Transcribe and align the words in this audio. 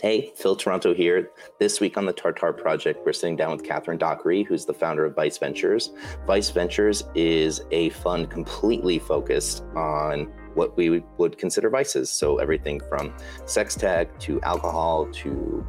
Hey, 0.00 0.30
Phil 0.36 0.54
Toronto 0.54 0.94
here. 0.94 1.32
This 1.58 1.80
week 1.80 1.96
on 1.96 2.06
the 2.06 2.12
Tartare 2.12 2.52
Project, 2.52 3.04
we're 3.04 3.12
sitting 3.12 3.34
down 3.34 3.50
with 3.50 3.64
Catharine 3.64 3.98
Dockery, 3.98 4.44
who's 4.44 4.64
the 4.64 4.72
founder 4.72 5.04
of 5.04 5.16
Vice 5.16 5.38
Ventures. 5.38 5.90
Vice 6.24 6.50
Ventures 6.50 7.02
is 7.16 7.62
a 7.72 7.88
fund 7.90 8.30
completely 8.30 9.00
focused 9.00 9.64
on 9.74 10.32
what 10.54 10.76
we 10.76 11.02
would 11.16 11.36
consider 11.36 11.68
vices. 11.68 12.10
So 12.10 12.38
everything 12.38 12.80
from 12.88 13.12
sex 13.44 13.74
tech 13.74 14.20
to 14.20 14.40
alcohol 14.42 15.08
to 15.14 15.66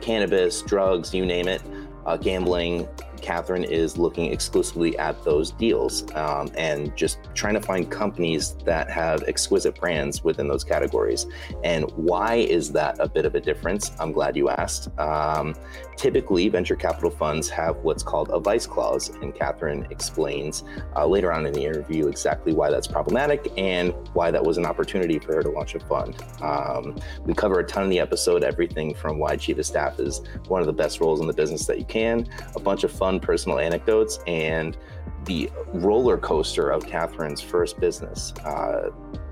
cannabis, 0.00 0.60
drugs, 0.62 1.14
you 1.14 1.24
name 1.24 1.46
it, 1.46 1.62
uh, 2.04 2.16
gambling, 2.16 2.88
Catharine 3.20 3.64
is 3.64 3.98
looking 3.98 4.32
exclusively 4.32 4.98
at 4.98 5.22
those 5.24 5.52
deals 5.52 6.10
um, 6.14 6.50
and 6.56 6.96
just 6.96 7.18
trying 7.34 7.54
to 7.54 7.60
find 7.60 7.90
companies 7.90 8.54
that 8.64 8.90
have 8.90 9.22
exquisite 9.24 9.74
brands 9.74 10.24
within 10.24 10.48
those 10.48 10.64
categories. 10.64 11.26
And 11.64 11.90
why 11.92 12.36
is 12.36 12.72
that 12.72 12.96
a 12.98 13.08
bit 13.08 13.24
of 13.24 13.34
a 13.34 13.40
difference? 13.40 13.92
I'm 13.98 14.12
glad 14.12 14.36
you 14.36 14.48
asked. 14.48 14.88
Um, 14.98 15.54
typically, 15.96 16.48
venture 16.48 16.76
capital 16.76 17.10
funds 17.10 17.48
have 17.50 17.76
what's 17.78 18.02
called 18.02 18.30
a 18.30 18.38
vice 18.38 18.66
clause, 18.66 19.10
and 19.22 19.34
Catharine 19.34 19.86
explains 19.90 20.64
uh, 20.96 21.06
later 21.06 21.32
on 21.32 21.46
in 21.46 21.52
the 21.52 21.64
interview 21.64 22.08
exactly 22.08 22.52
why 22.52 22.70
that's 22.70 22.86
problematic 22.86 23.52
and 23.56 23.92
why 24.12 24.30
that 24.30 24.42
was 24.42 24.58
an 24.58 24.66
opportunity 24.66 25.18
for 25.18 25.34
her 25.34 25.42
to 25.42 25.50
launch 25.50 25.74
a 25.74 25.80
fund. 25.80 26.22
Um, 26.42 26.96
we 27.24 27.34
cover 27.34 27.60
a 27.60 27.64
ton 27.64 27.84
in 27.84 27.90
the 27.90 28.00
episode, 28.00 28.44
everything 28.44 28.94
from 28.94 29.18
why 29.18 29.36
chief 29.36 29.58
of 29.58 29.66
staff 29.66 29.98
is 29.98 30.20
one 30.46 30.60
of 30.60 30.66
the 30.66 30.72
best 30.72 31.00
roles 31.00 31.20
in 31.20 31.26
the 31.26 31.32
business 31.32 31.66
that 31.66 31.78
you 31.78 31.84
can, 31.84 32.28
a 32.54 32.60
bunch 32.60 32.84
of 32.84 32.92
fun 32.92 33.07
fun 33.08 33.18
personal 33.18 33.58
anecdotes 33.58 34.18
and 34.26 34.76
the 35.24 35.50
roller 35.72 36.18
coaster 36.18 36.68
of 36.68 36.84
Catharine's 36.84 37.40
first 37.40 37.80
business 37.80 38.34
uh, 38.44 38.90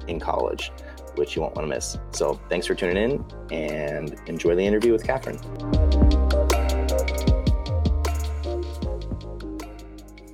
in 0.08 0.18
college, 0.18 0.72
which 1.16 1.36
you 1.36 1.42
won't 1.42 1.54
want 1.54 1.68
to 1.68 1.74
miss. 1.74 1.98
So 2.10 2.40
thanks 2.48 2.66
for 2.66 2.74
tuning 2.74 2.96
in 2.96 3.24
and 3.52 4.18
enjoy 4.28 4.54
the 4.54 4.64
interview 4.64 4.92
with 4.92 5.04
Catharine. 5.04 5.38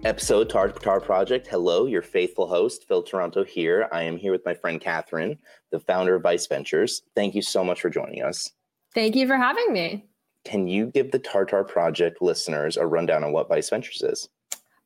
Episode 0.05 0.49
Tartare 0.49 1.01
Project. 1.01 1.49
Hello, 1.49 1.87
your 1.87 2.03
faithful 2.03 2.47
host, 2.47 2.87
Phil 2.87 3.03
Toronto 3.03 3.43
here. 3.43 3.89
I 3.91 4.05
am 4.05 4.17
here 4.17 4.31
with 4.31 4.47
my 4.47 4.55
friend 4.55 4.81
Catharine, 4.81 5.37
the 5.73 5.81
founder 5.81 6.15
of 6.15 6.23
Vice 6.23 6.47
Ventures. 6.47 7.03
Thank 7.17 7.35
you 7.35 7.43
so 7.43 7.65
much 7.65 7.81
for 7.81 7.91
joining 7.91 8.23
us. 8.23 8.53
Thank 8.95 9.17
you 9.17 9.27
for 9.27 9.37
having 9.37 9.73
me. 9.73 10.05
Can 10.45 10.67
you 10.67 10.87
give 10.87 11.13
the 11.13 11.19
Tartare 11.19 11.65
Project 11.65 12.21
listeners 12.21 12.77
a 12.77 12.87
rundown 12.87 13.23
on 13.25 13.33
what 13.33 13.49
Vice 13.49 13.71
Ventures 13.71 14.03
is? 14.03 14.29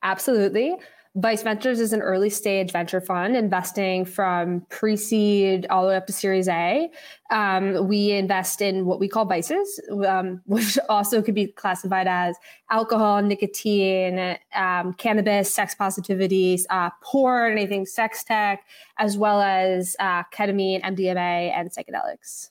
Absolutely. 0.03 0.77
Vice 1.17 1.43
Ventures 1.43 1.81
is 1.81 1.95
an 1.95 2.03
early 2.03 2.29
stage 2.29 2.71
venture 2.71 3.01
fund 3.01 3.37
investing 3.37 4.05
from 4.05 4.61
pre 4.69 4.99
seed 4.99 5.67
all 5.71 5.83
the 5.83 5.89
way 5.89 5.97
up 5.97 6.07
to 6.07 6.13
Series 6.13 6.47
A. 6.47 6.91
Um, 7.31 7.89
we 7.89 8.11
invest 8.11 8.61
in 8.61 8.85
what 8.85 9.01
we 9.01 9.09
call 9.09 9.25
vices, 9.25 9.81
um, 10.07 10.43
which 10.47 10.79
also 10.91 11.23
could 11.23 11.35
be 11.35 11.47
classified 11.47 12.07
as 12.07 12.37
alcohol, 12.71 13.23
nicotine, 13.23 14.37
um, 14.55 14.93
cannabis, 14.93 15.53
sex 15.53 15.75
positivity, 15.75 16.61
uh, 16.69 16.91
porn, 17.03 17.53
anything 17.53 17.87
sex 17.87 18.23
tech, 18.23 18.67
as 18.99 19.17
well 19.17 19.41
as 19.41 19.97
uh, 19.99 20.23
ketamine, 20.35 20.83
MDMA, 20.83 21.51
and 21.57 21.71
psychedelics. 21.73 22.51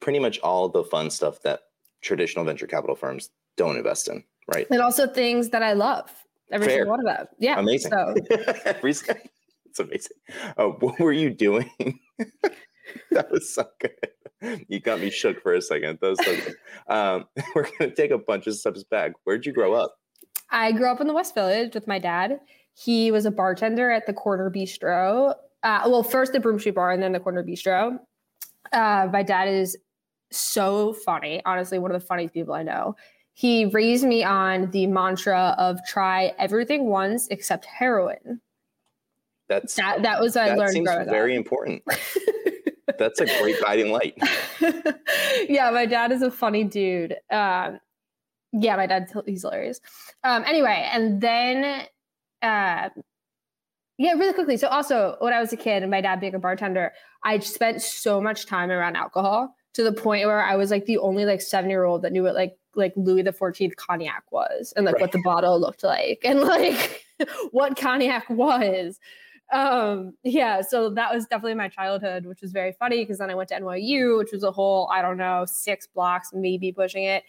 Pretty 0.00 0.18
much 0.18 0.38
all 0.40 0.68
the 0.68 0.84
fun 0.84 1.08
stuff 1.08 1.40
that 1.44 1.60
traditional 2.02 2.44
venture 2.44 2.66
capital 2.66 2.96
firms 2.96 3.30
don't 3.56 3.76
invest 3.76 4.08
in, 4.08 4.24
right? 4.52 4.66
And 4.70 4.80
also 4.80 5.06
things 5.06 5.50
that 5.50 5.62
I 5.62 5.72
love. 5.72 6.10
Every 6.50 6.66
Fair. 6.66 6.76
single 6.78 6.90
one 6.90 7.00
of 7.00 7.06
them. 7.06 7.26
Yeah. 7.38 7.58
Amazing. 7.58 7.92
So. 7.92 8.14
It's 9.72 9.80
amazing. 9.80 10.18
Uh, 10.58 10.66
what 10.66 11.00
were 11.00 11.12
you 11.12 11.30
doing? 11.30 11.70
that 13.10 13.30
was 13.30 13.54
so 13.54 13.64
good. 13.80 14.62
You 14.68 14.80
got 14.80 15.00
me 15.00 15.08
shook 15.08 15.42
for 15.42 15.54
a 15.54 15.62
second. 15.62 15.98
That 16.02 16.10
was 16.10 16.22
so 16.22 16.36
good. 16.36 16.54
Um, 16.88 17.24
we're 17.54 17.62
going 17.62 17.88
to 17.88 17.94
take 17.94 18.10
a 18.10 18.18
bunch 18.18 18.46
of 18.46 18.54
steps 18.54 18.84
back. 18.84 19.12
Where'd 19.24 19.46
you 19.46 19.52
grow 19.54 19.72
up? 19.72 19.94
I 20.50 20.72
grew 20.72 20.90
up 20.90 21.00
in 21.00 21.06
the 21.06 21.14
West 21.14 21.34
Village 21.34 21.74
with 21.74 21.86
my 21.86 21.98
dad. 21.98 22.38
He 22.74 23.10
was 23.10 23.24
a 23.24 23.30
bartender 23.30 23.90
at 23.90 24.04
the 24.04 24.12
Corner 24.12 24.50
Bistro. 24.50 25.34
Uh, 25.62 25.82
well, 25.86 26.02
first 26.02 26.34
the 26.34 26.40
Broome 26.40 26.58
Street 26.58 26.74
Bar 26.74 26.92
and 26.92 27.02
then 27.02 27.12
the 27.12 27.20
Corner 27.20 27.42
Bistro. 27.42 27.98
Uh, 28.74 29.08
my 29.10 29.22
dad 29.22 29.48
is 29.48 29.74
so 30.38 30.92
funny. 30.92 31.42
Honestly, 31.44 31.78
one 31.78 31.90
of 31.90 32.00
the 32.00 32.06
funniest 32.06 32.34
people 32.34 32.54
I 32.54 32.62
know. 32.62 32.96
He 33.34 33.64
raised 33.66 34.04
me 34.04 34.22
on 34.22 34.70
the 34.72 34.86
mantra 34.86 35.54
of 35.58 35.78
try 35.86 36.34
everything 36.38 36.86
once 36.86 37.28
except 37.28 37.64
heroin. 37.64 38.40
That's 39.48 39.74
that. 39.74 40.02
That 40.02 40.20
was 40.20 40.34
what 40.34 40.46
that 40.46 40.52
I 40.52 40.54
learned. 40.56 40.72
Seems 40.72 40.90
very 41.06 41.34
up. 41.34 41.38
important. 41.38 41.82
That's 42.98 43.20
a 43.20 43.26
great 43.40 43.60
guiding 43.62 43.90
light. 43.90 44.16
yeah, 45.48 45.70
my 45.70 45.86
dad 45.86 46.12
is 46.12 46.22
a 46.22 46.30
funny 46.30 46.64
dude. 46.64 47.16
Um, 47.30 47.80
yeah, 48.52 48.76
my 48.76 48.86
dad 48.86 49.10
he's 49.26 49.42
hilarious. 49.42 49.80
Um, 50.24 50.44
anyway, 50.44 50.88
and 50.92 51.20
then 51.20 51.86
uh, 52.42 52.90
yeah, 53.98 54.12
really 54.12 54.32
quickly. 54.32 54.56
So 54.56 54.68
also 54.68 55.16
when 55.20 55.32
I 55.32 55.40
was 55.40 55.52
a 55.52 55.56
kid 55.56 55.82
and 55.82 55.90
my 55.90 56.00
dad 56.00 56.20
being 56.20 56.34
a 56.34 56.38
bartender, 56.38 56.92
I 57.24 57.38
spent 57.38 57.82
so 57.82 58.20
much 58.20 58.46
time 58.46 58.70
around 58.70 58.96
alcohol 58.96 59.54
to 59.74 59.82
the 59.82 59.92
point 59.92 60.26
where 60.26 60.42
I 60.42 60.56
was 60.56 60.70
like 60.70 60.86
the 60.86 60.98
only 60.98 61.24
like 61.24 61.40
seven 61.40 61.70
year 61.70 61.84
old 61.84 62.02
that 62.02 62.12
knew 62.12 62.22
what 62.22 62.34
like 62.34 62.56
like 62.74 62.92
Louis 62.96 63.22
the 63.22 63.32
Fourteenth 63.32 63.76
cognac 63.76 64.24
was 64.30 64.72
and 64.76 64.84
like 64.84 64.94
right. 64.94 65.02
what 65.02 65.12
the 65.12 65.22
bottle 65.24 65.60
looked 65.60 65.82
like 65.82 66.20
and 66.24 66.40
like 66.40 67.04
what 67.50 67.76
cognac 67.76 68.28
was. 68.30 68.98
Um, 69.52 70.14
yeah, 70.24 70.62
so 70.62 70.88
that 70.90 71.12
was 71.12 71.26
definitely 71.26 71.54
my 71.54 71.68
childhood, 71.68 72.24
which 72.24 72.40
was 72.40 72.52
very 72.52 72.72
funny 72.72 73.02
because 73.02 73.18
then 73.18 73.30
I 73.30 73.34
went 73.34 73.50
to 73.50 73.60
NYU, 73.60 74.16
which 74.18 74.32
was 74.32 74.42
a 74.42 74.50
whole 74.50 74.88
I 74.92 75.02
don't 75.02 75.18
know 75.18 75.44
six 75.46 75.86
blocks, 75.86 76.30
maybe 76.32 76.72
pushing 76.72 77.04
it. 77.04 77.24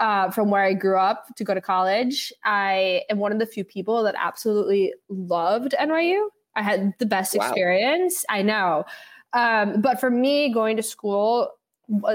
Uh, 0.00 0.30
from 0.30 0.48
where 0.48 0.62
I 0.62 0.74
grew 0.74 0.96
up 0.96 1.26
to 1.34 1.42
go 1.42 1.54
to 1.54 1.60
college, 1.60 2.32
I 2.44 3.02
am 3.10 3.18
one 3.18 3.32
of 3.32 3.40
the 3.40 3.46
few 3.46 3.64
people 3.64 4.04
that 4.04 4.14
absolutely 4.16 4.94
loved 5.08 5.74
NYU. 5.78 6.28
I 6.54 6.62
had 6.62 6.92
the 7.00 7.06
best 7.06 7.36
wow. 7.36 7.44
experience. 7.44 8.24
I 8.28 8.42
know. 8.42 8.84
Um, 9.32 9.80
but 9.80 9.98
for 9.98 10.08
me, 10.10 10.52
going 10.52 10.76
to 10.76 10.84
school 10.84 11.50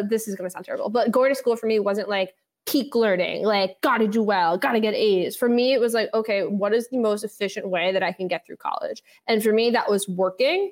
this 0.03 0.27
is 0.27 0.35
going 0.35 0.47
to 0.47 0.51
sound 0.51 0.65
terrible, 0.65 0.89
but 0.89 1.11
going 1.11 1.31
to 1.31 1.35
school 1.35 1.55
for 1.55 1.65
me 1.65 1.79
wasn't 1.79 2.09
like 2.09 2.33
peak 2.65 2.95
learning, 2.95 3.43
like 3.43 3.79
gotta 3.81 4.07
do 4.07 4.23
well, 4.23 4.57
gotta 4.57 4.79
get 4.79 4.93
A's. 4.93 5.35
For 5.35 5.49
me, 5.49 5.73
it 5.73 5.79
was 5.79 5.93
like, 5.93 6.09
okay, 6.13 6.45
what 6.45 6.73
is 6.73 6.87
the 6.89 6.97
most 6.97 7.23
efficient 7.23 7.67
way 7.67 7.91
that 7.91 8.03
I 8.03 8.11
can 8.11 8.27
get 8.27 8.45
through 8.45 8.57
college? 8.57 9.03
And 9.27 9.43
for 9.43 9.51
me, 9.51 9.71
that 9.71 9.89
was 9.89 10.07
working. 10.07 10.71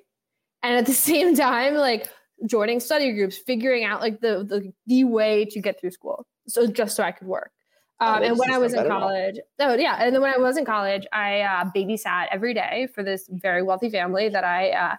And 0.64 0.76
at 0.76 0.86
the 0.86 0.94
same 1.10 1.36
time, 1.36 1.76
like 1.76 2.10
joining 2.46 2.80
study 2.80 3.12
groups, 3.14 3.38
figuring 3.38 3.84
out 3.84 4.02
like 4.02 4.22
the 4.22 4.44
the, 4.44 4.72
the 4.88 5.04
way 5.04 5.46
to 5.46 5.60
get 5.60 5.80
through 5.80 5.92
school. 5.92 6.26
So 6.48 6.68
just 6.68 6.96
so 6.96 7.04
I 7.04 7.12
could 7.12 7.28
work. 7.28 7.52
Oh, 8.00 8.16
um, 8.16 8.24
and 8.24 8.38
when 8.38 8.52
I 8.52 8.58
was 8.58 8.74
in 8.74 8.88
college, 8.88 9.40
oh 9.60 9.76
yeah, 9.76 9.98
and 10.00 10.16
then 10.16 10.24
when 10.24 10.34
I 10.34 10.38
was 10.38 10.58
in 10.58 10.66
college, 10.66 11.06
I 11.14 11.42
uh, 11.42 11.66
babysat 11.76 12.28
every 12.32 12.54
day 12.54 12.88
for 12.96 13.04
this 13.04 13.30
very 13.32 13.62
wealthy 13.62 13.92
family 13.92 14.28
that 14.28 14.44
I 14.44 14.72
uh, 14.72 14.96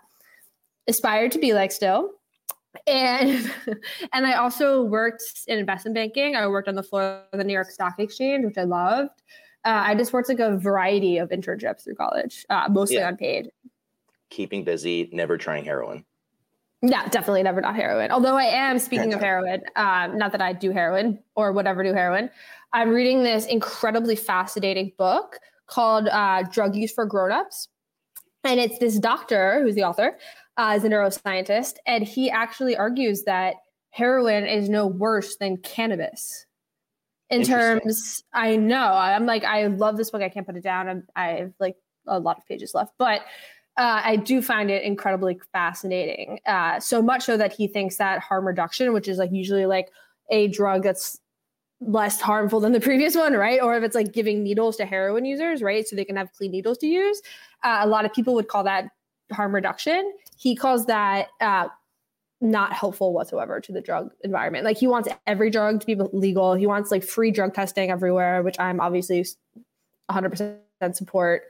aspired 0.87 1.33
to 1.33 1.41
be 1.41 1.53
like 1.53 1.73
still 1.73 2.13
and 2.87 3.53
and 4.13 4.27
I 4.27 4.35
also 4.35 4.83
worked 4.83 5.23
in 5.47 5.59
investment 5.59 5.95
banking. 5.95 6.37
I 6.37 6.47
worked 6.47 6.69
on 6.69 6.75
the 6.75 6.83
floor 6.83 7.23
of 7.33 7.39
the 7.39 7.45
New 7.45 7.53
York 7.53 7.71
Stock 7.71 7.99
Exchange, 7.99 8.45
which 8.45 8.59
I 8.59 8.65
loved. 8.65 9.23
Uh, 9.65 9.83
I 9.87 9.95
just 9.95 10.13
worked 10.13 10.29
like 10.29 10.41
a 10.41 10.57
variety 10.57 11.19
of 11.19 11.29
internships 11.29 11.85
through 11.85 11.95
college, 11.95 12.45
uh, 12.51 12.67
mostly 12.69 12.97
yeah. 12.97 13.09
unpaid. 13.09 13.51
Keeping 14.31 14.65
busy, 14.65 15.09
never 15.13 15.39
trying 15.39 15.65
heroin. 15.65 16.05
Yeah, 16.85 17.07
definitely 17.09 17.45
never 17.45 17.61
not 17.61 17.77
heroin. 17.77 18.11
Although 18.11 18.37
I 18.37 18.45
am 18.45 18.81
speaking 18.81 19.15
of 19.15 19.21
heroin, 19.21 19.63
um, 19.77 20.19
not 20.19 20.33
that 20.33 20.43
I 20.43 20.53
do 20.53 20.73
heroin 20.73 21.21
or 21.37 21.53
whatever 21.53 21.85
do 21.85 21.93
heroin. 21.93 22.29
I'm 22.73 22.91
reading 22.91 23.23
this 23.23 23.47
incredibly 23.47 24.17
fascinating 24.17 24.91
book 24.99 25.39
called 25.69 26.09
uh, 26.09 26.43
Drug 26.51 26.75
Use 26.75 26.93
for 26.93 27.07
Grownups, 27.07 27.69
and 28.43 28.59
it's 28.59 28.79
this 28.81 28.99
doctor 28.99 29.63
who's 29.63 29.77
the 29.77 29.85
author 29.85 30.19
uh, 30.57 30.75
is 30.77 30.85
a 30.85 30.89
neuroscientist, 30.89 31.75
and 31.87 32.05
he 32.05 32.31
actually 32.31 32.77
argues 32.77 33.25
that 33.25 33.57
heroin 33.91 34.47
is 34.47 34.69
no 34.69 34.87
worse 34.87 35.37
than 35.37 35.57
cannabis. 35.59 36.47
In 37.31 37.45
terms, 37.45 38.23
I 38.35 38.57
know 38.57 38.93
I'm 38.93 39.25
like 39.25 39.45
I 39.45 39.67
love 39.67 39.97
this 39.97 40.11
book. 40.11 40.21
I 40.21 40.29
can't 40.29 40.47
put 40.47 40.57
it 40.57 40.63
down. 40.63 40.89
I'm, 40.89 41.07
I 41.17 41.29
have 41.29 41.53
like 41.59 41.77
a 42.07 42.19
lot 42.19 42.37
of 42.37 42.47
pages 42.47 42.75
left, 42.75 42.93
but 42.99 43.23
uh, 43.79 44.03
I 44.05 44.17
do 44.17 44.43
find 44.43 44.71
it 44.71 44.83
incredibly 44.83 45.41
fascinating. 45.51 46.41
Uh, 46.47 46.79
so 46.79 47.01
much 47.01 47.23
so 47.23 47.39
that 47.39 47.53
he 47.53 47.67
thinks 47.67 47.97
that 47.97 48.21
harm 48.21 48.47
reduction, 48.47 48.93
which 48.93 49.09
is 49.09 49.17
like 49.17 49.33
usually 49.33 49.65
like 49.65 49.91
a 50.31 50.49
drug 50.49 50.83
that's 50.83 51.21
less 51.81 52.21
harmful 52.21 52.61
than 52.61 52.73
the 52.73 52.81
previous 52.81 53.17
one, 53.17 53.33
right? 53.33 53.63
Or 53.63 53.77
if 53.77 53.83
it's 53.83 53.95
like 53.95 54.13
giving 54.13 54.43
needles 54.43 54.77
to 54.77 54.85
heroin 54.85 55.25
users, 55.25 55.63
right? 55.63 55.89
So 55.89 55.97
they 55.97 56.05
can 56.05 56.17
have 56.17 56.33
clean 56.33 56.53
needles 56.53 56.79
to 56.79 56.87
use. 56.87 57.23
Uh, 57.65 57.79
a 57.81 57.87
lot 57.87 58.05
of 58.05 58.13
people 58.13 58.35
would 58.35 58.49
call 58.49 58.65
that 58.65 58.91
harm 59.33 59.55
reduction. 59.55 60.13
He 60.37 60.57
calls 60.57 60.87
that 60.87 61.29
uh, 61.41 61.69
not 62.41 62.73
helpful 62.73 63.13
whatsoever 63.13 63.61
to 63.61 63.73
the 63.73 63.81
drug 63.81 64.11
environment. 64.23 64.65
Like 64.65 64.77
he 64.77 64.87
wants 64.87 65.09
every 65.27 65.49
drug 65.51 65.81
to 65.81 65.87
be 65.87 65.95
legal. 65.95 66.55
He 66.55 66.67
wants 66.67 66.91
like 66.91 67.05
free 67.05 67.31
drug 67.31 67.55
testing 67.55 67.91
everywhere, 67.91 68.43
which 68.43 68.59
I'm 68.59 68.81
obviously 68.81 69.25
100% 70.11 70.59
support. 70.93 71.45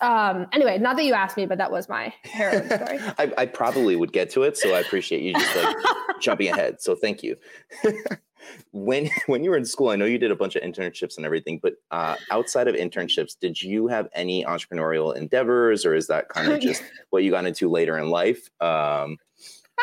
Um, 0.00 0.48
anyway, 0.52 0.78
not 0.78 0.96
that 0.96 1.04
you 1.04 1.14
asked 1.14 1.36
me, 1.36 1.46
but 1.46 1.58
that 1.58 1.70
was 1.70 1.88
my 1.88 2.12
heroin 2.24 2.66
story. 2.66 2.98
I, 3.18 3.32
I, 3.38 3.46
probably 3.46 3.94
would 3.94 4.12
get 4.12 4.30
to 4.30 4.42
it, 4.42 4.58
so 4.58 4.74
I 4.74 4.80
appreciate 4.80 5.22
you 5.22 5.32
just 5.32 5.56
like 5.56 5.76
jumping 6.20 6.48
ahead. 6.48 6.82
So 6.82 6.96
thank 6.96 7.22
you. 7.22 7.36
when 8.72 9.10
when 9.26 9.44
you 9.44 9.50
were 9.50 9.56
in 9.56 9.64
school, 9.64 9.88
I 9.88 9.96
know 9.96 10.04
you 10.04 10.18
did 10.18 10.30
a 10.30 10.36
bunch 10.36 10.56
of 10.56 10.62
internships 10.62 11.16
and 11.16 11.26
everything, 11.26 11.60
but 11.62 11.74
uh, 11.90 12.16
outside 12.30 12.68
of 12.68 12.74
internships, 12.74 13.36
did 13.38 13.60
you 13.60 13.88
have 13.88 14.08
any 14.14 14.44
entrepreneurial 14.44 15.14
endeavors, 15.16 15.84
or 15.84 15.94
is 15.94 16.06
that 16.08 16.28
kind 16.28 16.52
of 16.52 16.60
just 16.68 16.82
what 17.10 17.22
you 17.22 17.30
got 17.30 17.44
into 17.46 17.68
later 17.68 17.98
in 17.98 18.10
life? 18.10 18.48
Um, 18.60 19.18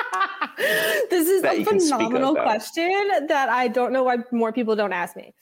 this 1.10 1.28
is 1.28 1.44
a 1.44 1.64
phenomenal 1.64 2.36
question 2.36 3.10
that 3.28 3.50
I 3.50 3.68
don't 3.68 3.92
know 3.92 4.04
why 4.04 4.18
more 4.32 4.52
people 4.52 4.76
don't 4.76 4.94
ask 4.94 5.16
me. 5.16 5.34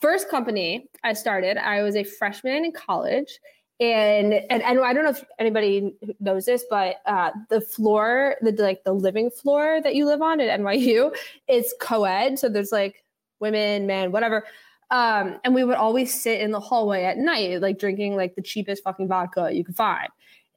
First 0.00 0.30
company 0.30 0.88
I 1.04 1.12
started, 1.12 1.58
I 1.58 1.82
was 1.82 1.94
a 1.94 2.04
freshman 2.04 2.64
in 2.64 2.72
college. 2.72 3.38
And, 3.80 4.34
and 4.34 4.62
and 4.62 4.80
I 4.80 4.92
don't 4.92 5.04
know 5.04 5.10
if 5.10 5.24
anybody 5.38 5.94
knows 6.20 6.44
this, 6.44 6.66
but 6.68 6.96
uh, 7.06 7.30
the 7.48 7.62
floor, 7.62 8.36
the 8.42 8.52
like 8.52 8.84
the 8.84 8.92
living 8.92 9.30
floor 9.30 9.80
that 9.82 9.94
you 9.94 10.04
live 10.04 10.20
on 10.20 10.38
at 10.38 10.60
NYU, 10.60 11.16
it's 11.48 11.74
co-ed. 11.80 12.38
So 12.38 12.50
there's 12.50 12.72
like 12.72 13.02
women, 13.40 13.86
men, 13.86 14.12
whatever. 14.12 14.44
Um, 14.90 15.38
and 15.44 15.54
we 15.54 15.64
would 15.64 15.76
always 15.76 16.12
sit 16.12 16.40
in 16.40 16.50
the 16.50 16.60
hallway 16.60 17.04
at 17.04 17.16
night, 17.16 17.62
like 17.62 17.78
drinking 17.78 18.16
like 18.16 18.34
the 18.34 18.42
cheapest 18.42 18.82
fucking 18.82 19.08
vodka 19.08 19.50
you 19.52 19.64
could 19.64 19.76
find. 19.76 20.08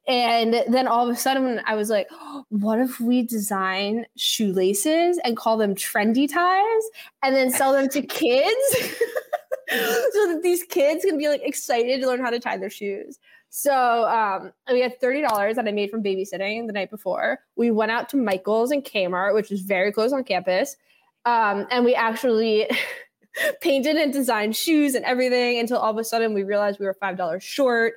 And 0.06 0.62
then 0.68 0.86
all 0.86 1.08
of 1.08 1.14
a 1.14 1.18
sudden, 1.18 1.62
I 1.64 1.76
was 1.76 1.88
like, 1.88 2.08
what 2.50 2.78
if 2.78 3.00
we 3.00 3.22
design 3.22 4.06
shoelaces 4.16 5.18
and 5.24 5.36
call 5.36 5.56
them 5.56 5.74
trendy 5.74 6.30
ties 6.30 6.82
and 7.22 7.34
then 7.34 7.50
sell 7.50 7.72
them 7.72 7.88
to 7.90 8.02
kids? 8.02 8.76
so 9.70 10.32
that 10.32 10.40
these 10.42 10.62
kids 10.64 11.04
can 11.04 11.18
be 11.18 11.28
like 11.28 11.42
excited 11.42 12.00
to 12.00 12.06
learn 12.06 12.20
how 12.20 12.30
to 12.30 12.38
tie 12.38 12.56
their 12.56 12.70
shoes. 12.70 13.18
So 13.50 14.04
um, 14.08 14.52
we 14.70 14.80
had 14.80 15.00
thirty 15.00 15.22
dollars 15.22 15.56
that 15.56 15.68
I 15.68 15.70
made 15.70 15.90
from 15.90 16.02
babysitting 16.02 16.66
the 16.66 16.72
night 16.72 16.90
before. 16.90 17.38
We 17.56 17.70
went 17.70 17.92
out 17.92 18.08
to 18.08 18.16
Michael's 18.16 18.72
and 18.72 18.82
Kmart, 18.82 19.34
which 19.34 19.52
is 19.52 19.62
very 19.62 19.92
close 19.92 20.12
on 20.12 20.24
campus, 20.24 20.76
um, 21.24 21.66
and 21.70 21.84
we 21.84 21.94
actually 21.94 22.68
painted 23.60 23.96
and 23.96 24.12
designed 24.12 24.56
shoes 24.56 24.94
and 24.94 25.04
everything. 25.04 25.58
Until 25.60 25.78
all 25.78 25.92
of 25.92 25.98
a 25.98 26.04
sudden 26.04 26.34
we 26.34 26.42
realized 26.42 26.80
we 26.80 26.86
were 26.86 26.94
five 26.94 27.16
dollars 27.16 27.44
short 27.44 27.94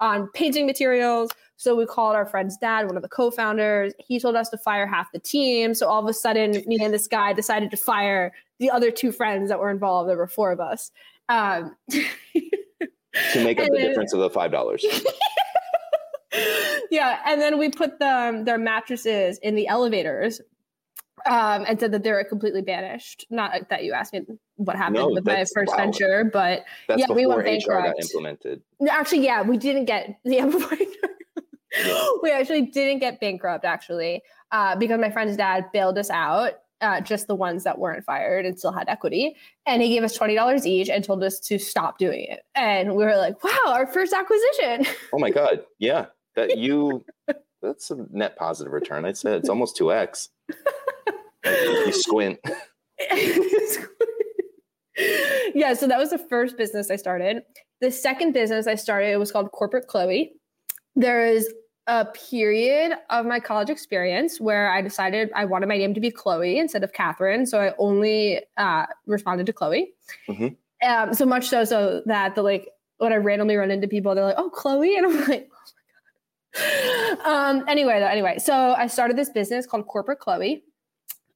on 0.00 0.28
painting 0.34 0.66
materials. 0.66 1.30
So 1.56 1.74
we 1.74 1.86
called 1.86 2.16
our 2.16 2.26
friend's 2.26 2.56
dad, 2.58 2.86
one 2.86 2.96
of 2.96 3.02
the 3.02 3.08
co-founders. 3.08 3.94
He 3.98 4.20
told 4.20 4.36
us 4.36 4.50
to 4.50 4.58
fire 4.58 4.86
half 4.86 5.10
the 5.12 5.18
team. 5.18 5.72
So 5.72 5.88
all 5.88 6.02
of 6.02 6.08
a 6.08 6.12
sudden, 6.12 6.62
me 6.66 6.78
and 6.82 6.92
this 6.92 7.06
guy 7.06 7.32
decided 7.32 7.70
to 7.70 7.76
fire 7.78 8.32
the 8.58 8.70
other 8.70 8.90
two 8.90 9.12
friends 9.12 9.48
that 9.48 9.58
were 9.58 9.70
involved. 9.70 10.08
There 10.08 10.16
were 10.16 10.26
four 10.26 10.52
of 10.52 10.60
us. 10.60 10.90
Um, 11.28 11.76
to 11.90 13.44
make 13.44 13.58
up 13.58 13.66
the 13.66 13.76
then, 13.76 13.88
difference 13.88 14.12
of 14.12 14.20
the 14.20 14.30
five 14.30 14.52
dollars. 14.52 14.84
yeah, 16.90 17.20
and 17.26 17.40
then 17.40 17.58
we 17.58 17.70
put 17.70 17.98
them 17.98 18.44
their 18.44 18.58
mattresses 18.58 19.38
in 19.42 19.54
the 19.54 19.68
elevators 19.68 20.40
um, 21.26 21.64
and 21.66 21.78
said 21.80 21.92
that 21.92 22.02
they 22.02 22.12
were 22.12 22.24
completely 22.24 22.62
banished. 22.62 23.26
Not 23.30 23.68
that 23.70 23.84
you 23.84 23.92
asked 23.92 24.12
me 24.12 24.22
what 24.56 24.76
happened 24.76 24.96
no, 24.96 25.08
with 25.08 25.24
my 25.24 25.44
first 25.54 25.72
wow. 25.72 25.76
venture, 25.76 26.24
but 26.32 26.64
that's 26.88 27.00
yeah, 27.00 27.12
we 27.12 27.26
went 27.26 27.44
bankrupt. 27.44 27.86
HR 27.86 27.88
got 27.88 28.00
implemented. 28.00 28.62
Actually, 28.88 29.24
yeah, 29.24 29.42
we 29.42 29.56
didn't 29.56 29.86
get 29.86 30.18
yeah 30.24 30.46
before. 30.50 30.78
we 32.22 32.30
actually 32.30 32.62
didn't 32.62 33.00
get 33.00 33.20
bankrupt 33.20 33.64
actually 33.64 34.22
uh, 34.52 34.76
because 34.76 35.00
my 35.00 35.10
friend's 35.10 35.36
dad 35.36 35.66
bailed 35.72 35.98
us 35.98 36.10
out. 36.10 36.52
Uh, 36.82 37.00
just 37.00 37.26
the 37.26 37.34
ones 37.34 37.64
that 37.64 37.78
weren't 37.78 38.04
fired 38.04 38.44
and 38.44 38.58
still 38.58 38.72
had 38.72 38.86
equity. 38.86 39.34
And 39.64 39.80
he 39.80 39.88
gave 39.88 40.02
us 40.02 40.18
$20 40.18 40.66
each 40.66 40.90
and 40.90 41.02
told 41.02 41.24
us 41.24 41.40
to 41.40 41.58
stop 41.58 41.96
doing 41.96 42.26
it. 42.28 42.40
And 42.54 42.94
we 42.94 43.04
were 43.04 43.16
like, 43.16 43.42
wow, 43.42 43.56
our 43.68 43.86
first 43.86 44.12
acquisition. 44.12 44.86
Oh 45.12 45.18
my 45.18 45.30
God. 45.30 45.64
Yeah. 45.78 46.06
That 46.34 46.58
you, 46.58 47.02
that's 47.62 47.90
a 47.90 48.06
net 48.10 48.36
positive 48.36 48.74
return. 48.74 49.06
I'd 49.06 49.16
say 49.16 49.34
it's 49.34 49.48
almost 49.48 49.78
2x. 49.78 50.28
you 51.46 51.92
squint. 51.92 52.38
yeah. 55.54 55.72
So 55.72 55.86
that 55.86 55.98
was 55.98 56.10
the 56.10 56.18
first 56.28 56.58
business 56.58 56.90
I 56.90 56.96
started. 56.96 57.42
The 57.80 57.90
second 57.90 58.32
business 58.32 58.66
I 58.66 58.74
started 58.74 59.16
was 59.16 59.32
called 59.32 59.50
Corporate 59.52 59.86
Chloe. 59.86 60.34
There 60.94 61.26
is 61.26 61.52
a 61.86 62.04
period 62.04 62.92
of 63.10 63.26
my 63.26 63.38
college 63.38 63.70
experience 63.70 64.40
where 64.40 64.70
I 64.70 64.82
decided 64.82 65.30
I 65.34 65.44
wanted 65.44 65.68
my 65.68 65.78
name 65.78 65.94
to 65.94 66.00
be 66.00 66.10
Chloe 66.10 66.58
instead 66.58 66.82
of 66.82 66.92
Catharine. 66.92 67.46
So 67.46 67.60
I 67.60 67.72
only 67.78 68.40
uh, 68.56 68.86
responded 69.06 69.46
to 69.46 69.52
Chloe. 69.52 69.92
Mm-hmm. 70.28 70.88
Um, 70.88 71.14
so 71.14 71.24
much 71.24 71.48
so, 71.48 71.64
so 71.64 72.02
that 72.06 72.34
the 72.34 72.42
like 72.42 72.68
when 72.98 73.12
I 73.12 73.16
randomly 73.16 73.56
run 73.56 73.70
into 73.70 73.88
people, 73.88 74.14
they're 74.14 74.24
like, 74.24 74.36
"Oh, 74.38 74.50
Chloe," 74.50 74.96
and 74.96 75.06
I'm 75.06 75.20
like, 75.28 75.48
"Oh 76.56 77.16
my 77.16 77.16
god." 77.24 77.26
Um, 77.26 77.64
anyway, 77.68 78.00
though, 78.00 78.06
anyway, 78.06 78.38
so 78.38 78.74
I 78.74 78.86
started 78.86 79.16
this 79.16 79.30
business 79.30 79.66
called 79.66 79.86
Corporate 79.86 80.18
Chloe. 80.18 80.64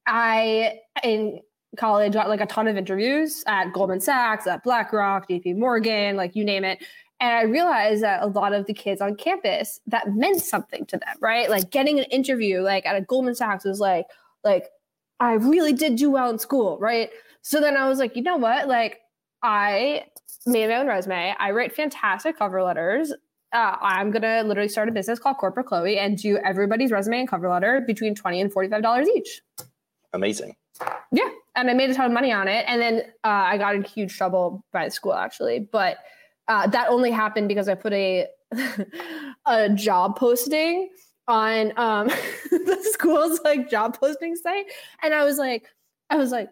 I 0.05 0.79
in 1.03 1.39
college 1.77 2.13
got 2.13 2.27
like 2.27 2.41
a 2.41 2.45
ton 2.45 2.67
of 2.67 2.75
interviews 2.75 3.43
at 3.47 3.71
Goldman 3.71 4.01
Sachs, 4.01 4.47
at 4.47 4.63
BlackRock, 4.63 5.29
JP 5.29 5.57
Morgan, 5.57 6.17
like 6.17 6.35
you 6.35 6.43
name 6.43 6.63
it. 6.63 6.83
And 7.21 7.31
I 7.31 7.43
realized 7.43 8.03
that 8.03 8.23
a 8.23 8.27
lot 8.27 8.51
of 8.51 8.65
the 8.65 8.73
kids 8.73 8.99
on 8.99 9.15
campus 9.15 9.79
that 9.87 10.13
meant 10.13 10.41
something 10.41 10.85
to 10.87 10.97
them, 10.97 11.15
right? 11.21 11.49
Like 11.49 11.69
getting 11.69 11.99
an 11.99 12.05
interview 12.05 12.61
like 12.61 12.85
at 12.85 12.95
a 12.95 13.01
Goldman 13.01 13.35
Sachs 13.35 13.63
was 13.63 13.79
like, 13.79 14.07
like, 14.43 14.65
I 15.19 15.33
really 15.33 15.71
did 15.71 15.97
do 15.97 16.09
well 16.09 16.31
in 16.31 16.39
school, 16.39 16.79
right? 16.79 17.11
So 17.43 17.61
then 17.61 17.77
I 17.77 17.87
was 17.87 17.99
like, 17.99 18.15
you 18.15 18.23
know 18.23 18.37
what? 18.37 18.67
Like, 18.67 19.01
I 19.43 20.05
made 20.47 20.67
my 20.69 20.75
own 20.75 20.87
resume. 20.87 21.35
I 21.39 21.51
write 21.51 21.75
fantastic 21.75 22.39
cover 22.39 22.63
letters. 22.63 23.13
Uh, 23.53 23.75
I'm 23.81 24.09
gonna 24.09 24.43
literally 24.43 24.69
start 24.69 24.89
a 24.89 24.91
business 24.91 25.19
called 25.19 25.37
Corporate 25.37 25.67
Chloe 25.67 25.99
and 25.99 26.17
do 26.17 26.37
everybody's 26.37 26.91
resume 26.91 27.19
and 27.19 27.27
cover 27.27 27.49
letter 27.49 27.81
between 27.85 28.15
twenty 28.15 28.41
and 28.41 28.51
forty-five 28.51 28.81
dollars 28.81 29.07
each. 29.15 29.41
Amazing. 30.13 30.55
Yeah, 31.11 31.29
and 31.55 31.69
I 31.69 31.73
made 31.73 31.89
a 31.89 31.93
ton 31.93 32.05
of 32.05 32.11
money 32.13 32.31
on 32.31 32.47
it, 32.47 32.65
and 32.67 32.81
then 32.81 33.01
uh, 33.23 33.27
I 33.27 33.57
got 33.57 33.75
in 33.75 33.83
huge 33.83 34.17
trouble 34.17 34.63
by 34.71 34.85
the 34.85 34.91
school 34.91 35.13
actually, 35.13 35.59
but 35.59 35.97
uh, 36.51 36.67
that 36.67 36.89
only 36.89 37.11
happened 37.11 37.47
because 37.47 37.69
I 37.69 37.75
put 37.75 37.93
a 37.93 38.27
a 39.45 39.69
job 39.69 40.17
posting 40.17 40.89
on 41.29 41.71
um, 41.77 42.07
the 42.51 42.77
school's 42.91 43.39
like 43.45 43.69
job 43.69 43.97
posting 43.97 44.35
site, 44.35 44.65
and 45.01 45.13
I 45.13 45.23
was 45.23 45.37
like, 45.37 45.63
I 46.09 46.17
was 46.17 46.31
like, 46.31 46.49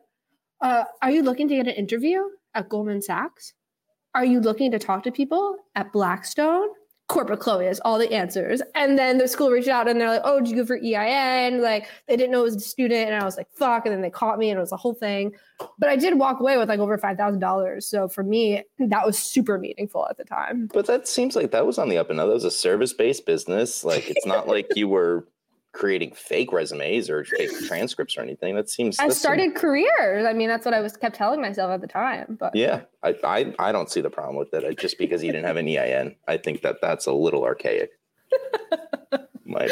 uh, 0.62 0.86
"Are 1.02 1.12
you 1.12 1.22
looking 1.22 1.50
to 1.50 1.56
get 1.56 1.68
an 1.68 1.74
interview 1.74 2.22
at 2.56 2.70
Goldman 2.70 3.02
Sachs? 3.02 3.54
Are 4.16 4.24
you 4.24 4.40
looking 4.40 4.72
to 4.72 4.80
talk 4.80 5.04
to 5.04 5.12
people 5.12 5.58
at 5.76 5.92
Blackstone? 5.92 6.70
Corporate 7.10 7.40
Chloe 7.40 7.66
has 7.66 7.80
all 7.82 7.98
the 7.98 8.12
answers. 8.14 8.62
And 8.76 8.98
then 8.98 9.18
the 9.18 9.28
school 9.28 9.50
reached 9.50 9.68
out 9.68 9.90
and 9.90 10.00
they're 10.00 10.10
like, 10.10 10.22
oh, 10.24 10.40
did 10.40 10.50
you 10.50 10.56
go 10.56 10.66
for 10.66 10.78
EIN? 10.78 11.62
Like 11.62 11.90
they 12.08 12.16
didn't 12.16 12.32
know 12.32 12.42
it 12.42 12.44
was 12.44 12.56
a 12.56 12.60
student. 12.60 13.10
And 13.10 13.16
I 13.16 13.26
was 13.26 13.36
like, 13.36 13.48
fuck. 13.52 13.86
And 13.86 13.94
then 13.94 14.02
they 14.02 14.12
caught 14.12 14.38
me 14.38 14.50
and 14.52 14.58
it 14.58 14.62
was 14.62 14.72
a 14.72 14.78
whole 14.78 14.94
thing. 14.94 15.34
But 15.80 15.90
I 15.90 15.96
did 15.96 16.18
walk 16.18 16.40
away 16.40 16.58
with 16.58 16.70
like 16.70 16.80
over 16.80 16.98
$5,000. 16.98 17.84
So 17.84 18.08
for 18.08 18.24
me, 18.24 18.64
that 18.78 19.06
was 19.06 19.18
super 19.18 19.58
meaningful 19.58 20.08
at 20.08 20.18
the 20.18 20.24
time. 20.24 20.70
But 20.72 20.86
that 20.86 21.08
seems 21.08 21.36
like 21.36 21.52
that 21.52 21.66
was 21.66 21.80
on 21.80 21.90
the 21.90 21.98
up 21.98 22.12
and 22.12 22.20
up. 22.20 22.28
That 22.28 22.36
was 22.36 22.46
a 22.46 22.52
service 22.52 22.94
based 22.94 23.26
business. 23.26 23.84
Like 23.84 24.10
it's 24.10 24.26
not 24.26 24.48
like 24.48 24.68
you 24.76 24.88
were 24.88 25.28
creating 25.72 26.14
fake 26.14 26.52
resumes 26.52 27.10
or 27.10 27.24
fake 27.24 27.52
transcripts 27.68 28.18
or 28.18 28.22
anything. 28.22 28.56
That 28.56 28.70
seems. 28.70 29.00
I 29.00 29.10
started 29.10 29.56
careers. 29.56 30.26
I 30.26 30.34
mean, 30.34 30.48
that's 30.50 30.66
what 30.66 30.74
I 30.74 30.82
was 30.82 30.98
kept 30.98 31.16
telling 31.16 31.42
myself 31.42 31.72
at 31.72 31.82
the 31.82 31.88
time. 31.88 32.38
But 32.40 32.56
yeah, 32.56 32.82
I, 33.04 33.16
I 33.24 33.54
I 33.60 33.72
don't 33.72 33.90
see 33.90 34.02
the 34.02 34.10
problem 34.10 34.38
with 34.38 34.54
it. 34.54 34.80
Just 34.80 34.98
because 34.98 35.24
you 35.24 35.32
didn't 35.32 35.46
have 35.46 35.58
an 35.58 35.68
EIN, 35.68 36.16
I 36.28 36.38
think 36.38 36.62
that 36.62 36.78
that's 36.82 37.06
a 37.06 37.14
little 37.14 37.44
archaic. 37.44 37.92
My 39.46 39.68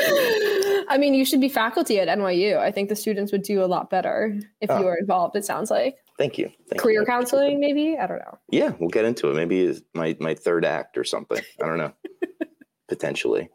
I 0.90 0.98
mean, 0.98 1.14
you 1.14 1.24
should 1.24 1.42
be 1.42 1.50
faculty 1.50 2.00
at 2.00 2.08
NYU. 2.08 2.58
I 2.58 2.72
think 2.72 2.90
the 2.90 2.96
students 2.96 3.32
would 3.32 3.44
do 3.44 3.64
a 3.64 3.68
lot 3.68 3.92
better 3.92 4.40
if 4.60 4.72
oh. 4.72 4.80
you 4.80 4.86
were 4.86 4.96
involved. 4.96 5.36
It 5.36 5.46
sounds 5.46 5.70
like. 5.70 5.98
Thank 6.18 6.40
you. 6.40 6.50
Thank 6.68 6.82
Career 6.82 7.02
you. 7.02 7.06
counseling, 7.06 7.60
maybe. 7.60 7.96
I 7.96 8.08
don't 8.08 8.18
know. 8.18 8.40
Yeah, 8.50 8.72
we'll 8.80 8.90
get 8.90 9.06
into 9.06 9.30
it. 9.30 9.36
Maybe 9.36 9.62
it's 9.62 9.82
my 9.94 10.18
my 10.20 10.34
third 10.34 10.66
act 10.66 10.98
or 10.98 11.04
something. 11.04 11.42
I 11.62 11.68
don't 11.68 11.78
know. 11.78 11.94
Potentially. 12.88 13.50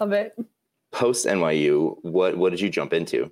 Love 0.00 0.12
it 0.12 0.32
post 0.96 1.26
NYU, 1.26 1.96
what 2.02 2.36
what 2.38 2.50
did 2.50 2.60
you 2.60 2.70
jump 2.70 2.92
into? 2.92 3.30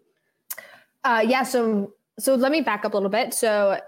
Uh, 1.02 1.24
yeah, 1.26 1.42
so 1.42 1.94
so 2.18 2.34
let 2.34 2.52
me 2.52 2.60
back 2.60 2.84
up 2.84 2.92
a 2.92 2.96
little 2.96 3.10
bit. 3.10 3.32
So 3.34 3.80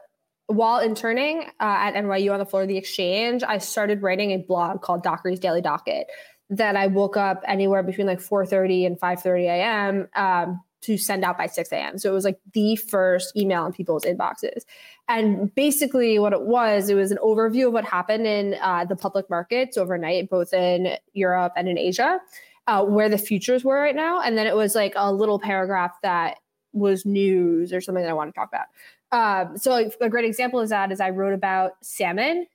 while 0.47 0.81
interning 0.81 1.43
uh, 1.61 1.77
at 1.87 1.95
NYU 1.95 2.33
on 2.33 2.39
the 2.39 2.47
floor 2.47 2.63
of 2.63 2.69
the 2.69 2.79
exchange, 2.79 3.43
I 3.43 3.59
started 3.59 4.03
writing 4.03 4.31
a 4.31 4.39
blog 4.39 4.81
called 4.81 5.03
Dockery's 5.03 5.39
Daily 5.39 5.61
Docket. 5.61 6.07
That 6.49 6.77
I 6.77 6.87
woke 6.87 7.17
up 7.17 7.43
anywhere 7.47 7.83
between 7.83 8.07
like 8.07 8.21
4:30 8.21 8.87
and 8.87 9.01
5:30 9.01 9.45
a.m. 9.45 10.09
Um, 10.17 10.61
to 10.83 10.97
send 10.97 11.25
out 11.25 11.37
by 11.37 11.49
6 11.49 11.73
a.m. 11.73 11.99
So 11.99 12.09
it 12.09 12.15
was 12.15 12.25
like 12.25 12.39
the 12.53 12.77
first 12.77 13.37
email 13.37 13.67
in 13.67 13.73
people's 13.73 14.05
inboxes. 14.05 14.63
And 15.09 15.53
basically, 15.55 16.21
what 16.21 16.33
it 16.33 16.43
was, 16.43 16.89
it 16.89 16.95
was 16.95 17.11
an 17.11 17.19
overview 17.25 17.67
of 17.67 17.73
what 17.73 17.85
happened 17.85 18.27
in 18.27 18.55
uh, 18.63 18.85
the 18.85 18.95
public 18.95 19.29
markets 19.29 19.77
overnight, 19.77 20.31
both 20.31 20.53
in 20.53 20.97
Europe 21.13 21.55
and 21.57 21.69
in 21.69 21.77
Asia 21.77 22.21
uh, 22.67 22.85
where 22.85 23.09
the 23.09 23.19
futures 23.19 23.65
were 23.65 23.81
right 23.81 23.95
now. 23.95 24.21
And 24.21 24.37
then 24.37 24.47
it 24.47 24.57
was 24.57 24.75
like 24.75 24.93
a 24.97 25.13
little 25.13 25.39
paragraph 25.39 25.97
that 26.03 26.37
was 26.73 27.07
news 27.07 27.73
or 27.73 27.81
something 27.81 28.03
that 28.03 28.11
I 28.11 28.15
want 28.15 28.35
to 28.35 28.39
talk 28.39 28.49
about. 28.49 28.67
Um, 29.13 29.57
so 29.57 29.91
a 30.01 30.09
great 30.09 30.25
example 30.25 30.61
is 30.61 30.71
that 30.71 30.91
is 30.91 31.01
I 31.01 31.11
wrote 31.11 31.33
about 31.33 31.73
salmon 31.83 32.47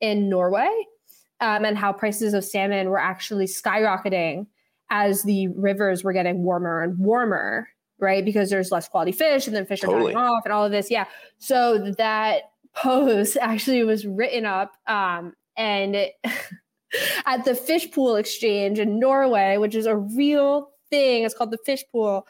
in 0.00 0.28
Norway 0.28 0.70
um, 1.40 1.64
and 1.64 1.76
how 1.76 1.92
prices 1.92 2.32
of 2.32 2.44
salmon 2.44 2.88
were 2.88 3.00
actually 3.00 3.46
skyrocketing 3.46 4.46
as 4.88 5.24
the 5.24 5.48
rivers 5.48 6.04
were 6.04 6.12
getting 6.12 6.44
warmer 6.44 6.82
and 6.82 6.98
warmer 6.98 7.68
right? 7.98 8.24
Because 8.24 8.50
there's 8.50 8.70
less 8.70 8.88
quality 8.88 9.12
fish 9.12 9.46
and 9.46 9.56
then 9.56 9.66
fish 9.66 9.82
are 9.82 9.88
Totally. 9.88 10.12
dying 10.12 10.26
off 10.26 10.42
and 10.44 10.52
all 10.52 10.64
of 10.64 10.72
this. 10.72 10.90
Yeah. 10.90 11.06
So 11.38 11.92
that 11.98 12.42
post 12.74 13.36
actually 13.40 13.82
was 13.84 14.06
written 14.06 14.44
up 14.44 14.72
um, 14.86 15.32
and 15.56 15.96
it, 15.96 16.12
at 17.26 17.44
the 17.44 17.54
fish 17.54 17.90
pool 17.90 18.16
exchange 18.16 18.78
in 18.78 18.98
Norway, 18.98 19.56
which 19.56 19.74
is 19.74 19.86
a 19.86 19.96
real 19.96 20.70
thing. 20.90 21.24
It's 21.24 21.34
called 21.34 21.50
the 21.50 21.58
fish 21.58 21.84
pool. 21.90 22.26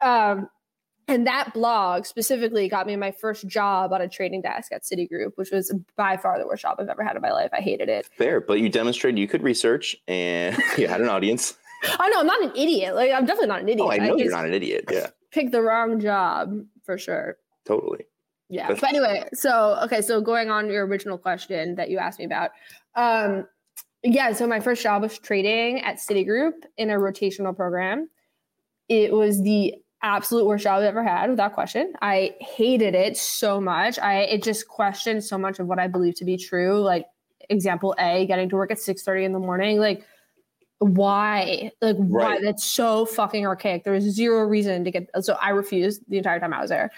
Um, 0.00 0.48
and 1.08 1.26
that 1.26 1.52
blog 1.54 2.06
specifically 2.06 2.68
got 2.68 2.86
me 2.86 2.94
my 2.94 3.10
first 3.10 3.48
job 3.48 3.92
on 3.92 4.00
a 4.00 4.08
trading 4.08 4.42
desk 4.42 4.70
at 4.70 4.84
Citigroup, 4.84 5.32
which 5.34 5.50
was 5.50 5.74
by 5.96 6.16
far 6.16 6.38
the 6.38 6.46
worst 6.46 6.62
job 6.62 6.76
I've 6.78 6.88
ever 6.88 7.02
had 7.02 7.16
in 7.16 7.22
my 7.22 7.32
life. 7.32 7.50
I 7.52 7.60
hated 7.60 7.88
it. 7.88 8.06
Fair, 8.16 8.40
but 8.40 8.60
you 8.60 8.68
demonstrated 8.68 9.18
you 9.18 9.26
could 9.26 9.42
research 9.42 9.96
and 10.06 10.56
you 10.78 10.86
had 10.86 11.00
an 11.00 11.08
audience. 11.08 11.56
Oh 11.98 12.08
no, 12.12 12.20
I'm 12.20 12.26
not 12.26 12.42
an 12.42 12.52
idiot. 12.54 12.94
Like 12.94 13.10
I'm 13.10 13.24
definitely 13.26 13.48
not 13.48 13.60
an 13.62 13.68
idiot. 13.68 13.86
Oh, 13.88 13.90
I 13.90 13.96
know 13.98 14.16
you're 14.16 14.30
not 14.30 14.44
an 14.44 14.54
idiot. 14.54 14.84
Yeah, 14.90 15.08
picked 15.32 15.50
the 15.50 15.62
wrong 15.62 15.98
job 15.98 16.52
for 16.84 16.96
sure. 16.98 17.38
totally. 17.64 18.04
Yeah. 18.48 18.62
That's- 18.68 18.80
But 18.80 18.90
anyway, 18.90 19.28
so 19.32 19.78
okay, 19.84 20.02
so 20.02 20.20
going 20.20 20.50
on 20.50 20.68
your 20.70 20.84
original 20.86 21.16
question 21.18 21.74
that 21.76 21.88
you 21.90 21.98
asked 21.98 22.18
me 22.18 22.24
about. 22.24 22.50
Um 22.94 23.46
yeah, 24.02 24.32
so 24.32 24.46
my 24.46 24.60
first 24.60 24.82
job 24.82 25.02
was 25.02 25.18
trading 25.18 25.80
at 25.80 25.96
Citigroup 25.96 26.52
in 26.76 26.90
a 26.90 26.94
rotational 26.94 27.54
program. 27.54 28.08
It 28.88 29.12
was 29.12 29.42
the 29.42 29.74
absolute 30.02 30.46
worst 30.46 30.64
job 30.64 30.78
I've 30.78 30.84
ever 30.84 31.04
had, 31.04 31.30
without 31.30 31.52
question. 31.52 31.92
I 32.00 32.34
hated 32.40 32.94
it 32.94 33.16
so 33.16 33.60
much. 33.60 33.98
I 33.98 34.20
it 34.22 34.42
just 34.42 34.68
questioned 34.68 35.24
so 35.24 35.36
much 35.36 35.58
of 35.58 35.66
what 35.66 35.78
I 35.78 35.86
believe 35.86 36.14
to 36.16 36.24
be 36.24 36.36
true. 36.36 36.80
Like 36.80 37.06
example 37.48 37.94
A, 37.98 38.26
getting 38.26 38.48
to 38.48 38.56
work 38.56 38.70
at 38.70 38.78
6 38.78 39.02
30 39.02 39.24
in 39.24 39.32
the 39.32 39.38
morning. 39.38 39.78
Like 39.78 40.04
why? 40.78 41.70
Like 41.82 41.96
why? 41.96 42.24
Right. 42.24 42.40
That's 42.42 42.64
so 42.64 43.04
fucking 43.04 43.46
archaic. 43.46 43.84
There 43.84 43.92
was 43.92 44.04
zero 44.04 44.44
reason 44.44 44.84
to 44.84 44.90
get 44.90 45.10
so 45.20 45.34
I 45.34 45.50
refused 45.50 46.02
the 46.08 46.16
entire 46.16 46.40
time 46.40 46.54
I 46.54 46.62
was 46.62 46.70
there. 46.70 46.90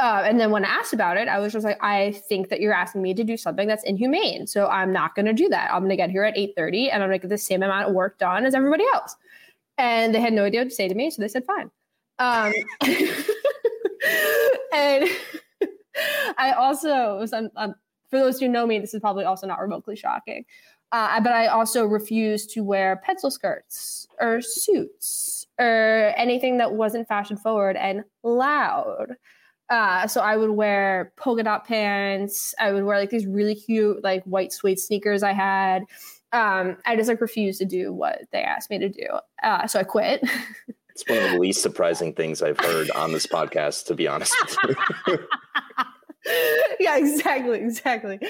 Uh, 0.00 0.22
and 0.24 0.40
then 0.40 0.50
when 0.50 0.64
asked 0.64 0.92
about 0.92 1.16
it, 1.16 1.28
I 1.28 1.38
was 1.38 1.52
just 1.52 1.64
like, 1.64 1.78
I 1.80 2.12
think 2.28 2.48
that 2.48 2.60
you're 2.60 2.74
asking 2.74 3.02
me 3.02 3.14
to 3.14 3.22
do 3.22 3.36
something 3.36 3.68
that's 3.68 3.84
inhumane. 3.84 4.46
So 4.46 4.66
I'm 4.66 4.92
not 4.92 5.14
going 5.14 5.26
to 5.26 5.32
do 5.32 5.48
that. 5.50 5.72
I'm 5.72 5.80
going 5.80 5.90
to 5.90 5.96
get 5.96 6.10
here 6.10 6.24
at 6.24 6.34
8:30 6.36 6.92
and 6.92 7.02
I'm 7.02 7.08
going 7.08 7.20
to 7.20 7.22
get 7.22 7.30
the 7.30 7.38
same 7.38 7.62
amount 7.62 7.88
of 7.88 7.94
work 7.94 8.18
done 8.18 8.44
as 8.44 8.54
everybody 8.54 8.84
else. 8.92 9.14
And 9.78 10.14
they 10.14 10.20
had 10.20 10.32
no 10.32 10.44
idea 10.44 10.60
what 10.60 10.70
to 10.70 10.74
say 10.74 10.88
to 10.88 10.94
me, 10.94 11.10
so 11.10 11.22
they 11.22 11.28
said 11.28 11.44
fine. 11.44 11.70
Um, 12.18 12.52
and 14.72 15.08
I 16.38 16.52
also 16.56 17.18
was 17.18 17.32
um, 17.32 17.50
um, 17.56 17.74
for 18.10 18.18
those 18.18 18.40
who 18.40 18.48
know 18.48 18.66
me, 18.66 18.78
this 18.78 18.94
is 18.94 19.00
probably 19.00 19.24
also 19.24 19.46
not 19.46 19.60
remotely 19.60 19.96
shocking. 19.96 20.44
Uh, 20.92 21.20
but 21.20 21.32
I 21.32 21.48
also 21.48 21.84
refused 21.84 22.50
to 22.50 22.62
wear 22.62 23.00
pencil 23.04 23.30
skirts 23.30 24.06
or 24.20 24.40
suits 24.40 25.46
or 25.58 26.12
anything 26.16 26.58
that 26.58 26.72
wasn't 26.72 27.08
fashion 27.08 27.36
forward 27.36 27.76
and 27.76 28.04
loud. 28.22 29.16
Uh, 29.70 30.06
so 30.06 30.20
I 30.20 30.36
would 30.36 30.50
wear 30.50 31.12
polka 31.16 31.42
dot 31.42 31.66
pants. 31.66 32.54
I 32.58 32.72
would 32.72 32.84
wear 32.84 32.98
like 32.98 33.10
these 33.10 33.26
really 33.26 33.54
cute 33.54 34.02
like 34.04 34.22
white 34.24 34.52
suede 34.52 34.78
sneakers 34.78 35.22
I 35.22 35.32
had. 35.32 35.84
Um, 36.32 36.76
I 36.84 36.96
just 36.96 37.08
like 37.08 37.20
refused 37.20 37.60
to 37.60 37.64
do 37.64 37.92
what 37.92 38.22
they 38.32 38.42
asked 38.42 38.70
me 38.70 38.78
to 38.78 38.88
do. 38.88 39.06
Uh, 39.42 39.66
so 39.66 39.78
I 39.78 39.84
quit. 39.84 40.22
It's 40.94 41.02
one 41.08 41.18
of 41.18 41.32
the 41.32 41.38
least 41.40 41.60
surprising 41.60 42.12
things 42.12 42.40
I've 42.40 42.60
heard 42.60 42.88
on 42.92 43.12
this 43.12 43.26
podcast, 43.26 43.86
to 43.86 43.94
be 43.94 44.06
honest. 44.06 44.32
with 44.64 44.76
you. 45.08 45.18
yeah, 46.80 46.96
exactly, 46.96 47.58
exactly. 47.58 48.20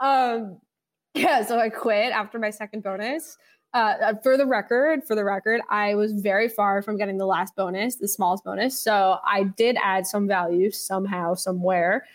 Um, 0.00 0.58
yeah, 1.14 1.44
so 1.44 1.58
I 1.58 1.68
quit 1.68 2.12
after 2.12 2.40
my 2.40 2.50
second 2.50 2.82
bonus. 2.82 3.36
Uh, 3.72 4.14
for 4.22 4.36
the 4.36 4.46
record, 4.46 5.04
for 5.04 5.14
the 5.14 5.24
record, 5.24 5.60
I 5.70 5.94
was 5.94 6.12
very 6.12 6.48
far 6.48 6.82
from 6.82 6.96
getting 6.96 7.18
the 7.18 7.26
last 7.26 7.54
bonus, 7.54 7.96
the 7.96 8.08
smallest 8.08 8.42
bonus. 8.44 8.78
So 8.78 9.18
I 9.24 9.44
did 9.44 9.76
add 9.82 10.06
some 10.06 10.26
value 10.26 10.70
somehow, 10.72 11.34
somewhere. 11.34 12.06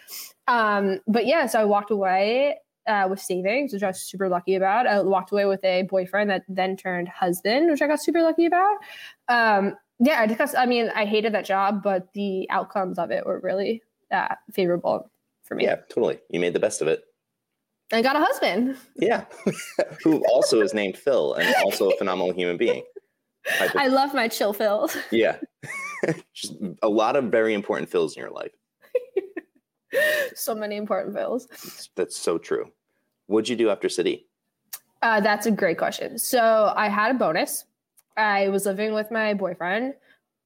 Um, 0.48 1.00
but 1.08 1.26
yeah, 1.26 1.46
so 1.46 1.62
I 1.62 1.66
walked 1.66 1.92
away 1.92 2.58
uh, 2.88 3.08
with 3.10 3.20
savings, 3.20 3.74
which 3.74 3.84
I 3.84 3.88
was 3.88 4.02
super 4.02 4.28
lucky 4.28 4.56
about. 4.56 4.86
I 4.86 5.02
walked 5.02 5.32
away 5.32 5.46
with 5.46 5.64
a 5.64 5.84
boyfriend 5.84 6.30
that 6.30 6.44
then 6.50 6.76
turned 6.76 7.08
husband, 7.08 7.72
which 7.72 7.82
I 7.82 7.88
got 7.88 8.02
super 8.02 8.22
lucky 8.22 8.46
about. 8.46 8.78
Um, 9.30 9.78
yeah, 10.00 10.20
I 10.20 10.28
discussed. 10.28 10.56
I 10.58 10.66
mean, 10.66 10.92
I 10.94 11.06
hated 11.06 11.34
that 11.34 11.46
job, 11.46 11.82
but 11.82 12.12
the 12.14 12.50
outcomes 12.50 13.00
of 13.00 13.12
it 13.12 13.26
were 13.26 13.40
really 13.40 13.82
uh, 14.12 14.36
favorable 14.52 15.10
for 15.44 15.56
me. 15.56 15.64
yeah, 15.64 15.76
totally. 15.90 16.20
You 16.30 16.40
made 16.40 16.54
the 16.54 16.60
best 16.60 16.82
of 16.82 16.88
it. 16.88 17.06
I 17.94 18.02
got 18.02 18.16
a 18.16 18.20
husband. 18.20 18.78
Yeah, 18.96 19.26
who 20.04 20.24
also 20.28 20.62
is 20.62 20.74
named 20.74 20.98
Phil 20.98 21.34
and 21.36 21.54
also 21.64 21.92
a 21.92 21.98
phenomenal 21.98 22.34
human 22.34 22.58
being. 22.58 22.84
I 23.60 23.70
I 23.76 23.88
love 23.88 24.14
my 24.14 24.28
chill 24.28 24.54
Phil. 24.54 24.90
yeah, 25.12 25.38
just 26.34 26.56
a 26.82 26.90
lot 26.90 27.16
of 27.16 27.26
very 27.26 27.54
important 27.54 27.90
Phils 27.90 28.16
in 28.16 28.22
your 28.22 28.32
life. 28.32 28.52
so 30.34 30.56
many 30.56 30.78
important 30.78 31.16
Phils. 31.16 31.90
That's 31.96 32.18
so 32.18 32.38
true. 32.38 32.72
What'd 33.28 33.50
you 33.50 33.56
do 33.56 33.70
after 33.70 33.88
Citi? 33.88 34.26
Uh, 35.02 35.20
that's 35.20 35.46
a 35.46 35.52
great 35.52 35.78
question. 35.78 36.18
So 36.18 36.74
I 36.76 36.90
had 36.90 37.16
a 37.16 37.18
bonus. 37.20 37.66
I 38.18 38.50
was 38.50 38.66
living 38.66 38.94
with 38.94 39.12
my 39.12 39.34
boyfriend, 39.34 39.94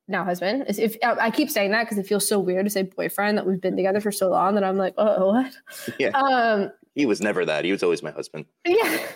now 0.07 0.23
husband. 0.23 0.65
If, 0.67 0.79
if 0.79 0.97
I 1.01 1.31
keep 1.31 1.49
saying 1.49 1.71
that 1.71 1.83
because 1.83 1.97
it 1.97 2.07
feels 2.07 2.27
so 2.27 2.39
weird 2.39 2.65
to 2.65 2.69
say 2.69 2.83
boyfriend 2.83 3.37
that 3.37 3.45
we've 3.45 3.61
been 3.61 3.77
together 3.77 4.01
for 4.01 4.11
so 4.11 4.29
long 4.29 4.55
that 4.55 4.63
I'm 4.63 4.77
like, 4.77 4.95
oh, 4.97 5.33
what? 5.33 5.53
Yeah. 5.97 6.09
Um, 6.09 6.71
He 6.99 7.05
was 7.05 7.21
never 7.21 7.45
that. 7.45 7.63
He 7.63 7.71
was 7.71 7.81
always 7.81 8.03
my 8.03 8.11
husband. 8.11 8.43
yeah. 8.65 8.99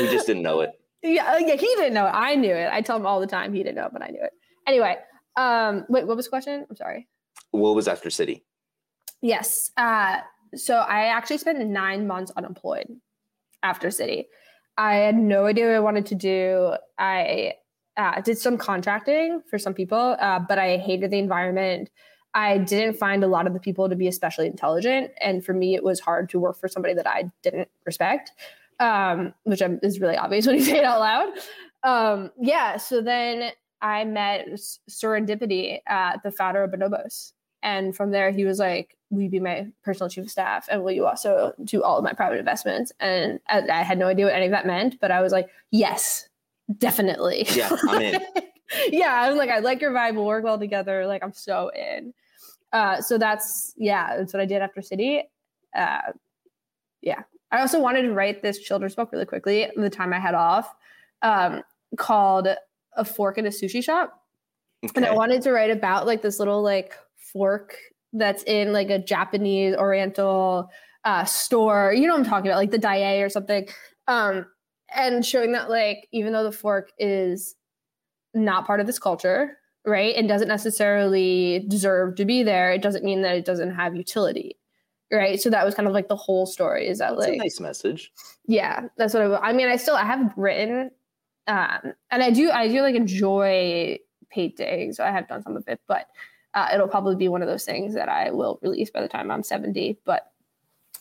We 0.00 0.06
just 0.06 0.28
didn't 0.28 0.44
know 0.44 0.60
it. 0.60 0.70
yeah, 1.02 1.32
uh, 1.32 1.38
yeah, 1.38 1.56
he 1.56 1.66
didn't 1.66 1.92
know 1.92 2.06
it. 2.06 2.12
I 2.14 2.36
knew 2.36 2.54
it. 2.54 2.70
I 2.72 2.82
tell 2.82 2.96
him 2.96 3.04
all 3.04 3.18
the 3.18 3.26
time 3.26 3.52
he 3.52 3.64
didn't 3.64 3.74
know 3.74 3.86
it, 3.86 3.92
but 3.92 4.00
I 4.00 4.10
knew 4.10 4.22
it. 4.22 4.30
Anyway, 4.66 4.96
um, 5.36 5.84
wait, 5.88 6.06
what 6.06 6.16
was 6.16 6.26
the 6.26 6.30
question? 6.30 6.64
I'm 6.70 6.76
sorry. 6.76 7.08
What 7.50 7.74
was 7.74 7.88
after 7.88 8.10
Citi? 8.10 8.42
Yes. 9.20 9.72
Uh, 9.76 10.18
so 10.54 10.76
I 10.76 11.06
actually 11.06 11.38
spent 11.38 11.58
nine 11.66 12.06
months 12.06 12.30
unemployed 12.36 12.86
after 13.64 13.88
Citi. 13.88 14.26
I 14.76 14.94
had 14.94 15.16
no 15.16 15.46
idea 15.46 15.66
what 15.66 15.74
I 15.74 15.80
wanted 15.80 16.06
to 16.06 16.14
do. 16.14 16.74
I 16.96 17.54
uh, 17.96 18.20
did 18.20 18.38
some 18.38 18.56
contracting 18.56 19.42
for 19.50 19.58
some 19.58 19.74
people, 19.74 20.16
uh, 20.20 20.38
but 20.38 20.60
I 20.60 20.76
hated 20.76 21.10
the 21.10 21.18
environment. 21.18 21.90
I 22.38 22.58
didn't 22.58 22.96
find 22.96 23.24
a 23.24 23.26
lot 23.26 23.48
of 23.48 23.52
the 23.52 23.58
people 23.58 23.88
to 23.88 23.96
be 23.96 24.06
especially 24.06 24.46
intelligent, 24.46 25.10
and 25.20 25.44
for 25.44 25.52
me, 25.52 25.74
it 25.74 25.82
was 25.82 25.98
hard 25.98 26.28
to 26.30 26.38
work 26.38 26.56
for 26.56 26.68
somebody 26.68 26.94
that 26.94 27.04
I 27.04 27.32
didn't 27.42 27.68
respect, 27.84 28.30
um, 28.78 29.34
which 29.42 29.60
is 29.60 29.98
really 29.98 30.16
obvious 30.16 30.46
when 30.46 30.54
you 30.54 30.62
say 30.62 30.78
it 30.78 30.84
out 30.84 31.00
loud. 31.00 31.28
Um, 31.82 32.30
yeah. 32.40 32.76
So 32.76 33.02
then 33.02 33.50
I 33.82 34.04
met 34.04 34.46
Serendipity, 34.88 35.80
uh, 35.90 36.18
the 36.22 36.30
founder 36.30 36.62
of 36.62 36.70
Bonobos, 36.70 37.32
and 37.64 37.96
from 37.96 38.12
there, 38.12 38.30
he 38.30 38.44
was 38.44 38.60
like, 38.60 38.96
"Will 39.10 39.22
you 39.22 39.30
be 39.30 39.40
my 39.40 39.66
personal 39.82 40.08
chief 40.08 40.22
of 40.22 40.30
staff, 40.30 40.68
and 40.70 40.84
will 40.84 40.92
you 40.92 41.06
also 41.06 41.54
do 41.64 41.82
all 41.82 41.98
of 41.98 42.04
my 42.04 42.12
private 42.12 42.38
investments?" 42.38 42.92
And 43.00 43.40
I, 43.48 43.62
I 43.68 43.82
had 43.82 43.98
no 43.98 44.06
idea 44.06 44.26
what 44.26 44.34
any 44.34 44.46
of 44.46 44.52
that 44.52 44.64
meant, 44.64 45.00
but 45.00 45.10
I 45.10 45.22
was 45.22 45.32
like, 45.32 45.48
"Yes, 45.72 46.28
definitely." 46.78 47.46
Yeah, 47.50 47.76
I'm 47.88 48.00
in. 48.00 48.20
yeah, 48.90 49.12
I 49.12 49.28
was 49.28 49.36
like, 49.36 49.50
"I 49.50 49.58
like 49.58 49.80
your 49.80 49.90
vibe. 49.90 50.14
We'll 50.14 50.24
work 50.24 50.44
well 50.44 50.60
together." 50.60 51.04
Like, 51.04 51.24
I'm 51.24 51.32
so 51.32 51.72
in. 51.74 52.14
Uh, 52.72 53.00
so 53.00 53.18
that's 53.18 53.74
yeah, 53.76 54.16
that's 54.16 54.32
what 54.32 54.40
I 54.40 54.46
did 54.46 54.62
after 54.62 54.80
Citi. 54.80 55.22
Uh, 55.74 56.12
yeah, 57.00 57.22
I 57.50 57.60
also 57.60 57.80
wanted 57.80 58.02
to 58.02 58.12
write 58.12 58.42
this 58.42 58.58
children's 58.58 58.94
book 58.94 59.12
really 59.12 59.26
quickly. 59.26 59.70
The 59.76 59.90
time 59.90 60.12
I 60.12 60.18
had 60.18 60.34
off, 60.34 60.74
um, 61.22 61.62
called 61.96 62.48
"A 62.94 63.04
Fork 63.04 63.38
in 63.38 63.46
a 63.46 63.50
Sushi 63.50 63.82
Shop." 63.82 64.22
and 64.94 65.04
I 65.04 65.12
wanted 65.12 65.42
to 65.42 65.52
write 65.52 65.70
about 65.70 66.06
like 66.06 66.22
this 66.22 66.38
little 66.38 66.62
like 66.62 66.94
fork 67.16 67.76
that's 68.12 68.42
in 68.44 68.72
like 68.72 68.90
a 68.90 68.98
Japanese 68.98 69.74
Oriental 69.76 70.70
uh, 71.04 71.24
store. 71.24 71.92
You 71.94 72.06
know 72.06 72.14
what 72.14 72.20
I'm 72.20 72.26
talking 72.26 72.50
about, 72.50 72.58
like 72.58 72.70
the 72.70 72.78
Daiei 72.78 73.24
or 73.24 73.28
something. 73.28 73.68
Um, 74.06 74.46
and 74.94 75.24
showing 75.24 75.52
that 75.52 75.68
like 75.68 76.08
even 76.12 76.32
though 76.32 76.44
the 76.44 76.52
fork 76.52 76.92
is 76.98 77.54
not 78.34 78.66
part 78.66 78.80
of 78.80 78.86
this 78.86 78.98
culture, 78.98 79.58
right, 79.88 80.14
and 80.14 80.28
doesn't 80.28 80.48
necessarily 80.48 81.64
deserve 81.68 82.14
to 82.16 82.24
be 82.24 82.42
there, 82.42 82.72
it 82.72 82.82
doesn't 82.82 83.04
mean 83.04 83.22
that 83.22 83.34
it 83.36 83.44
doesn't 83.44 83.74
have 83.74 83.96
utility. 83.96 84.56
Right. 85.10 85.40
So 85.40 85.48
that 85.50 85.64
was 85.64 85.74
kind 85.74 85.88
of 85.88 85.94
like 85.94 86.08
the 86.08 86.16
whole 86.16 86.44
story 86.44 86.86
is 86.86 86.98
that 86.98 87.10
That's 87.16 87.26
like 87.28 87.34
a 87.36 87.38
nice 87.38 87.60
message. 87.60 88.12
yeah 88.46 88.88
that's 88.98 89.14
what 89.14 89.22
I, 89.22 89.48
I 89.48 89.52
mean 89.54 89.66
i 89.68 89.76
still 89.76 89.96
i 89.96 90.04
have 90.04 90.34
written 90.36 90.90
um 91.46 91.94
and 92.10 92.22
i 92.22 92.30
do 92.30 92.50
i 92.50 92.68
do 92.68 92.82
like 92.82 92.94
enjoy 92.94 93.98
painting 94.30 94.92
so 94.92 95.02
i 95.02 95.10
have 95.10 95.26
done 95.26 95.42
some 95.42 95.56
of 95.56 95.64
it 95.66 95.80
but 95.88 96.08
uh, 96.52 96.68
it'll 96.74 96.88
probably 96.88 97.16
be 97.16 97.28
one 97.28 97.40
of 97.40 97.48
those 97.48 97.64
things 97.64 97.94
that 97.94 98.10
i 98.10 98.30
will 98.30 98.58
release 98.60 98.90
by 98.90 99.00
the 99.00 99.08
time 99.08 99.30
i'm 99.30 99.42
70 99.42 99.98
but 100.04 100.30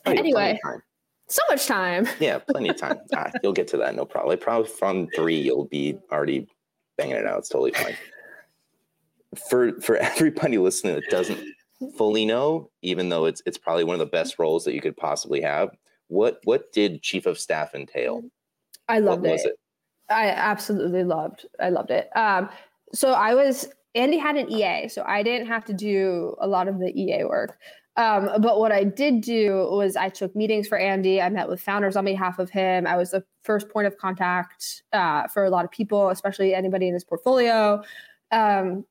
Oh, 0.06 0.12
you 0.12 0.16
have 0.16 0.24
plenty 0.24 0.32
of 0.32 0.38
anyway 0.38 0.60
so 1.28 1.42
much 1.50 1.66
time 1.68 2.08
Yeah, 2.22 2.40
plenty 2.40 2.70
of 2.70 2.78
time. 2.78 3.00
ah, 3.14 3.30
you'll 3.44 3.52
get 3.52 3.68
to 3.70 3.78
that, 3.78 3.94
no 3.94 4.06
problem. 4.06 4.40
Probably 4.40 4.68
from 4.70 5.08
three, 5.14 5.38
you'll 5.38 5.66
be 5.66 5.98
already 6.14 6.48
banging 6.98 7.18
it 7.18 7.28
out. 7.28 7.40
It's 7.40 7.50
totally 7.50 7.72
fine. 7.72 7.96
For 9.50 9.80
for 9.82 9.98
everybody 9.98 10.58
listening 10.58 10.96
that 10.96 11.10
doesn't 11.10 11.40
fully 11.96 12.26
know, 12.26 12.70
even 12.82 13.10
though 13.10 13.26
it's 13.26 13.42
it's 13.46 13.58
probably 13.58 13.84
one 13.84 13.94
of 13.94 14.00
the 14.00 14.06
best 14.06 14.40
roles 14.40 14.66
that 14.66 14.74
you 14.74 14.82
could 14.82 14.98
possibly 14.98 15.42
have. 15.42 15.70
What 16.08 16.40
what 16.44 16.72
did 16.72 17.02
chief 17.02 17.26
of 17.26 17.40
staff 17.40 17.76
entail? 17.76 18.24
i 18.88 19.00
loved 19.00 19.26
it. 19.26 19.42
it? 19.44 19.60
I 20.10 20.30
absolutely 20.30 21.04
loved. 21.04 21.46
I 21.60 21.70
loved 21.70 21.92
it. 21.92 22.10
Um, 22.16 22.50
so 22.94 23.12
I 23.12 23.36
was 23.36 23.70
Andy 23.96 24.18
had 24.18 24.38
an 24.38 24.52
EA, 24.52 24.88
so 24.88 25.04
I 25.06 25.24
didn't 25.24 25.48
have 25.48 25.66
to 25.66 25.74
do 25.74 26.36
a 26.40 26.48
lot 26.48 26.68
of 26.68 26.80
the 26.80 26.92
EA 27.00 27.26
work. 27.26 27.58
Um, 27.98 28.30
but 28.40 28.60
what 28.60 28.72
I 28.72 28.84
did 28.84 29.22
do 29.22 29.68
was 29.72 29.96
I 29.96 30.10
took 30.10 30.36
meetings 30.36 30.68
for 30.68 30.78
Andy. 30.78 31.20
I 31.20 31.30
met 31.30 31.50
with 31.50 31.60
founders 31.60 31.96
on 31.96 32.06
behalf 32.06 32.38
of 32.38 32.50
him. 32.52 32.86
I 32.86 32.96
was 32.96 33.10
the 33.10 33.24
first 33.44 33.70
point 33.70 33.88
of 33.88 33.98
contact 33.98 34.84
uh, 34.94 35.28
for 35.28 35.46
a 35.46 35.50
lot 35.50 35.66
of 35.66 35.72
people, 35.72 36.10
especially 36.10 36.54
anybody 36.54 36.88
in 36.88 36.94
his 36.94 37.04
portfolio. 37.04 37.82
Um, 38.32 38.86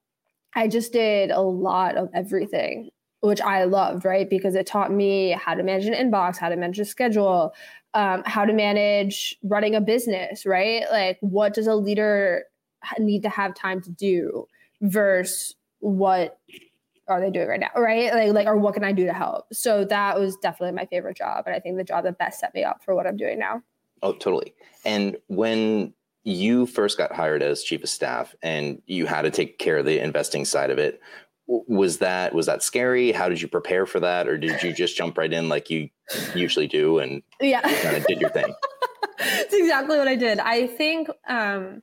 I 0.56 0.68
just 0.68 0.92
did 0.92 1.30
a 1.30 1.40
lot 1.40 1.96
of 1.96 2.08
everything, 2.14 2.90
which 3.20 3.40
I 3.42 3.64
loved, 3.64 4.04
right? 4.04 4.28
Because 4.28 4.54
it 4.54 4.66
taught 4.66 4.90
me 4.90 5.30
how 5.30 5.54
to 5.54 5.62
manage 5.62 5.84
an 5.84 5.92
inbox, 5.92 6.38
how 6.38 6.48
to 6.48 6.56
manage 6.56 6.80
a 6.80 6.84
schedule, 6.84 7.54
um, 7.92 8.22
how 8.24 8.44
to 8.46 8.52
manage 8.52 9.36
running 9.44 9.74
a 9.74 9.80
business, 9.80 10.46
right? 10.46 10.84
Like, 10.90 11.18
what 11.20 11.54
does 11.54 11.66
a 11.66 11.74
leader 11.74 12.44
need 12.98 13.22
to 13.22 13.28
have 13.28 13.54
time 13.54 13.80
to 13.82 13.90
do 13.90 14.46
versus 14.80 15.54
what 15.80 16.38
are 17.08 17.20
they 17.20 17.30
doing 17.30 17.46
right 17.46 17.60
now 17.60 17.70
right 17.76 18.12
like 18.12 18.32
like 18.32 18.46
or 18.46 18.56
what 18.56 18.74
can 18.74 18.82
i 18.82 18.92
do 18.92 19.06
to 19.06 19.12
help 19.12 19.46
so 19.52 19.84
that 19.84 20.18
was 20.18 20.36
definitely 20.36 20.74
my 20.74 20.86
favorite 20.86 21.16
job 21.16 21.44
and 21.46 21.54
i 21.54 21.60
think 21.60 21.76
the 21.76 21.84
job 21.84 22.04
that 22.04 22.18
best 22.18 22.40
set 22.40 22.52
me 22.54 22.64
up 22.64 22.82
for 22.84 22.94
what 22.94 23.06
i'm 23.06 23.16
doing 23.16 23.38
now 23.38 23.62
oh 24.02 24.12
totally 24.12 24.52
and 24.84 25.16
when 25.28 25.92
you 26.26 26.66
first 26.66 26.98
got 26.98 27.12
hired 27.12 27.40
as 27.40 27.62
chief 27.62 27.84
of 27.84 27.88
staff 27.88 28.34
and 28.42 28.82
you 28.86 29.06
had 29.06 29.22
to 29.22 29.30
take 29.30 29.60
care 29.60 29.78
of 29.78 29.86
the 29.86 30.00
investing 30.00 30.44
side 30.44 30.70
of 30.70 30.78
it. 30.78 31.00
Was 31.46 31.98
that 31.98 32.34
was 32.34 32.46
that 32.46 32.64
scary? 32.64 33.12
How 33.12 33.28
did 33.28 33.40
you 33.40 33.46
prepare 33.46 33.86
for 33.86 34.00
that? 34.00 34.26
Or 34.26 34.36
did 34.36 34.60
you 34.60 34.72
just 34.72 34.96
jump 34.96 35.16
right 35.16 35.32
in 35.32 35.48
like 35.48 35.70
you 35.70 35.88
usually 36.34 36.66
do 36.66 36.98
and 36.98 37.22
yeah. 37.40 37.60
kind 37.80 37.96
of 37.96 38.04
did 38.06 38.20
your 38.20 38.30
thing? 38.30 38.52
That's 39.18 39.54
exactly 39.54 39.96
what 39.96 40.08
i 40.08 40.16
did. 40.16 40.40
I 40.40 40.66
think 40.66 41.08
um 41.28 41.82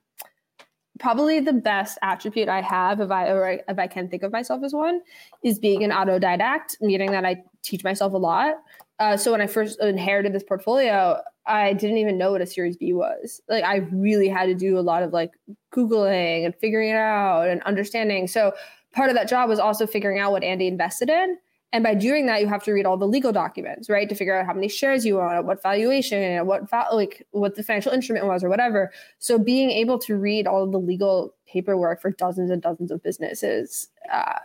probably 1.00 1.40
the 1.40 1.54
best 1.54 1.98
attribute 2.02 2.50
I 2.50 2.62
have, 2.62 3.00
if 3.00 3.12
I 3.12 3.30
or 3.30 3.62
if 3.66 3.80
I 3.80 3.88
can 3.88 4.10
think 4.10 4.24
of 4.24 4.34
myself 4.34 4.62
as 4.66 4.74
one, 4.74 5.00
is 5.42 5.58
being 5.58 5.86
an 5.86 5.92
autodidact, 5.92 6.82
meaning 6.82 7.12
that 7.12 7.24
I 7.24 7.44
teach 7.62 7.86
myself 7.86 8.12
a 8.12 8.18
lot. 8.18 8.56
Uh, 9.00 9.16
so 9.16 9.32
when 9.32 9.40
I 9.40 9.48
first 9.48 9.82
inherited 9.82 10.34
this 10.34 10.44
portfolio, 10.44 11.20
I 11.46 11.74
didn't 11.74 11.98
even 11.98 12.18
know 12.18 12.32
what 12.32 12.42
a 12.42 12.46
Series 12.46 12.78
B 12.78 12.94
was. 12.94 13.42
Like 13.50 13.64
I 13.64 13.78
really 13.92 14.30
had 14.30 14.46
to 14.46 14.56
do 14.56 14.78
a 14.78 14.82
lot 14.82 15.04
of 15.04 15.12
like 15.12 15.32
googling 15.74 16.46
and 16.46 16.56
figuring 16.56 16.90
it 16.90 16.96
out 16.96 17.48
and 17.48 17.62
understanding. 17.64 18.28
So 18.28 18.54
part 18.94 19.10
of 19.10 19.16
that 19.16 19.28
job 19.28 19.50
was 19.50 19.60
also 19.60 19.86
figuring 19.86 20.20
out 20.20 20.32
what 20.32 20.44
Andy 20.44 20.68
invested 20.68 21.10
in 21.10 21.38
and 21.74 21.84
by 21.84 21.96
doing 21.96 22.28
that, 22.28 22.40
you 22.40 22.48
have 22.48 22.64
to 22.66 22.72
read 22.72 22.86
all 22.86 22.98
the 22.98 23.08
legal 23.08 23.32
documents, 23.32 23.90
right, 23.90 24.08
to 24.08 24.14
figure 24.14 24.40
out 24.40 24.46
how 24.46 24.54
many 24.54 24.68
shares 24.68 25.08
you 25.08 25.20
own, 25.20 25.48
what 25.48 25.64
valuation, 25.64 26.46
what 26.46 26.70
va- 26.70 26.86
like 26.94 27.26
what 27.32 27.56
the 27.56 27.64
financial 27.64 27.92
instrument 27.92 28.28
was, 28.28 28.44
or 28.44 28.50
whatever. 28.50 28.92
So 29.18 29.40
being 29.40 29.72
able 29.72 29.98
to 30.00 30.16
read 30.16 30.46
all 30.46 30.64
of 30.64 30.72
the 30.72 30.80
legal 30.80 31.34
paperwork 31.48 32.00
for 32.00 32.12
dozens 32.12 32.52
and 32.52 32.62
dozens 32.62 32.92
of 32.92 33.02
businesses, 33.02 33.88
uh, 34.12 34.38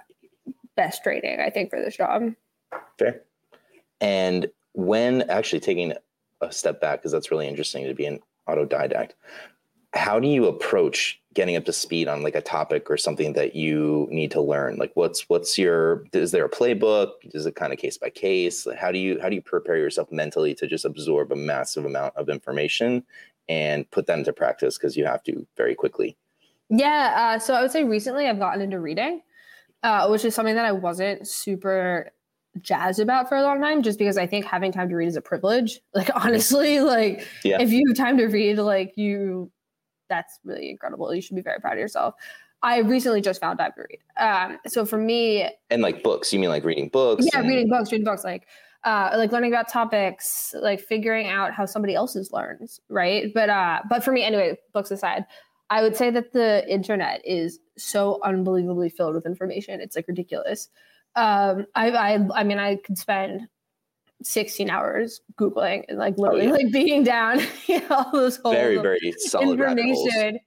best 0.75 1.03
training, 1.03 1.39
I 1.39 1.51
think, 1.51 1.69
for 1.69 1.79
this 1.79 1.99
job. 1.99 2.33
Fair. 2.99 3.21
And 4.01 4.49
when 4.73 5.29
actually 5.29 5.61
taking 5.61 5.93
a 6.41 6.53
step 6.53 6.81
back, 6.81 7.01
because 7.01 7.13
that's 7.13 7.31
really 7.31 7.49
interesting 7.49 7.87
to 7.87 7.95
be 7.95 8.07
an 8.07 8.21
autodidact, 8.49 9.13
how 9.95 10.21
do 10.21 10.29
you 10.29 10.47
approach 10.47 11.21
getting 11.35 11.57
up 11.57 11.65
to 11.65 11.73
speed 11.73 12.09
on 12.09 12.23
like 12.23 12.35
a 12.35 12.41
topic 12.41 12.91
or 12.91 12.97
something 12.97 13.33
that 13.35 13.55
you 13.55 14.07
need 14.11 14.31
to 14.33 14.41
learn? 14.41 14.77
Like 14.77 14.93
what's 14.95 15.29
what's 15.29 15.57
your 15.57 16.05
is 16.13 16.31
there 16.31 16.45
a 16.45 16.51
playbook? 16.51 17.13
Is 17.23 17.47
it 17.47 17.55
kind 17.55 17.73
of 17.73 17.79
case 17.79 17.97
by 17.97 18.11
case? 18.11 18.67
How 18.79 18.93
do 18.93 18.99
you 18.99 19.19
how 19.21 19.29
do 19.29 19.35
you 19.35 19.43
prepare 19.43 19.77
yourself 19.77 20.11
mentally 20.13 20.55
to 20.57 20.67
just 20.67 20.85
absorb 20.85 21.33
a 21.33 21.37
massive 21.37 21.85
amount 21.85 22.17
of 22.17 22.29
information 22.29 23.05
and 23.49 23.91
put 23.91 24.07
that 24.07 24.19
into 24.19 24.33
practice 24.33 24.77
because 24.77 24.97
you 24.97 25.07
have 25.07 25.23
to 25.25 25.47
very 25.57 25.75
quickly? 25.75 26.17
Yeah 26.71 27.15
uh, 27.17 27.39
so 27.39 27.55
i 27.55 27.63
would 27.63 27.71
say 27.71 27.85
recently 27.85 28.27
i've 28.27 28.39
gotten 28.39 28.61
into 28.61 28.79
reading 28.79 29.23
uh, 29.83 30.07
which 30.09 30.25
is 30.25 30.35
something 30.35 30.55
that 30.55 30.67
i 30.67 30.73
wasn't 30.73 31.27
super 31.27 32.11
jazzed 32.63 33.01
about 33.01 33.29
for 33.29 33.37
a 33.37 33.43
long 33.43 33.61
time 33.61 33.83
just 33.83 33.99
because 33.99 34.17
I 34.17 34.27
think 34.27 34.45
having 34.45 34.73
time 34.73 34.89
to 34.89 34.95
read 34.95 35.09
is 35.09 35.17
a 35.17 35.21
privilege. 35.21 35.81
Like 35.95 36.11
honestly, 36.15 36.81
like 36.81 37.27
yeah. 37.43 37.61
if 37.61 37.73
you 37.73 37.83
have 37.89 37.97
time 37.97 38.19
to 38.19 38.27
read, 38.27 38.59
like 38.59 38.97
you 38.97 39.51
that's 40.09 40.39
really 40.45 40.71
incredible. 40.71 41.13
You 41.13 41.21
should 41.21 41.37
be 41.37 41.43
very 41.43 41.61
proud 41.61 41.73
of 41.75 41.81
yourself. 41.81 42.15
I 42.63 42.79
recently 42.79 43.21
just 43.21 43.41
found 43.41 43.59
time 43.59 43.73
to 43.77 43.83
read. 43.89 44.01
Um, 44.19 44.59
so 44.67 44.85
for 44.85 44.99
me, 44.99 45.49
and 45.71 45.83
like 45.83 46.03
books, 46.03 46.33
you 46.33 46.39
mean 46.39 46.51
like 46.51 46.65
reading 46.65 46.89
books? 46.89 47.27
Yeah, 47.33 47.41
and... 47.41 47.49
reading 47.49 47.69
books, 47.69 47.91
reading 47.93 48.05
books, 48.05 48.25
like 48.25 48.47
uh, 48.85 49.11
like 49.17 49.33
learning 49.33 49.53
about 49.53 49.69
topics, 49.69 50.55
like 50.61 50.81
figuring 50.81 51.29
out 51.29 51.53
how 51.53 51.67
somebody 51.67 51.95
else's 51.95 52.33
learns, 52.33 52.81
right? 52.89 53.33
But 53.35 53.49
uh, 53.49 53.81
but 53.89 54.05
for 54.05 54.13
me, 54.13 54.25
anyway, 54.25 54.57
books 54.73 54.91
aside, 54.91 55.25
I 55.71 55.83
would 55.83 55.97
say 55.97 56.11
that 56.11 56.33
the 56.33 56.69
internet 56.69 57.21
is 57.25 57.59
so 57.77 58.21
unbelievably 58.25 58.91
filled 58.91 59.15
with 59.15 59.27
information. 59.27 59.81
It's 59.81 59.97
like 59.97 60.09
ridiculous. 60.09 60.69
Um, 61.19 61.67
I, 61.75 61.91
I 61.91 62.29
I 62.35 62.45
mean, 62.45 62.59
I 62.59 62.77
could 62.77 62.97
spend 62.97 63.49
16 64.23 64.69
hours 64.69 65.21
googling 65.37 65.85
and 65.89 65.99
like 65.99 66.19
literally 66.19 66.43
oh, 66.43 66.45
yeah. 66.47 66.53
like 66.53 66.73
being 66.73 67.05
down 67.05 67.41
you 67.67 67.81
know, 67.81 67.87
all 67.91 68.13
those 68.13 68.37
whole 68.39 68.53
very 68.53 68.77
very 68.79 69.13
solid 69.19 69.61
information. 69.61 70.41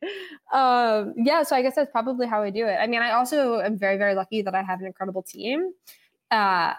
Um 0.52 1.14
yeah 1.16 1.44
so 1.44 1.56
i 1.56 1.62
guess 1.62 1.76
that's 1.76 1.92
probably 1.92 2.28
how 2.28 2.44
i 2.44 2.50
do 2.50 2.66
it. 2.66 2.76
I 2.76 2.88
mean 2.88 3.02
i 3.02 3.12
also 3.12 3.62
am 3.62 3.78
very 3.78 3.98
very 3.98 4.14
lucky 4.14 4.42
that 4.42 4.54
i 4.54 4.62
have 4.62 4.82
an 4.82 4.88
incredible 4.88 5.24
team 5.24 5.72
uh 6.32 6.74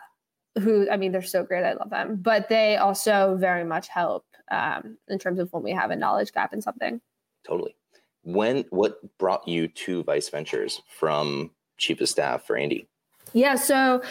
who 0.59 0.90
i 0.90 0.98
mean 0.98 1.12
they're 1.12 1.22
so 1.22 1.44
great. 1.44 1.64
I 1.64 1.72
love 1.72 1.88
them. 1.88 2.16
But 2.20 2.50
they 2.50 2.76
also 2.76 3.37
very 3.38 3.64
much 3.64 3.88
help 3.88 4.26
um 4.50 4.98
in 5.09 5.18
terms 5.18 5.38
of 5.38 5.50
when 5.52 5.62
we 5.62 5.72
have 5.72 5.90
a 5.90 5.96
knowledge 5.96 6.33
gap 6.33 6.52
in 6.52 6.61
something. 6.61 7.00
Totally. 7.46 7.74
When 8.22 8.66
what 8.68 8.98
brought 9.18 9.48
you 9.48 9.66
to 9.68 10.05
vice 10.05 10.28
ventures 10.28 10.83
from 10.88 11.52
chief 11.78 12.02
of 12.02 12.09
staff 12.09 12.46
for 12.46 12.57
andy 12.57 12.87
yeah 13.33 13.55
so 13.55 14.03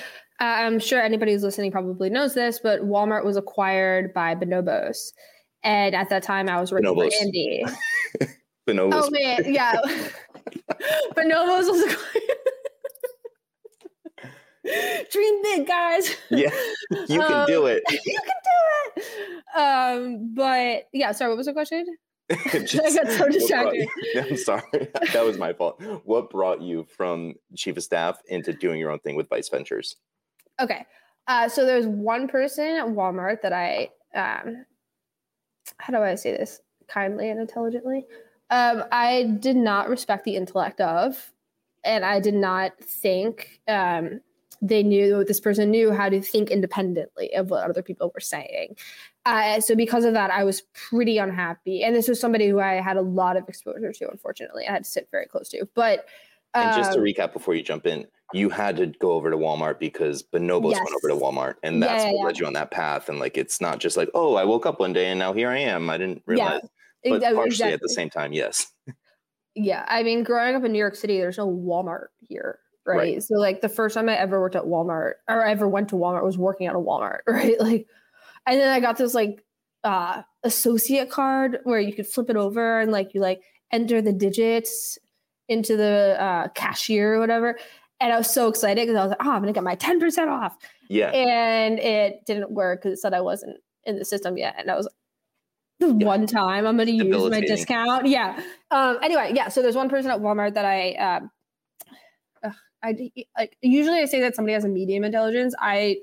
uh, 0.42 0.66
I'm 0.66 0.80
sure 0.80 1.00
anybody 1.00 1.34
who's 1.34 1.44
listening 1.44 1.72
probably 1.72 2.10
knows 2.10 2.34
this, 2.34 2.60
but 2.62 2.82
Walmart 2.82 3.24
was 3.24 3.38
acquired 3.38 4.12
by 4.12 4.34
Bonobos. 4.34 5.12
And 5.62 5.94
at 5.94 6.10
that 6.10 6.24
time, 6.24 6.50
I 6.50 6.60
was 6.60 6.72
working 6.72 6.90
Bonobos. 6.90 7.14
for 7.14 7.24
Andy. 7.24 7.64
Bonobos. 8.68 9.04
Oh, 9.04 9.10
man. 9.12 9.54
Yeah. 9.54 9.80
Bonobos 11.16 11.70
was 11.70 11.84
acquired. 11.84 12.24
Dream 15.12 15.42
big, 15.44 15.68
guys. 15.68 16.16
Yeah, 16.32 16.50
you 16.92 17.20
can 17.20 17.34
um, 17.34 17.46
do 17.48 17.68
it. 17.68 17.84
You 17.90 18.20
can 18.20 18.36
do 18.44 19.04
it. 19.04 19.04
Um, 19.56 20.34
but 20.34 20.88
yeah, 20.94 21.12
sorry, 21.12 21.30
what 21.30 21.38
was 21.38 21.48
the 21.48 21.54
question? 21.54 21.86
Just, 22.66 22.80
I 22.80 23.04
got 23.04 23.12
so 23.12 23.28
distracted. 23.30 23.88
You, 24.14 24.22
I'm 24.30 24.38
sorry. 24.38 24.64
that 25.14 25.24
was 25.26 25.38
my 25.38 25.54
fault. 25.54 25.82
What 26.06 26.30
brought 26.30 26.62
you 26.62 26.86
from 26.86 27.36
chief 27.56 27.78
of 27.78 27.84
staff 27.84 28.22
into 28.28 28.54
doing 28.54 28.80
your 28.80 28.92
own 28.92 29.00
thing 29.00 29.16
with 29.16 29.30
Vice 29.30 29.50
Ventures? 29.50 29.98
Okay. 30.60 30.86
Uh, 31.28 31.48
so 31.48 31.66
there's 31.66 31.88
one 31.88 32.28
person 32.28 32.66
at 32.66 32.86
Walmart 32.86 33.42
that 33.42 33.54
I, 33.54 33.90
um, 34.16 34.66
how 35.78 35.94
do 35.94 36.00
I 36.00 36.16
say 36.16 36.32
this 36.32 36.62
kindly 36.88 37.30
and 37.30 37.40
intelligently? 37.40 38.06
Um, 38.50 38.84
I 38.92 39.36
did 39.40 39.56
not 39.56 39.90
respect 39.90 40.26
the 40.26 40.36
intellect 40.36 40.82
of, 40.82 41.32
and 41.84 42.04
I 42.04 42.20
did 42.20 42.34
not 42.34 42.78
think 42.80 43.62
um, 43.68 44.22
they 44.62 44.84
knew 44.84 45.24
this 45.24 45.40
person 45.40 45.72
knew 45.72 45.92
how 45.92 46.10
to 46.10 46.22
think 46.22 46.52
independently 46.52 47.34
of 47.34 47.50
what 47.50 47.68
other 47.68 47.82
people 47.82 48.12
were 48.14 48.20
saying. 48.20 48.76
Uh, 49.26 49.62
so 49.62 49.76
because 49.76 50.04
of 50.04 50.14
that, 50.14 50.32
I 50.32 50.44
was 50.44 50.64
pretty 50.74 51.18
unhappy. 51.18 51.84
And 51.84 51.96
this 51.96 52.08
was 52.08 52.20
somebody 52.20 52.48
who 52.48 52.60
I 52.60 52.82
had 52.82 52.98
a 52.98 53.02
lot 53.02 53.38
of 53.38 53.48
exposure 53.48 53.92
to. 53.92 54.10
Unfortunately, 54.10 54.66
I 54.68 54.72
had 54.72 54.84
to 54.84 54.90
sit 54.90 55.10
very 55.12 55.28
close 55.28 55.50
to. 55.50 55.68
But 55.76 56.08
and 56.54 56.76
just 56.76 56.94
to 56.94 57.00
um, 57.00 57.06
recap 57.06 57.34
before 57.34 57.56
you 57.56 57.64
jump 57.64 57.86
in, 57.86 58.08
you 58.34 58.50
had 58.50 58.78
to 58.78 58.88
go 58.88 59.12
over 59.12 59.30
to 59.30 59.38
Walmart 59.38 59.80
because 59.80 60.24
Bonobos 60.24 60.72
yes. 60.72 60.80
went 60.80 60.96
over 60.96 61.08
to 61.10 61.16
Walmart, 61.16 61.56
and 61.64 61.82
that's 61.82 62.04
yeah, 62.04 62.12
what 62.12 62.18
yeah. 62.18 62.26
led 62.26 62.40
you 62.40 62.46
on 62.46 62.54
that 62.54 62.72
path. 62.72 63.10
And 63.10 63.20
like, 63.20 63.38
it's 63.38 63.62
not 63.62 63.80
just 63.80 63.98
like, 63.98 64.10
oh, 64.14 64.36
I 64.36 64.44
woke 64.44 64.66
up 64.66 64.80
one 64.80 64.94
day 64.94 65.08
and 65.08 65.20
now 65.20 65.34
here 65.34 65.50
I 65.50 65.60
am. 65.60 65.90
I 65.90 65.98
didn't 65.98 66.24
realize, 66.26 66.62
yeah, 67.04 67.12
but 67.12 67.22
partially 67.22 67.46
exactly. 67.46 67.74
at 67.74 67.82
the 67.82 67.90
same 67.90 68.10
time, 68.10 68.34
yes. 68.34 68.68
Yeah, 69.54 69.84
I 69.90 70.04
mean, 70.04 70.24
growing 70.24 70.56
up 70.56 70.64
in 70.64 70.72
New 70.72 70.80
York 70.80 70.96
City, 70.96 71.18
there's 71.18 71.38
no 71.38 71.46
Walmart 71.46 72.06
here, 72.30 72.60
right? 72.86 72.98
right? 72.98 73.22
So 73.22 73.34
like, 73.34 73.60
the 73.60 73.68
first 73.68 73.96
time 73.96 74.08
I 74.08 74.16
ever 74.16 74.40
worked 74.40 74.56
at 74.56 74.64
Walmart 74.64 75.16
or 75.28 75.46
I 75.46 75.52
ever 75.52 75.68
went 75.68 75.90
to 75.90 75.96
Walmart 75.96 76.24
was 76.24 76.38
working 76.38 76.68
at 76.68 76.76
a 76.76 76.80
Walmart, 76.80 77.20
right? 77.28 77.60
Like, 77.60 77.86
and 78.46 78.60
then 78.60 78.70
I 78.70 78.80
got 78.80 78.98
this 78.98 79.14
like 79.14 79.44
uh 79.84 80.22
associate 80.44 81.10
card 81.10 81.60
where 81.64 81.80
you 81.80 81.94
could 81.94 82.08
flip 82.08 82.30
it 82.30 82.36
over 82.36 82.80
and 82.80 82.92
like 82.92 83.14
you 83.14 83.22
like 83.22 83.42
enter 83.72 84.02
the 84.02 84.14
digits 84.14 84.98
into 85.48 85.76
the 85.76 86.16
uh, 86.20 86.48
cashier 86.50 87.16
or 87.16 87.20
whatever. 87.20 87.58
And 88.00 88.12
I 88.12 88.18
was 88.18 88.34
so 88.34 88.48
excited 88.48 88.88
because 88.88 88.96
I 88.96 89.04
was 89.04 89.10
like, 89.10 89.24
oh, 89.24 89.32
I'm 89.32 89.42
going 89.42 89.54
to 89.54 89.58
get 89.58 89.64
my 89.64 89.76
10% 89.76 90.28
off. 90.30 90.58
Yeah. 90.90 91.10
And 91.10 91.78
it 91.78 92.26
didn't 92.26 92.52
work 92.52 92.82
because 92.82 92.98
it 92.98 93.02
said 93.02 93.14
I 93.14 93.22
wasn't 93.22 93.58
in 93.84 93.98
the 93.98 94.06
system 94.06 94.38
yet. 94.38 94.56
And 94.58 94.72
I 94.72 94.76
was 94.76 94.90
the 95.80 95.88
yeah. 95.88 96.06
one 96.06 96.26
time 96.26 96.66
I'm 96.66 96.78
going 96.78 96.88
to 96.88 97.06
use 97.06 97.30
my 97.30 97.42
discount. 97.42 98.08
Yeah. 98.08 98.42
Um, 98.72 98.98
anyway, 99.04 99.34
yeah. 99.36 99.50
So 99.50 99.62
there's 99.62 99.76
one 99.76 99.90
person 99.90 100.10
at 100.10 100.20
Walmart 100.20 100.56
that 100.56 100.66
I, 100.66 100.94
um, 100.94 101.32
I 102.84 103.12
like 103.38 103.56
usually 103.62 104.00
I 104.00 104.06
say 104.06 104.22
that 104.22 104.36
somebody 104.36 104.54
has 104.54 104.64
a 104.64 104.68
medium 104.68 105.04
intelligence. 105.04 105.54
I 105.60 105.98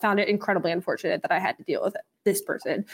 found 0.00 0.20
it 0.20 0.28
incredibly 0.28 0.72
unfortunate 0.72 1.22
that 1.22 1.32
I 1.32 1.38
had 1.38 1.56
to 1.58 1.64
deal 1.64 1.82
with 1.82 1.96
this 2.24 2.42
person. 2.42 2.84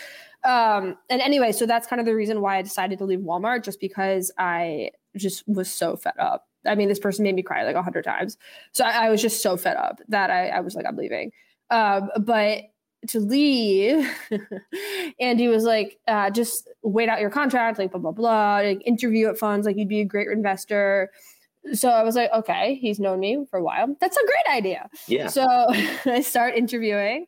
Um, 0.45 0.97
and 1.09 1.21
anyway, 1.21 1.53
so 1.53 1.67
that's 1.67 1.87
kind 1.87 2.01
of 2.01 2.07
the 2.07 2.15
reason 2.15 2.41
why 2.41 2.59
I 2.59 2.63
decided 2.63 2.99
to 2.99 3.05
leave 3.05 3.21
Walmart, 3.21 3.65
just 3.65 3.81
because 3.81 4.33
I 4.39 4.91
just 5.17 5.47
was 5.49 5.71
so 5.71 5.97
fed 5.97 6.15
up 6.19 6.47
I 6.67 6.75
mean, 6.75 6.89
this 6.89 6.99
person 6.99 7.23
made 7.23 7.35
me 7.35 7.43
cry 7.43 7.65
like 7.65 7.77
a 7.77 7.83
hundred 7.83 8.05
times. 8.05 8.37
So 8.73 8.85
I, 8.85 9.07
I, 9.07 9.11
was 9.11 9.23
just 9.23 9.43
so 9.43 9.57
fed 9.57 9.77
up 9.77 10.01
that 10.09 10.31
I, 10.31 10.49
I 10.49 10.61
was 10.61 10.75
like, 10.75 10.87
I'm 10.87 10.97
leaving. 10.97 11.33
Um, 11.71 12.11
but 12.21 12.65
to 13.09 13.21
leave, 13.21 14.09
Andy 15.21 15.49
was 15.49 15.65
like, 15.65 15.99
uh, 16.07 16.31
just 16.31 16.69
wait 16.83 17.09
out 17.09 17.21
your 17.21 17.31
contract, 17.31 17.79
like 17.79 17.93
blah 17.93 18.01
blah 18.01 18.13
blah, 18.13 18.57
like 18.57 18.83
interview 18.85 19.29
at 19.29 19.39
funds, 19.39 19.67
like 19.67 19.77
you'd 19.77 19.89
be 19.89 20.01
a 20.01 20.05
great 20.05 20.29
investor. 20.29 21.11
So 21.75 21.91
I 21.91 22.03
was 22.03 22.17
like, 22.17 22.33
okay, 22.33 22.77
he's 22.77 22.99
known 22.99 23.21
me 23.21 23.45
for 23.51 23.59
a 23.59 23.63
while. 23.63 23.95
That's 24.01 24.17
a 24.17 24.27
great 24.27 24.57
idea. 24.57 24.89
Yeah. 25.07 25.29
So 25.29 25.47
I 26.07 26.23
start 26.23 26.55
interviewing 26.57 27.27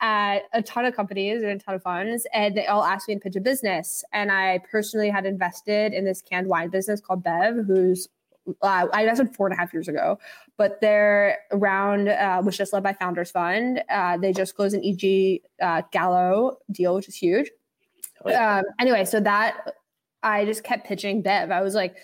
at 0.00 0.42
a 0.52 0.62
ton 0.62 0.84
of 0.84 0.94
companies 0.94 1.42
and 1.42 1.52
a 1.52 1.58
ton 1.58 1.74
of 1.76 1.82
funds, 1.82 2.26
and 2.32 2.56
they 2.56 2.66
all 2.66 2.84
asked 2.84 3.08
me 3.08 3.14
to 3.14 3.20
pitch 3.20 3.36
a 3.36 3.40
business. 3.40 4.04
And 4.12 4.30
I 4.30 4.60
personally 4.70 5.10
had 5.10 5.26
invested 5.26 5.92
in 5.92 6.04
this 6.04 6.22
canned 6.22 6.48
wine 6.48 6.70
business 6.70 7.00
called 7.00 7.22
Bev, 7.22 7.64
who's 7.66 8.08
uh, 8.62 8.86
I 8.92 9.02
invested 9.02 9.34
four 9.34 9.46
and 9.46 9.54
a 9.54 9.58
half 9.58 9.72
years 9.72 9.88
ago, 9.88 10.18
but 10.56 10.80
their 10.80 11.38
round 11.52 12.08
uh, 12.08 12.42
was 12.44 12.56
just 12.56 12.72
led 12.72 12.82
by 12.82 12.92
Founders 12.94 13.30
Fund. 13.30 13.82
Uh, 13.88 14.16
they 14.16 14.32
just 14.32 14.56
closed 14.56 14.74
an 14.74 14.82
E&J 14.82 15.42
uh, 15.62 15.82
Gallo 15.92 16.58
deal, 16.70 16.94
which 16.96 17.08
is 17.08 17.14
huge. 17.14 17.50
Oh, 18.24 18.30
yeah. 18.30 18.58
um, 18.58 18.64
anyway, 18.80 19.04
so 19.04 19.20
that 19.20 19.74
I 20.22 20.44
just 20.44 20.64
kept 20.64 20.86
pitching 20.86 21.22
Bev. 21.22 21.50
I 21.50 21.62
was 21.62 21.74
like, 21.74 21.96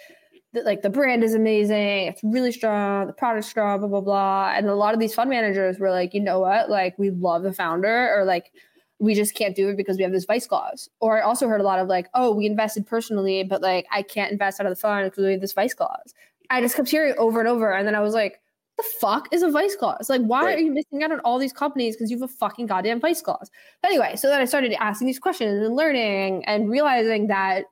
like 0.65 0.83
the 0.83 0.91
brand 0.91 1.25
is 1.25 1.35
amazing, 1.35 2.07
it's 2.09 2.23
really 2.23 2.53
strong, 2.53 3.07
the 3.07 3.13
product's 3.13 3.49
strong, 3.49 3.81
blah 3.81 3.89
blah 3.89 4.01
blah. 4.01 4.53
And 4.55 4.67
a 4.69 4.75
lot 4.75 4.95
of 4.95 5.01
these 5.01 5.15
fund 5.15 5.31
managers 5.31 5.79
were 5.79 5.91
like, 5.91 6.15
you 6.15 6.21
know 6.21 6.41
what, 6.41 6.71
like 6.71 6.99
we 6.99 7.11
love 7.11 7.43
the 7.43 7.53
founder, 7.53 8.15
or 8.15 8.25
like 8.25 8.53
we 8.99 9.15
just 9.15 9.35
can't 9.35 9.55
do 9.55 9.69
it 9.69 9.77
because 9.77 9.97
we 9.97 10.03
have 10.03 10.13
this 10.13 10.25
vice 10.25 10.47
clause. 10.47 10.89
Or 11.01 11.19
I 11.19 11.23
also 11.23 11.49
heard 11.49 11.61
a 11.61 11.65
lot 11.65 11.79
of 11.79 11.89
like, 11.89 12.09
oh, 12.15 12.35
we 12.35 12.47
invested 12.47 12.87
personally, 12.87 13.45
but 13.45 13.63
like 13.63 13.87
I 13.93 14.03
can't 14.03 14.33
invest 14.33 14.61
out 14.61 14.67
of 14.67 14.71
the 14.71 14.81
fund 14.81 15.07
because 15.07 15.25
we 15.25 15.33
have 15.33 15.41
this 15.41 15.53
vice 15.53 15.75
clause. 15.75 16.15
I 16.51 16.61
just 16.61 16.77
kept 16.77 16.89
hearing 16.89 17.15
over 17.19 17.41
and 17.41 17.49
over. 17.49 17.73
And 17.73 17.87
then 17.87 17.95
I 17.95 18.01
was 18.01 18.15
like, 18.15 18.41
the 18.77 18.85
fuck 19.01 19.29
is 19.33 19.43
a 19.43 19.51
vice 19.51 19.77
clause? 19.77 20.09
Like, 20.09 20.23
why 20.23 20.45
right. 20.45 20.57
are 20.57 20.61
you 20.61 20.73
missing 20.73 21.03
out 21.03 21.13
on 21.13 21.21
all 21.21 21.39
these 21.39 21.53
companies 21.53 21.97
because 21.97 22.11
you 22.11 22.19
have 22.19 22.31
a 22.31 22.33
fucking 22.33 22.67
goddamn 22.67 23.01
vice 23.01 23.21
clause? 23.21 23.51
Anyway, 23.85 24.15
so 24.17 24.29
then 24.29 24.41
I 24.41 24.45
started 24.45 24.73
asking 24.81 25.09
these 25.09 25.19
questions 25.19 25.65
and 25.65 25.75
learning 25.75 26.45
and 26.45 26.71
realizing 26.71 27.27
that 27.27 27.65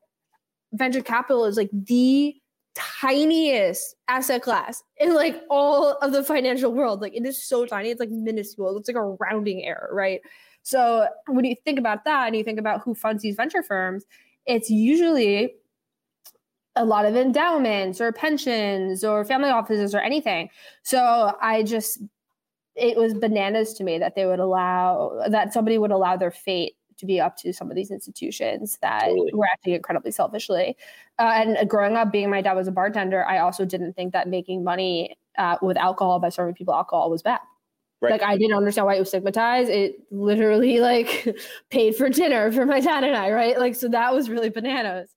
venture 0.72 1.03
capital 1.03 1.44
is 1.44 1.57
like 1.57 1.70
the 1.72 2.35
tiniest 2.77 3.97
asset 4.09 4.43
class 4.43 4.85
in 4.99 5.15
like 5.15 5.41
all 5.51 5.93
of 6.03 6.12
the 6.12 6.23
financial 6.23 6.73
world. 6.73 7.01
Like, 7.01 7.15
it 7.15 7.25
is 7.27 7.43
so 7.43 7.67
tiny. 7.67 7.91
It's 7.91 8.01
like 8.01 8.11
minuscule. 8.11 8.77
It's 8.77 8.89
like 8.89 8.97
a 8.97 9.17
rounding 9.21 9.65
error, 9.65 9.89
right? 9.93 10.21
So 10.62 11.07
when 11.27 11.45
you 11.45 11.55
think 11.65 11.79
about 11.79 12.05
that 12.05 12.27
and 12.27 12.37
you 12.37 12.45
think 12.45 12.59
about 12.59 12.83
who 12.83 12.95
funds 12.95 13.23
these 13.23 13.37
venture 13.37 13.62
firms, 13.62 14.05
it's 14.47 14.69
usually 14.69 15.55
a 16.75 16.85
lot 16.85 17.07
of 17.07 17.17
endowments 17.17 18.01
or 18.01 18.12
pensions 18.12 19.03
or 19.03 19.25
family 19.25 19.49
offices 19.49 19.95
or 19.95 20.01
anything. 20.01 20.51
So 20.83 21.35
I 21.41 21.62
just, 21.62 22.03
it 22.75 22.97
was 22.99 23.15
bananas 23.15 23.73
to 23.75 23.85
me 23.85 23.99
that 23.99 24.15
they 24.15 24.27
would 24.27 24.41
allow, 24.41 25.23
that 25.31 25.55
somebody 25.55 25.79
would 25.79 25.93
allow 25.93 26.17
their 26.17 26.31
fate 26.31 26.75
to 26.99 27.07
be 27.07 27.21
up 27.21 27.37
to 27.39 27.53
some 27.53 27.71
of 27.71 27.77
these 27.77 27.91
institutions 27.91 28.79
that 28.83 29.05
totally. 29.05 29.33
were 29.35 29.47
acting 29.47 29.75
incredibly 29.75 30.11
selfishly. 30.11 30.77
Uh, 31.19 31.33
and 31.35 31.69
growing 31.69 31.97
up, 31.97 32.13
being 32.13 32.31
my 32.31 32.43
dad 32.43 32.55
was 32.55 32.69
a 32.69 32.73
bartender, 32.73 33.25
I 33.25 33.39
also 33.39 33.65
didn't 33.65 33.95
think 33.95 34.13
that 34.13 34.29
making 34.29 34.65
money 34.65 35.17
uh, 35.39 35.57
with 35.63 35.77
alcohol 35.77 36.19
by 36.21 36.29
serving 36.29 36.55
people 36.55 36.75
alcohol 36.75 37.11
was 37.11 37.23
bad. 37.23 37.41
Right. 38.03 38.13
Like 38.13 38.23
I 38.23 38.37
didn't 38.37 38.57
understand 38.57 38.87
why 38.87 38.97
it 38.97 38.99
was 38.99 39.09
stigmatized. 39.09 39.71
It 39.71 39.97
literally 40.11 40.81
like 40.81 41.37
paid 41.71 41.97
for 41.97 42.11
dinner 42.11 42.53
for 42.53 42.67
my 42.67 42.81
dad 42.81 43.05
and 43.05 43.17
I, 43.17 43.31
right? 43.33 43.59
Like 43.59 43.75
so 43.75 43.89
that 43.89 44.15
was 44.15 44.29
really 44.29 44.51
bananas 44.51 45.15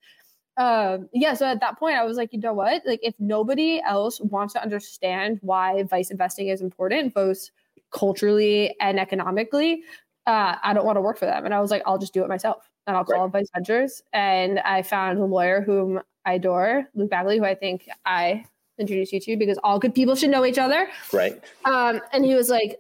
um, 0.60 1.08
yeah, 1.14 1.36
so 1.36 1.46
at 1.46 1.62
that 1.62 1.80
point, 1.80 1.96
I 1.96 2.04
was 2.04 2.18
like, 2.18 2.34
you 2.34 2.40
know 2.40 2.54
what? 2.54 2.86
Like, 2.86 3.00
if 3.02 3.16
nobody 3.18 3.82
else 3.82 4.20
wants 4.20 4.54
to 4.56 4.62
understand 4.62 5.40
why 5.42 5.84
vice 5.84 6.12
investing 6.12 6.50
is 6.50 6.60
important, 6.62 7.14
both 7.14 7.50
culturally 7.92 8.76
and 8.82 9.00
economically, 9.00 9.84
uh, 10.28 10.56
I 10.62 10.74
don't 10.74 10.86
want 10.86 10.98
to 10.98 11.02
work 11.02 11.18
for 11.18 11.26
them. 11.26 11.46
And 11.46 11.54
I 11.54 11.60
was 11.60 11.72
like, 11.72 11.84
I'll 11.86 11.98
just 11.98 12.14
do 12.14 12.24
it 12.24 12.30
myself 12.30 12.70
and 12.88 12.96
I'll 12.96 13.06
call 13.06 13.24
right. 13.24 13.32
Vice 13.32 13.50
Ventures. 13.54 14.02
And 14.14 14.60
I 14.60 14.82
found 14.82 15.20
a 15.20 15.26
lawyer 15.26 15.62
whom 15.62 16.00
I 16.26 16.34
adore, 16.34 16.88
Luke 16.96 17.10
Bagley, 17.10 17.38
who 17.38 17.46
I 17.46 17.56
think 17.56 17.88
I 18.06 18.46
introduced 18.80 19.12
you 19.14 19.20
to 19.20 19.38
because 19.38 19.58
all 19.64 19.80
good 19.80 19.94
people 19.94 20.16
should 20.16 20.30
know 20.30 20.46
each 20.46 20.58
other. 20.58 20.88
Right. 21.12 21.44
Um, 21.66 22.02
and 22.14 22.24
he 22.24 22.36
was 22.36 22.50
like, 22.50 22.80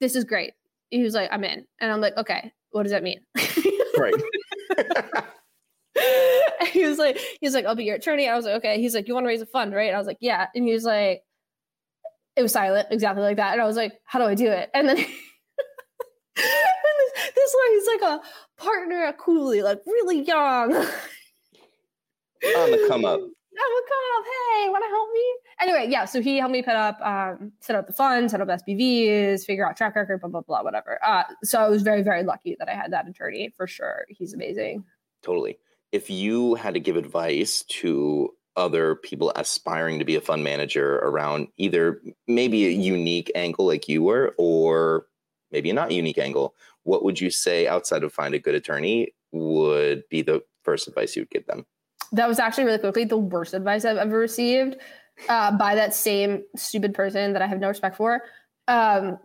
this 0.00 0.14
is 0.14 0.24
great. 0.24 0.52
He 0.90 1.02
was 1.02 1.14
like, 1.14 1.28
I'm 1.32 1.44
in. 1.44 1.66
And 1.80 1.90
I'm 1.90 2.00
like, 2.00 2.16
okay, 2.16 2.52
what 2.70 2.84
does 2.84 2.92
that 2.92 3.02
mean? 3.02 3.20
right. 3.98 4.14
he 6.72 6.86
was 6.86 6.98
like, 6.98 7.18
he 7.40 7.46
was 7.46 7.54
like, 7.54 7.64
I'll 7.64 7.74
be 7.74 7.84
your 7.84 7.96
attorney. 7.96 8.28
I 8.28 8.36
was 8.36 8.44
like, 8.44 8.56
okay. 8.56 8.80
He's 8.80 8.94
like, 8.94 9.08
you 9.08 9.14
want 9.14 9.24
to 9.24 9.28
raise 9.28 9.40
a 9.40 9.46
fund, 9.46 9.74
right? 9.74 9.94
I 9.94 9.98
was 9.98 10.06
like, 10.06 10.18
yeah. 10.20 10.46
And 10.54 10.64
he 10.64 10.72
was 10.72 10.84
like, 10.84 11.22
it 12.36 12.42
was 12.42 12.52
silent, 12.52 12.88
exactly 12.90 13.22
like 13.22 13.38
that. 13.38 13.54
And 13.54 13.62
I 13.62 13.66
was 13.66 13.76
like, 13.76 13.94
how 14.04 14.18
do 14.18 14.26
I 14.26 14.34
do 14.34 14.48
it? 14.48 14.70
And 14.74 14.88
then 14.88 14.98
this, 16.36 17.54
one, 17.54 17.72
he's 17.72 17.86
like 17.86 18.02
a 18.02 18.20
partner 18.56 19.04
at 19.04 19.18
Cooley, 19.18 19.62
like 19.62 19.80
really 19.86 20.22
young. 20.22 20.74
On 20.74 22.70
the 22.70 22.86
come 22.88 23.04
up. 23.04 23.18
On 23.18 23.28
the 23.58 23.82
come 23.88 24.04
up. 24.14 24.24
Hey, 24.24 24.68
want 24.68 24.84
to 24.84 24.90
help 24.90 25.08
me? 25.12 25.24
Anyway, 25.60 25.90
yeah. 25.90 26.04
So 26.04 26.20
he 26.20 26.36
helped 26.36 26.52
me 26.52 26.62
put 26.62 26.76
up, 26.76 27.00
um, 27.00 27.52
set 27.60 27.74
up 27.74 27.86
the 27.86 27.92
fund, 27.92 28.30
set 28.30 28.40
up 28.40 28.48
SPVs, 28.48 29.44
figure 29.44 29.66
out 29.66 29.76
track 29.76 29.96
record, 29.96 30.20
blah 30.20 30.28
blah 30.28 30.42
blah, 30.42 30.62
whatever. 30.62 30.98
Uh, 31.04 31.24
so 31.42 31.60
I 31.60 31.68
was 31.68 31.82
very 31.82 32.02
very 32.02 32.22
lucky 32.22 32.56
that 32.58 32.68
I 32.68 32.74
had 32.74 32.92
that 32.92 33.08
attorney 33.08 33.52
for 33.56 33.66
sure. 33.66 34.04
He's 34.08 34.34
amazing. 34.34 34.84
Totally 35.22 35.58
if 35.92 36.10
you 36.10 36.54
had 36.54 36.74
to 36.74 36.80
give 36.80 36.96
advice 36.96 37.62
to 37.68 38.30
other 38.56 38.94
people 38.96 39.32
aspiring 39.36 39.98
to 39.98 40.04
be 40.04 40.16
a 40.16 40.20
fund 40.20 40.42
manager 40.42 40.96
around 40.96 41.48
either 41.56 42.00
maybe 42.26 42.66
a 42.66 42.70
unique 42.70 43.30
angle 43.34 43.66
like 43.66 43.88
you 43.88 44.02
were 44.02 44.34
or 44.38 45.06
maybe 45.50 45.70
a 45.70 45.74
not 45.74 45.90
unique 45.90 46.18
angle 46.18 46.54
what 46.84 47.04
would 47.04 47.20
you 47.20 47.30
say 47.30 47.66
outside 47.66 48.02
of 48.02 48.12
find 48.12 48.34
a 48.34 48.38
good 48.38 48.54
attorney 48.54 49.12
would 49.32 50.02
be 50.08 50.22
the 50.22 50.42
first 50.62 50.88
advice 50.88 51.16
you 51.16 51.22
would 51.22 51.30
give 51.30 51.46
them 51.46 51.64
that 52.12 52.28
was 52.28 52.38
actually 52.38 52.64
really 52.64 52.78
quickly 52.78 53.04
the 53.04 53.16
worst 53.16 53.54
advice 53.54 53.84
i've 53.84 53.96
ever 53.96 54.18
received 54.18 54.76
uh, 55.28 55.56
by 55.56 55.74
that 55.74 55.94
same 55.94 56.42
stupid 56.56 56.94
person 56.94 57.32
that 57.32 57.42
i 57.42 57.46
have 57.46 57.60
no 57.60 57.68
respect 57.68 57.96
for 57.96 58.22
um, 58.68 59.18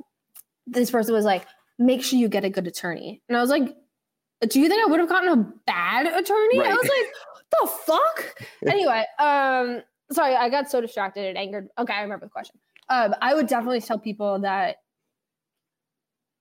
this 0.67 0.91
person 0.91 1.13
was 1.13 1.25
like 1.25 1.45
make 1.79 2.03
sure 2.03 2.17
you 2.19 2.29
get 2.29 2.45
a 2.45 2.49
good 2.49 2.67
attorney 2.67 3.21
and 3.27 3.37
i 3.37 3.41
was 3.41 3.49
like 3.49 3.75
do 4.47 4.59
you 4.59 4.67
think 4.67 4.81
I 4.81 4.89
would 4.89 4.99
have 4.99 5.09
gotten 5.09 5.29
a 5.29 5.53
bad 5.67 6.07
attorney? 6.07 6.59
Right. 6.59 6.71
I 6.71 6.73
was 6.73 6.89
like, 6.89 7.13
the 7.51 7.67
fuck? 7.85 8.47
anyway, 8.67 9.05
um, 9.19 9.81
sorry, 10.11 10.35
I 10.35 10.49
got 10.49 10.69
so 10.69 10.81
distracted 10.81 11.25
and 11.25 11.37
angered. 11.37 11.67
Okay, 11.77 11.93
I 11.93 12.01
remember 12.01 12.25
the 12.25 12.31
question. 12.31 12.59
Um, 12.89 13.15
I 13.21 13.33
would 13.33 13.47
definitely 13.47 13.81
tell 13.81 13.99
people 13.99 14.39
that 14.39 14.77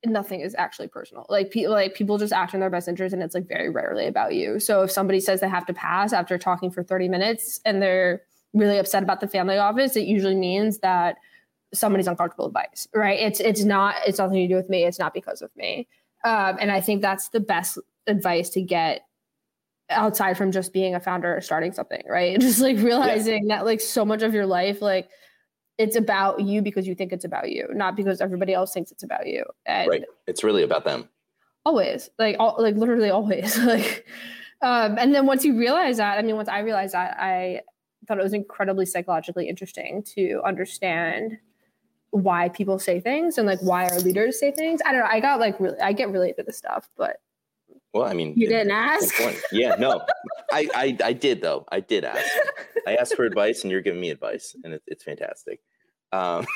nothing 0.04 0.40
is 0.40 0.54
actually 0.56 0.88
personal. 0.88 1.26
Like 1.28 1.50
people, 1.50 1.72
like 1.72 1.94
people 1.94 2.18
just 2.18 2.32
act 2.32 2.54
in 2.54 2.60
their 2.60 2.70
best 2.70 2.88
interest, 2.88 3.12
and 3.12 3.22
it's 3.22 3.34
like 3.34 3.48
very 3.48 3.68
rarely 3.68 4.06
about 4.06 4.34
you. 4.34 4.60
So 4.60 4.82
if 4.82 4.90
somebody 4.90 5.20
says 5.20 5.40
they 5.40 5.48
have 5.48 5.66
to 5.66 5.74
pass 5.74 6.12
after 6.12 6.38
talking 6.38 6.70
for 6.70 6.82
thirty 6.82 7.08
minutes 7.08 7.60
and 7.64 7.82
they're 7.82 8.22
really 8.52 8.78
upset 8.78 9.02
about 9.02 9.20
the 9.20 9.28
family 9.28 9.58
office, 9.58 9.96
it 9.96 10.06
usually 10.06 10.34
means 10.34 10.78
that 10.78 11.16
somebody's 11.72 12.06
uncomfortable 12.06 12.46
advice, 12.46 12.88
right? 12.94 13.18
It's 13.18 13.40
it's 13.40 13.64
not 13.64 13.96
it's 14.06 14.18
nothing 14.18 14.36
to 14.36 14.48
do 14.48 14.56
with 14.56 14.68
me. 14.68 14.84
It's 14.84 14.98
not 14.98 15.14
because 15.14 15.42
of 15.42 15.54
me. 15.56 15.88
Um, 16.24 16.56
and 16.60 16.70
I 16.70 16.80
think 16.80 17.02
that's 17.02 17.28
the 17.28 17.40
best 17.40 17.78
advice 18.06 18.50
to 18.50 18.62
get 18.62 19.02
outside 19.90 20.36
from 20.36 20.52
just 20.52 20.72
being 20.72 20.94
a 20.94 21.00
founder 21.00 21.36
or 21.36 21.40
starting 21.40 21.72
something, 21.72 22.02
right? 22.08 22.38
Just 22.40 22.60
like 22.60 22.76
realizing 22.78 23.48
yeah. 23.48 23.56
that 23.56 23.64
like 23.64 23.80
so 23.80 24.04
much 24.04 24.22
of 24.22 24.34
your 24.34 24.46
life, 24.46 24.80
like 24.80 25.08
it's 25.81 25.97
about 25.97 26.40
you 26.40 26.61
because 26.61 26.87
you 26.87 26.95
think 26.95 27.11
it's 27.11 27.25
about 27.25 27.51
you, 27.51 27.66
not 27.73 27.97
because 27.97 28.21
everybody 28.21 28.53
else 28.53 28.75
thinks 28.75 28.93
it's 28.93 29.03
about 29.03 29.27
you. 29.27 29.45
And 29.64 29.88
right. 29.88 30.05
It's 30.27 30.45
really 30.45 30.62
about 30.62 30.85
them. 30.85 31.09
Always. 31.64 32.11
Like 32.19 32.37
all 32.38 32.57
like 32.59 32.77
literally 32.77 33.09
always. 33.09 33.57
like 33.64 34.07
um 34.61 34.99
and 34.99 35.14
then 35.14 35.25
once 35.25 35.43
you 35.43 35.59
realize 35.59 35.97
that, 35.97 36.19
I 36.19 36.23
mean 36.23 36.37
once 36.37 36.51
I 36.51 36.59
realized 36.59 36.93
that, 36.93 37.16
I 37.19 37.62
thought 38.07 38.19
it 38.19 38.23
was 38.23 38.35
incredibly 38.35 38.85
psychologically 38.85 39.49
interesting 39.49 40.05
to 40.14 40.43
understand 40.45 41.38
why 42.11 42.51
people 42.51 42.79
say 42.79 43.01
things 43.01 43.38
and 43.38 43.47
like 43.47 43.61
why 43.62 43.88
our 43.88 44.01
leaders 44.01 44.38
say 44.38 44.53
things. 44.53 44.83
I 44.85 44.93
don't 44.93 45.01
know. 45.01 45.09
I 45.11 45.21
got 45.21 45.40
like 45.40 45.59
really 45.61 45.81
I 45.81 45.95
get 45.95 46.11
really 46.11 46.29
into 46.29 46.43
this 46.43 46.59
stuff, 46.59 46.90
but 46.99 47.16
well, 47.95 48.05
I 48.05 48.12
mean, 48.12 48.35
you 48.37 48.49
didn't 48.49 48.71
ask. 48.71 49.14
Yeah, 49.51 49.75
no, 49.77 50.03
I, 50.53 50.69
I, 50.75 50.97
I 51.03 51.12
did 51.12 51.40
though. 51.40 51.64
I 51.73 51.81
did 51.81 52.05
ask. 52.05 52.25
I 52.87 52.95
asked 52.95 53.16
for 53.16 53.25
advice, 53.25 53.62
and 53.62 53.71
you're 53.73 53.81
giving 53.81 54.01
me 54.01 54.11
advice, 54.11 54.55
and 54.62 54.75
it, 54.75 54.83
it's 54.87 55.03
fantastic. 55.03 55.61
Um, 56.12 56.46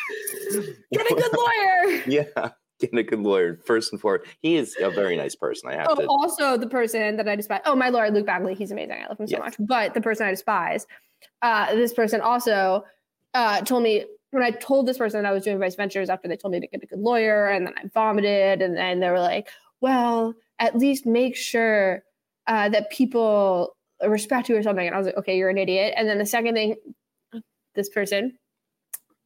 get 0.92 1.10
a 1.10 1.14
good 1.14 1.32
lawyer. 1.32 2.02
yeah, 2.06 2.50
get 2.80 2.94
a 2.94 3.02
good 3.02 3.20
lawyer 3.20 3.60
first 3.64 3.92
and 3.92 4.00
foremost. 4.00 4.30
He 4.40 4.56
is 4.56 4.76
a 4.80 4.90
very 4.90 5.16
nice 5.16 5.34
person. 5.34 5.70
I 5.70 5.74
have 5.74 5.88
oh, 5.90 5.94
to. 5.96 6.06
Also, 6.06 6.56
the 6.56 6.66
person 6.66 7.16
that 7.16 7.28
I 7.28 7.36
despise. 7.36 7.60
Oh, 7.64 7.76
my 7.76 7.88
lawyer, 7.88 8.10
Luke 8.10 8.26
Bagley. 8.26 8.54
He's 8.54 8.70
amazing. 8.70 9.02
I 9.04 9.08
love 9.08 9.18
him 9.18 9.26
so 9.26 9.36
yes. 9.36 9.40
much. 9.40 9.54
But 9.58 9.94
the 9.94 10.00
person 10.00 10.26
I 10.26 10.30
despise, 10.30 10.86
uh, 11.42 11.74
this 11.74 11.92
person 11.92 12.20
also 12.20 12.84
uh, 13.34 13.60
told 13.62 13.82
me 13.82 14.04
when 14.30 14.42
I 14.42 14.50
told 14.50 14.86
this 14.86 14.98
person 14.98 15.22
that 15.22 15.28
I 15.28 15.32
was 15.32 15.44
doing 15.44 15.58
Vice 15.58 15.76
Ventures 15.76 16.10
after 16.10 16.28
they 16.28 16.36
told 16.36 16.52
me 16.52 16.60
to 16.60 16.66
get 16.66 16.82
a 16.82 16.86
good 16.86 16.98
lawyer, 16.98 17.48
and 17.48 17.66
then 17.66 17.74
I 17.76 17.88
vomited, 17.92 18.62
and 18.62 18.76
then 18.76 19.00
they 19.00 19.10
were 19.10 19.20
like, 19.20 19.48
"Well." 19.80 20.34
at 20.58 20.76
least 20.76 21.06
make 21.06 21.36
sure 21.36 22.02
uh, 22.46 22.68
that 22.68 22.90
people 22.90 23.76
respect 24.06 24.48
you 24.48 24.56
or 24.56 24.62
something. 24.62 24.86
And 24.86 24.94
I 24.94 24.98
was 24.98 25.06
like, 25.06 25.16
okay, 25.16 25.36
you're 25.36 25.50
an 25.50 25.58
idiot. 25.58 25.94
And 25.96 26.08
then 26.08 26.18
the 26.18 26.26
second 26.26 26.54
thing, 26.54 26.76
this 27.74 27.88
person 27.88 28.38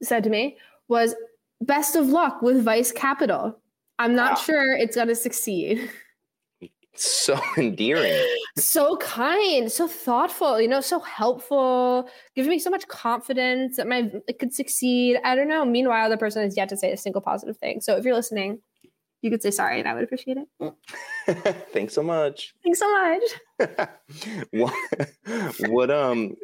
said 0.03 0.25
to 0.25 0.31
me 0.31 0.57
was 0.89 1.15
best 1.61 1.97
of 1.97 2.07
luck 2.09 2.41
with 2.43 2.63
Vice 2.63 2.93
Capital. 2.93 3.59
I'm 3.99 4.15
not 4.15 4.33
Wow. 4.33 4.37
sure 4.37 4.73
it's 4.77 4.97
going 4.97 5.09
to 5.09 5.15
succeed. 5.15 5.91
So 6.95 7.39
endearing. 7.57 8.13
so 8.57 8.97
kind, 8.97 9.71
so 9.71 9.87
thoughtful, 9.87 10.61
you 10.61 10.67
know, 10.69 10.81
so 10.81 10.99
helpful, 11.01 12.09
gives 12.35 12.49
me 12.49 12.59
so 12.59 12.71
much 12.71 12.89
confidence 12.89 13.77
that 13.77 13.87
my 13.87 14.11
it 14.27 14.39
could 14.39 14.53
succeed. 14.53 15.19
I 15.25 15.35
don't 15.37 15.49
know. 15.49 15.65
Meanwhile, 15.65 16.11
the 16.11 16.17
person 16.17 16.43
has 16.43 16.57
yet 16.57 16.69
to 16.71 16.77
say 16.77 16.93
a 16.93 16.97
single 16.97 17.21
positive 17.21 17.57
thing. 17.59 17.81
So 17.81 17.97
if 17.97 18.05
you're 18.05 18.15
listening, 18.15 18.61
you 19.23 19.31
could 19.31 19.43
say 19.43 19.51
sorry 19.51 19.79
and 19.81 19.89
I 19.89 19.95
would 19.95 20.05
appreciate 20.05 20.39
it. 20.39 20.75
Thanks 21.73 21.93
so 21.95 22.03
much. 22.03 22.55
Thanks 22.65 22.79
so 22.79 23.19
much. 23.59 23.89
what, 24.51 24.75
what 25.69 25.91
um 25.91 26.35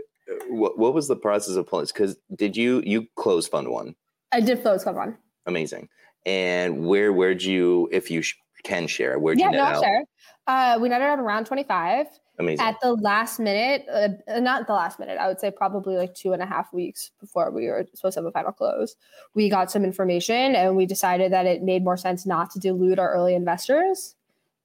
what, 0.48 0.78
what 0.78 0.94
was 0.94 1.08
the 1.08 1.16
process 1.16 1.56
of 1.56 1.66
pulling 1.66 1.86
because 1.86 2.16
did 2.34 2.56
you 2.56 2.82
you 2.84 3.06
close 3.16 3.46
fund 3.46 3.68
one 3.68 3.94
I 4.32 4.40
did 4.40 4.62
close 4.62 4.84
fund 4.84 4.96
one. 4.96 5.18
amazing 5.46 5.88
and 6.26 6.86
where 6.86 7.12
where'd 7.12 7.42
you 7.42 7.88
if 7.92 8.10
you 8.10 8.22
sh- 8.22 8.34
can 8.64 8.86
share 8.86 9.12
it, 9.12 9.20
where'd 9.20 9.38
Yeah, 9.38 9.46
you 9.46 9.52
net 9.52 9.58
no, 9.58 9.64
out 9.78 9.84
sure. 9.84 10.04
Uh, 10.46 10.78
we 10.80 10.88
netted 10.88 11.06
out 11.06 11.18
around 11.18 11.44
25 11.46 12.06
amazing 12.38 12.64
at 12.64 12.76
the 12.80 12.94
last 12.94 13.38
minute, 13.38 13.86
uh, 13.92 14.40
not 14.40 14.66
the 14.66 14.72
last 14.72 14.98
minute, 14.98 15.18
I 15.18 15.28
would 15.28 15.38
say 15.38 15.50
probably 15.50 15.96
like 15.96 16.14
two 16.14 16.32
and 16.32 16.42
a 16.42 16.46
half 16.46 16.72
weeks 16.72 17.10
before 17.20 17.50
we 17.50 17.66
were 17.66 17.86
supposed 17.94 18.14
to 18.14 18.20
have 18.20 18.26
a 18.26 18.32
final 18.32 18.52
close. 18.52 18.96
We 19.34 19.48
got 19.48 19.70
some 19.70 19.84
information 19.84 20.54
and 20.54 20.76
we 20.76 20.86
decided 20.86 21.32
that 21.32 21.46
it 21.46 21.62
made 21.62 21.84
more 21.84 21.96
sense 21.96 22.26
not 22.26 22.50
to 22.52 22.58
dilute 22.58 22.98
our 22.98 23.12
early 23.12 23.34
investors 23.34 24.16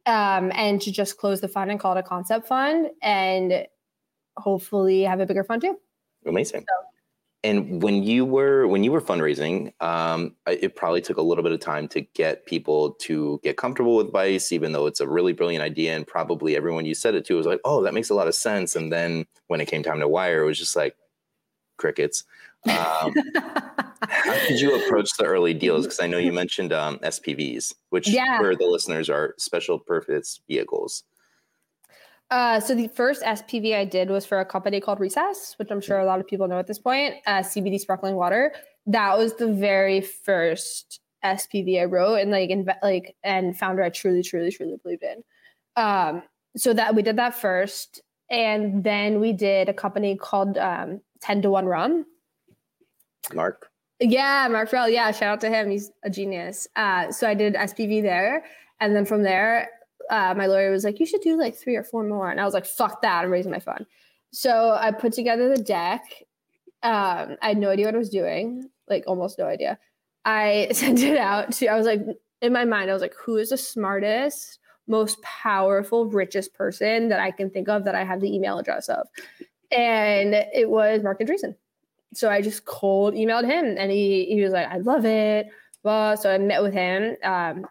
um, 0.05 0.51
and 0.55 0.81
to 0.81 0.91
just 0.91 1.17
close 1.17 1.41
the 1.41 1.47
fund 1.47 1.69
and 1.69 1.79
call 1.79 1.95
it 1.95 1.99
a 1.99 2.03
concept 2.03 2.47
fund 2.47 2.89
and 3.01 3.65
hopefully 4.39 5.03
have 5.03 5.19
a 5.19 5.25
bigger 5.25 5.43
fund 5.43 5.61
too. 5.61 5.77
amazing. 6.25 6.65
And 7.41 7.81
when 7.81 8.03
you 8.03 8.25
were 8.25 8.67
when 8.67 8.83
you 8.83 8.91
were 8.91 8.99
fundraising 8.99 9.71
um 9.81 10.35
it 10.45 10.75
probably 10.75 10.99
took 10.99 11.15
a 11.15 11.21
little 11.21 11.41
bit 11.43 11.53
of 11.53 11.61
time 11.61 11.87
to 11.89 12.01
get 12.01 12.45
people 12.45 12.91
to 12.95 13.39
get 13.43 13.55
comfortable 13.55 13.95
with 13.95 14.11
vice 14.11 14.51
even 14.51 14.73
though 14.73 14.87
it's 14.87 14.99
a 14.99 15.07
really 15.07 15.31
brilliant 15.31 15.63
idea. 15.63 15.95
And 15.95 16.05
probably 16.05 16.57
everyone 16.57 16.83
you 16.85 16.93
said 16.95 17.15
it 17.15 17.23
to 17.27 17.35
was 17.35 17.45
like 17.45 17.61
oh 17.63 17.81
that 17.83 17.93
makes 17.93 18.09
a 18.09 18.13
lot 18.15 18.27
of 18.27 18.35
sense. 18.35 18.75
And 18.75 18.91
then 18.91 19.25
when 19.47 19.61
it 19.61 19.67
came 19.67 19.83
time 19.83 19.99
to 19.99 20.07
wire 20.07 20.43
it 20.43 20.47
was 20.47 20.59
just 20.59 20.75
like 20.75 20.95
crickets. 21.77 22.25
Um, 22.65 23.13
how 24.01 24.33
did 24.49 24.59
you 24.59 24.75
approach 24.83 25.11
the 25.17 25.23
early 25.23 25.53
deals? 25.53 25.85
Because 25.85 26.01
i 26.01 26.07
know 26.07 26.17
you 26.17 26.33
mentioned 26.33 26.73
um, 26.73 26.99
spvs 26.99 27.73
which 27.89 28.09
Yeah. 28.09 28.37
for 28.37 28.53
the 28.53 28.65
listeners 28.65 29.09
are 29.09 29.33
special 29.37 29.79
purpose 29.79 30.41
vehicles 30.49 31.03
Uh, 32.31 32.59
so 32.59 32.75
the 32.75 32.87
first 32.89 33.23
SPV 33.23 33.75
I 33.75 33.85
did 33.85 34.09
was 34.09 34.25
for 34.25 34.39
a 34.39 34.45
company 34.45 34.79
called 34.79 34.99
Recess, 34.99 35.55
which 35.57 35.69
I'm 35.71 35.81
sure 35.81 35.99
a 35.99 36.05
lot 36.05 36.19
of 36.19 36.27
people 36.27 36.47
know 36.47 36.59
at 36.59 36.67
this 36.67 36.77
point. 36.77 37.15
Uh, 37.25 37.39
CBD 37.39 37.79
sparkling 37.79 38.15
water. 38.15 38.53
That 38.85 39.17
was 39.17 39.35
the 39.35 39.51
very 39.51 40.01
first 40.01 40.99
SPV 41.23 41.81
I 41.81 41.85
wrote, 41.85 42.15
and 42.15 42.31
like 42.31 42.49
inve- 42.49 42.77
like 42.83 43.15
and 43.23 43.57
founder 43.57 43.83
I 43.83 43.89
truly, 43.89 44.23
truly, 44.23 44.51
truly 44.51 44.77
believed 44.81 45.03
in. 45.03 45.23
Um, 45.75 46.23
so 46.55 46.73
that 46.73 46.95
we 46.95 47.01
did 47.01 47.15
that 47.17 47.35
first, 47.35 48.01
and 48.29 48.83
then 48.83 49.19
we 49.19 49.33
did 49.33 49.69
a 49.69 49.73
company 49.73 50.15
called 50.15 50.57
um, 50.57 51.01
Ten 51.21 51.41
to 51.41 51.49
One 51.49 51.65
Rum. 51.65 52.05
mark 53.33 53.69
Yeah, 53.99 54.47
Marc 54.51 54.69
Farrell. 54.69 54.89
Yeah, 54.89 55.11
shout 55.11 55.33
out 55.33 55.41
to 55.41 55.49
him. 55.49 55.69
He's 55.71 55.91
a 56.03 56.09
genius. 56.09 56.67
Uh, 56.75 57.11
so 57.11 57.27
I 57.27 57.33
did 57.33 57.55
SPV 57.55 58.01
there. 58.01 58.45
And 58.79 58.95
then 58.95 59.03
from 59.03 59.23
there, 59.23 59.69
uh, 60.09 60.33
my 60.35 60.47
lawyer 60.47 60.71
was 60.71 60.83
like, 60.83 60.99
you 60.99 61.05
should 61.05 61.21
do 61.21 61.37
like 61.37 61.55
three 61.55 61.75
or 61.75 61.83
four 61.83 62.03
more. 62.03 62.29
And 62.29 62.39
I 62.39 62.45
was 62.45 62.53
like, 62.53 62.65
fuck 62.65 63.01
that. 63.01 63.23
I'm 63.23 63.31
raising 63.31 63.51
my 63.51 63.59
fund. 63.59 63.85
So 64.31 64.77
I 64.79 64.91
put 64.91 65.13
together 65.13 65.49
the 65.49 65.61
deck. 65.61 66.01
Um, 66.83 67.37
I 67.41 67.49
had 67.49 67.57
no 67.57 67.69
idea 67.69 67.85
what 67.85 67.95
I 67.95 67.99
was 67.99 68.09
doing, 68.09 68.69
like 68.87 69.03
almost 69.07 69.37
no 69.37 69.45
idea. 69.45 69.77
I 70.25 70.69
sent 70.73 71.01
it 71.03 71.17
out 71.17 71.51
to, 71.53 71.67
I 71.67 71.75
was 71.75 71.85
like, 71.85 72.01
in 72.41 72.53
my 72.53 72.65
mind, 72.65 72.89
I 72.89 72.93
was 72.93 73.01
like, 73.01 73.15
who 73.15 73.37
is 73.37 73.49
the 73.49 73.57
smartest, 73.57 74.59
most 74.87 75.21
powerful, 75.21 76.05
richest 76.05 76.53
person 76.53 77.09
that 77.09 77.19
I 77.19 77.31
can 77.31 77.49
think 77.49 77.67
of 77.67 77.83
that 77.85 77.95
I 77.95 78.03
have 78.03 78.21
the 78.21 78.33
email 78.33 78.59
address 78.59 78.87
of? 78.89 79.07
And 79.71 80.33
it 80.33 80.69
was 80.69 81.03
Marc 81.03 81.19
Andreessen 81.19 81.55
so 82.13 82.29
I 82.29 82.41
just 82.41 82.65
cold 82.65 83.13
emailed 83.13 83.45
him 83.45 83.75
and 83.77 83.91
he, 83.91 84.25
he 84.25 84.41
was 84.41 84.51
like, 84.51 84.67
I 84.67 84.77
love 84.77 85.05
it. 85.05 85.47
Well, 85.83 86.17
so 86.17 86.33
I 86.33 86.37
met 86.37 86.61
with 86.61 86.73
him 86.73 87.15
um, 87.23 87.65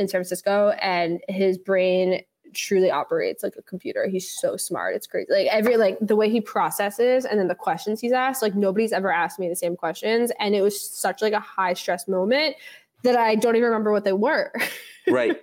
in 0.00 0.08
San 0.08 0.18
Francisco 0.18 0.70
and 0.80 1.20
his 1.28 1.58
brain 1.58 2.22
truly 2.52 2.90
operates 2.90 3.44
like 3.44 3.54
a 3.56 3.62
computer. 3.62 4.08
He's 4.08 4.28
so 4.28 4.56
smart. 4.56 4.96
It's 4.96 5.06
crazy. 5.06 5.30
Like 5.30 5.46
every, 5.48 5.76
like 5.76 5.98
the 6.00 6.16
way 6.16 6.28
he 6.28 6.40
processes 6.40 7.24
and 7.24 7.38
then 7.38 7.46
the 7.46 7.54
questions 7.54 8.00
he's 8.00 8.12
asked, 8.12 8.42
like 8.42 8.56
nobody's 8.56 8.92
ever 8.92 9.12
asked 9.12 9.38
me 9.38 9.48
the 9.48 9.54
same 9.54 9.76
questions. 9.76 10.32
And 10.40 10.54
it 10.54 10.62
was 10.62 10.80
such 10.80 11.22
like 11.22 11.32
a 11.32 11.40
high 11.40 11.74
stress 11.74 12.08
moment 12.08 12.56
that 13.04 13.16
I 13.16 13.36
don't 13.36 13.54
even 13.54 13.66
remember 13.66 13.92
what 13.92 14.04
they 14.04 14.12
were. 14.12 14.52
right 15.08 15.36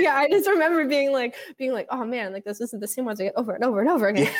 yeah. 0.00 0.14
I 0.16 0.28
just 0.28 0.48
remember 0.48 0.86
being 0.86 1.12
like, 1.12 1.34
being 1.58 1.72
like, 1.72 1.86
oh 1.90 2.04
man, 2.04 2.32
like 2.32 2.44
this 2.44 2.60
isn't 2.60 2.80
the 2.80 2.88
same 2.88 3.04
ones 3.04 3.18
get 3.18 3.34
over 3.36 3.52
and 3.52 3.64
over 3.64 3.80
and 3.80 3.90
over 3.90 4.08
again. 4.08 4.32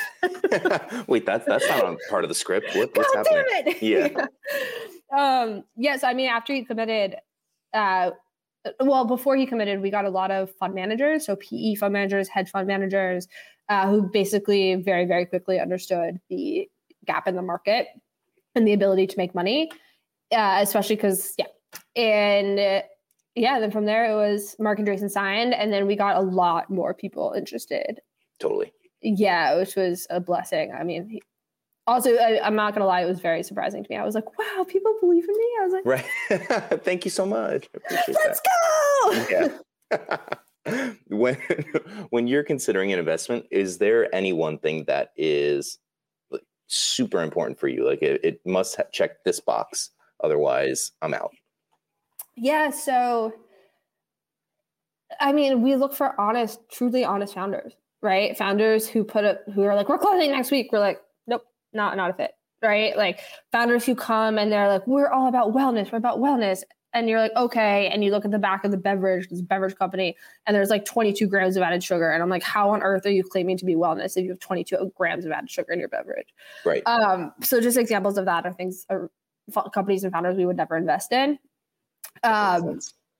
wait 1.07 1.25
that's 1.25 1.45
that's 1.45 1.67
not 1.67 1.83
on 1.83 1.97
part 2.09 2.23
of 2.23 2.29
the 2.29 2.35
script 2.35 2.75
what, 2.75 2.95
what's 2.95 3.13
God 3.13 3.25
happening 3.27 3.45
damn 3.49 3.67
it. 3.67 3.81
Yeah. 3.81 4.25
yeah. 5.11 5.41
Um, 5.41 5.63
yes, 5.75 6.03
I 6.03 6.13
mean, 6.13 6.29
after 6.29 6.53
he 6.53 6.63
committed, 6.63 7.17
uh, 7.73 8.11
well, 8.79 9.05
before 9.05 9.35
he 9.35 9.45
committed, 9.45 9.81
we 9.81 9.89
got 9.89 10.05
a 10.05 10.09
lot 10.09 10.31
of 10.31 10.53
fund 10.55 10.73
managers, 10.73 11.25
so 11.25 11.35
PE 11.35 11.75
fund 11.75 11.93
managers, 11.93 12.27
hedge 12.27 12.49
fund 12.49 12.67
managers, 12.67 13.27
uh, 13.69 13.89
who 13.89 14.09
basically 14.11 14.75
very, 14.75 15.05
very 15.05 15.25
quickly 15.25 15.59
understood 15.59 16.19
the 16.29 16.69
gap 17.05 17.27
in 17.27 17.35
the 17.35 17.41
market 17.41 17.87
and 18.55 18.67
the 18.67 18.73
ability 18.73 19.07
to 19.07 19.17
make 19.17 19.33
money, 19.33 19.71
uh, 20.31 20.59
especially 20.61 20.95
because, 20.95 21.33
yeah. 21.37 21.45
And 21.95 22.59
uh, 22.59 22.81
yeah, 23.35 23.59
then 23.59 23.71
from 23.71 23.85
there 23.85 24.11
it 24.11 24.15
was 24.15 24.55
Marc 24.59 24.77
and 24.79 24.87
jason 24.87 25.09
signed, 25.09 25.53
and 25.53 25.71
then 25.71 25.87
we 25.87 25.95
got 25.95 26.17
a 26.17 26.21
lot 26.21 26.69
more 26.69 26.93
people 26.93 27.33
interested 27.35 27.99
totally 28.39 28.73
yeah, 29.01 29.57
which 29.57 29.75
was 29.75 30.07
a 30.09 30.19
blessing. 30.19 30.73
I 30.77 30.83
mean, 30.83 31.19
also, 31.91 32.15
I, 32.15 32.39
I'm 32.45 32.55
not 32.55 32.73
gonna 32.73 32.85
lie, 32.85 33.01
it 33.01 33.07
was 33.07 33.19
very 33.19 33.43
surprising 33.43 33.83
to 33.83 33.89
me. 33.89 33.97
I 33.97 34.05
was 34.05 34.15
like, 34.15 34.37
wow, 34.37 34.65
people 34.67 34.95
believe 35.01 35.25
in 35.27 35.35
me. 35.35 35.49
I 35.59 35.65
was 35.65 35.73
like, 35.73 35.85
right 35.85 36.79
thank 36.83 37.05
you 37.05 37.11
so 37.11 37.25
much 37.25 37.67
I 37.73 37.77
appreciate 37.77 38.17
that. 38.23 38.39
let's 39.11 39.29
go. 39.29 39.57
yeah. 40.65 40.93
when 41.07 41.37
when 42.09 42.27
you're 42.27 42.43
considering 42.43 42.93
an 42.93 42.99
investment, 42.99 43.45
is 43.51 43.77
there 43.77 44.13
any 44.13 44.33
one 44.33 44.57
thing 44.57 44.85
that 44.85 45.11
is 45.17 45.79
like, 46.29 46.43
super 46.67 47.21
important 47.21 47.59
for 47.59 47.67
you? 47.67 47.85
Like 47.87 48.01
it, 48.01 48.23
it 48.23 48.41
must 48.45 48.77
ha- 48.77 48.83
check 48.91 49.23
this 49.23 49.39
box, 49.39 49.91
otherwise 50.23 50.91
I'm 51.01 51.13
out. 51.13 51.31
Yeah, 52.37 52.69
so 52.69 53.33
I 55.19 55.33
mean, 55.33 55.61
we 55.61 55.75
look 55.75 55.93
for 55.93 56.19
honest, 56.19 56.59
truly 56.71 57.03
honest 57.03 57.33
founders, 57.33 57.73
right? 58.01 58.37
Founders 58.37 58.87
who 58.87 59.03
put 59.03 59.25
up 59.25 59.41
who 59.53 59.63
are 59.63 59.75
like, 59.75 59.89
we're 59.89 59.97
closing 59.97 60.31
next 60.31 60.51
week. 60.51 60.69
We're 60.71 60.79
like, 60.79 61.01
nope, 61.27 61.43
not 61.73 61.97
not 61.97 62.11
a 62.11 62.13
fit, 62.13 62.31
right? 62.61 62.95
Like 62.95 63.19
founders 63.51 63.85
who 63.85 63.95
come 63.95 64.37
and 64.37 64.51
they're 64.51 64.67
like, 64.67 64.85
we're 64.87 65.09
all 65.09 65.27
about 65.27 65.53
wellness, 65.53 65.91
we're 65.91 65.97
about 65.97 66.19
wellness. 66.19 66.63
And 66.93 67.07
you're 67.07 67.19
like, 67.19 67.31
okay. 67.37 67.87
And 67.87 68.03
you 68.03 68.11
look 68.11 68.25
at 68.25 68.31
the 68.31 68.39
back 68.39 68.65
of 68.65 68.71
the 68.71 68.77
beverage, 68.77 69.29
this 69.29 69.41
beverage 69.41 69.75
company, 69.77 70.17
and 70.45 70.53
there's 70.53 70.69
like 70.69 70.83
22 70.83 71.25
grams 71.25 71.55
of 71.55 71.63
added 71.63 71.81
sugar. 71.81 72.11
And 72.11 72.21
I'm 72.21 72.27
like, 72.27 72.43
how 72.43 72.69
on 72.71 72.83
earth 72.83 73.05
are 73.05 73.11
you 73.11 73.23
claiming 73.23 73.57
to 73.59 73.65
be 73.65 73.75
wellness 73.75 74.17
if 74.17 74.25
you 74.25 74.31
have 74.31 74.39
22 74.39 74.91
grams 74.95 75.23
of 75.23 75.31
added 75.31 75.49
sugar 75.49 75.71
in 75.71 75.79
your 75.79 75.87
beverage? 75.87 76.33
Right. 76.65 76.83
Um, 76.85 77.31
so 77.41 77.61
just 77.61 77.77
examples 77.77 78.17
of 78.17 78.25
that 78.25 78.45
are 78.45 78.51
things, 78.51 78.85
are 78.89 79.09
companies 79.73 80.03
and 80.03 80.11
founders 80.11 80.35
we 80.35 80.45
would 80.45 80.57
never 80.57 80.75
invest 80.75 81.13
in. 81.13 81.39
Um, 82.23 82.79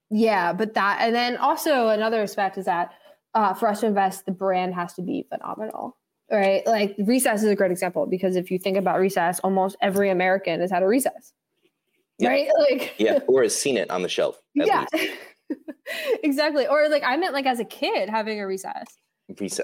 yeah, 0.09 0.51
but 0.51 0.73
that, 0.73 0.97
and 0.99 1.15
then 1.15 1.37
also 1.37 1.87
another 1.87 2.21
aspect 2.21 2.57
is 2.57 2.65
that 2.65 2.91
uh, 3.33 3.53
for 3.53 3.69
us 3.69 3.79
to 3.79 3.87
invest, 3.87 4.25
the 4.25 4.31
brand 4.31 4.73
has 4.75 4.93
to 4.95 5.01
be 5.01 5.25
phenomenal, 5.29 5.97
right? 6.31 6.65
Like 6.65 6.95
Recess 6.99 7.43
is 7.43 7.49
a 7.49 7.55
great 7.55 7.71
example 7.71 8.05
because 8.05 8.35
if 8.35 8.49
you 8.51 8.57
think 8.59 8.77
about 8.77 8.99
Recess, 8.99 9.39
almost 9.41 9.75
every 9.81 10.09
American 10.09 10.61
has 10.61 10.71
had 10.71 10.83
a 10.83 10.87
Recess, 10.87 11.33
Yeah. 12.19 12.29
right? 12.29 12.47
Like, 12.71 12.93
yeah, 12.97 13.19
or 13.27 13.43
has 13.43 13.55
seen 13.55 13.77
it 13.77 13.89
on 13.91 14.01
the 14.01 14.09
shelf. 14.09 14.39
At 14.59 14.67
yeah, 14.67 14.85
exactly. 16.23 16.67
Or 16.67 16.87
like 16.89 17.03
I 17.03 17.17
meant 17.17 17.33
like 17.33 17.45
as 17.45 17.59
a 17.59 17.65
kid 17.65 18.09
having 18.09 18.39
a 18.39 18.47
Recess. 18.47 18.85
Rese- 19.39 19.61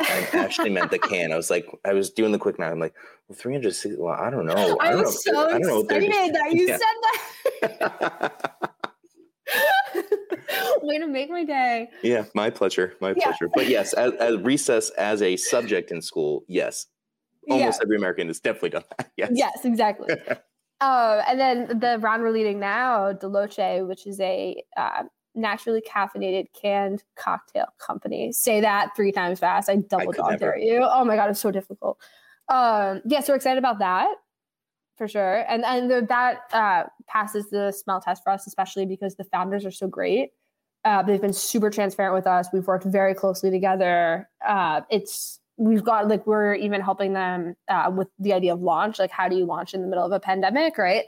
I 0.00 0.28
actually 0.34 0.70
meant 0.70 0.90
the 0.92 0.98
can. 1.00 1.32
I 1.32 1.36
was 1.36 1.50
like, 1.50 1.66
I 1.84 1.92
was 1.92 2.10
doing 2.10 2.30
the 2.30 2.38
quick 2.38 2.60
math. 2.60 2.70
I'm 2.72 2.78
like, 2.78 2.94
well, 3.28 3.36
360. 3.36 3.96
Well, 3.98 4.14
I 4.14 4.30
don't 4.30 4.46
know. 4.46 4.52
I, 4.80 4.88
I 4.88 4.90
don't 4.90 4.98
know. 4.98 5.02
was 5.02 5.24
they're- 5.24 5.34
so 5.34 5.46
I 5.48 5.52
don't 5.58 5.62
know 5.62 5.80
excited 5.80 6.34
that 6.34 6.52
you 6.52 6.68
Yeah. 6.68 6.78
said 6.78 7.70
that. 7.80 8.70
Way 10.82 10.98
to 10.98 11.06
make 11.06 11.30
my 11.30 11.44
day. 11.44 11.88
yeah, 12.02 12.24
my 12.34 12.50
pleasure. 12.50 12.94
My 13.00 13.10
Yeah. 13.16 13.24
pleasure. 13.24 13.48
But 13.54 13.68
yes, 13.68 13.92
as, 13.92 14.12
as 14.14 14.36
recess 14.38 14.90
as 14.90 15.22
a 15.22 15.36
subject 15.36 15.90
in 15.90 16.02
school, 16.02 16.44
yes, 16.48 16.86
almost 17.50 17.82
every 17.82 17.96
American 17.96 18.28
has 18.28 18.40
definitely 18.40 18.70
done 18.70 18.84
that. 18.98 19.10
Yes. 19.16 19.30
Yes, 19.34 19.64
exactly. 19.64 20.14
uh, 20.80 21.22
and 21.28 21.38
then 21.40 21.78
the 21.78 21.98
round 22.00 22.22
we're 22.22 22.30
leading 22.30 22.58
now, 22.58 23.12
Deloche, 23.12 23.86
which 23.86 24.06
is 24.06 24.20
a 24.20 24.62
uh, 24.76 25.04
naturally 25.34 25.82
caffeinated 25.82 26.46
canned 26.60 27.02
cocktail 27.16 27.66
company. 27.78 28.32
Say 28.32 28.60
that 28.60 28.90
three 28.96 29.12
times 29.12 29.40
fast. 29.40 29.68
I 29.68 29.76
double 29.76 30.12
dog 30.12 30.38
dare 30.38 30.58
you. 30.58 30.80
Oh 30.82 31.04
my 31.04 31.16
god, 31.16 31.30
it's 31.30 31.40
so 31.40 31.50
difficult. 31.50 31.98
Um, 32.48 33.02
yeah, 33.06 33.20
so 33.20 33.32
we're 33.32 33.36
excited 33.36 33.58
about 33.58 33.78
that. 33.78 34.08
For 34.96 35.08
sure. 35.08 35.44
And 35.48 35.64
and 35.64 35.90
that 36.08 36.40
uh, 36.52 36.84
passes 37.06 37.50
the 37.50 37.72
smell 37.72 38.00
test 38.00 38.22
for 38.22 38.30
us, 38.30 38.46
especially 38.46 38.86
because 38.86 39.16
the 39.16 39.24
founders 39.24 39.64
are 39.64 39.70
so 39.70 39.88
great. 39.88 40.30
Uh, 40.84 41.02
they've 41.02 41.20
been 41.20 41.32
super 41.32 41.70
transparent 41.70 42.14
with 42.14 42.26
us. 42.26 42.48
We've 42.52 42.66
worked 42.66 42.84
very 42.84 43.14
closely 43.14 43.50
together. 43.50 44.28
Uh, 44.46 44.82
it's 44.90 45.40
we've 45.56 45.84
got 45.84 46.08
like 46.08 46.26
we're 46.26 46.54
even 46.54 46.80
helping 46.80 47.12
them 47.12 47.56
uh, 47.68 47.90
with 47.94 48.08
the 48.18 48.32
idea 48.32 48.52
of 48.52 48.60
launch. 48.60 48.98
Like, 48.98 49.10
how 49.10 49.28
do 49.28 49.36
you 49.36 49.44
launch 49.44 49.74
in 49.74 49.80
the 49.80 49.86
middle 49.86 50.04
of 50.04 50.12
a 50.12 50.20
pandemic, 50.20 50.76
right? 50.78 51.04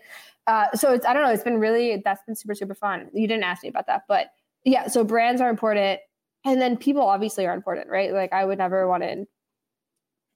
Uh, 0.47 0.71
so 0.75 0.93
it's 0.93 1.05
I 1.05 1.13
don't 1.13 1.23
know. 1.23 1.33
It's 1.33 1.45
been 1.45 1.59
really 1.59 2.01
that's 2.05 2.23
been 2.25 2.37
super 2.37 2.55
super 2.55 2.75
fun. 2.75 3.11
You 3.13 3.29
didn't 3.29 3.45
ask 3.45 3.63
me 3.63 3.69
about 3.69 3.87
that, 3.87 4.03
but 4.09 4.29
yeah. 4.65 4.89
So 4.89 5.05
brands 5.05 5.41
are 5.41 5.51
important, 5.51 6.01
and 6.45 6.61
then 6.61 6.77
people 6.77 7.03
obviously 7.03 7.47
are 7.47 7.55
important, 7.55 7.89
right? 7.89 8.13
Like 8.13 8.33
I 8.33 8.45
would 8.45 8.59
never 8.59 8.89
want 8.89 9.03
to 9.03 9.27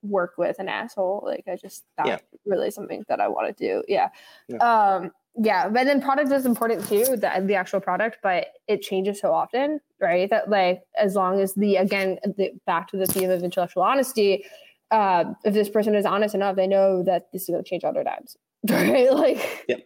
work 0.02 0.34
with 0.38 0.58
an 0.58 0.68
asshole. 0.68 1.22
Like 1.24 1.44
I 1.48 1.56
just 1.56 1.84
not 1.98 2.06
yeah. 2.06 2.18
really 2.44 2.70
something 2.70 3.04
that 3.08 3.20
I 3.20 3.28
want 3.28 3.56
to 3.56 3.64
do. 3.64 3.82
Yeah. 3.88 4.08
yeah. 4.48 4.58
Um 4.58 5.12
yeah, 5.38 5.68
but 5.68 5.84
then 5.84 6.02
product 6.02 6.32
is 6.32 6.44
important 6.44 6.86
too, 6.88 7.04
the, 7.04 7.42
the 7.44 7.54
actual 7.54 7.80
product, 7.80 8.18
but 8.22 8.48
it 8.66 8.82
changes 8.82 9.20
so 9.20 9.32
often, 9.32 9.80
right? 10.00 10.28
That 10.28 10.50
like 10.50 10.82
as 10.98 11.14
long 11.14 11.40
as 11.40 11.54
the 11.54 11.76
again 11.76 12.18
the, 12.24 12.50
back 12.66 12.88
to 12.88 12.96
the 12.96 13.06
theme 13.06 13.30
of 13.30 13.42
intellectual 13.42 13.82
honesty, 13.82 14.44
uh, 14.90 15.24
if 15.44 15.54
this 15.54 15.68
person 15.68 15.94
is 15.94 16.04
honest 16.04 16.34
enough, 16.34 16.56
they 16.56 16.66
know 16.66 17.02
that 17.04 17.30
this 17.32 17.42
is 17.42 17.48
going 17.48 17.62
to 17.62 17.68
change 17.68 17.84
other 17.84 18.02
times, 18.02 18.36
right? 18.68 19.12
Like, 19.12 19.64
yeah, 19.68 19.76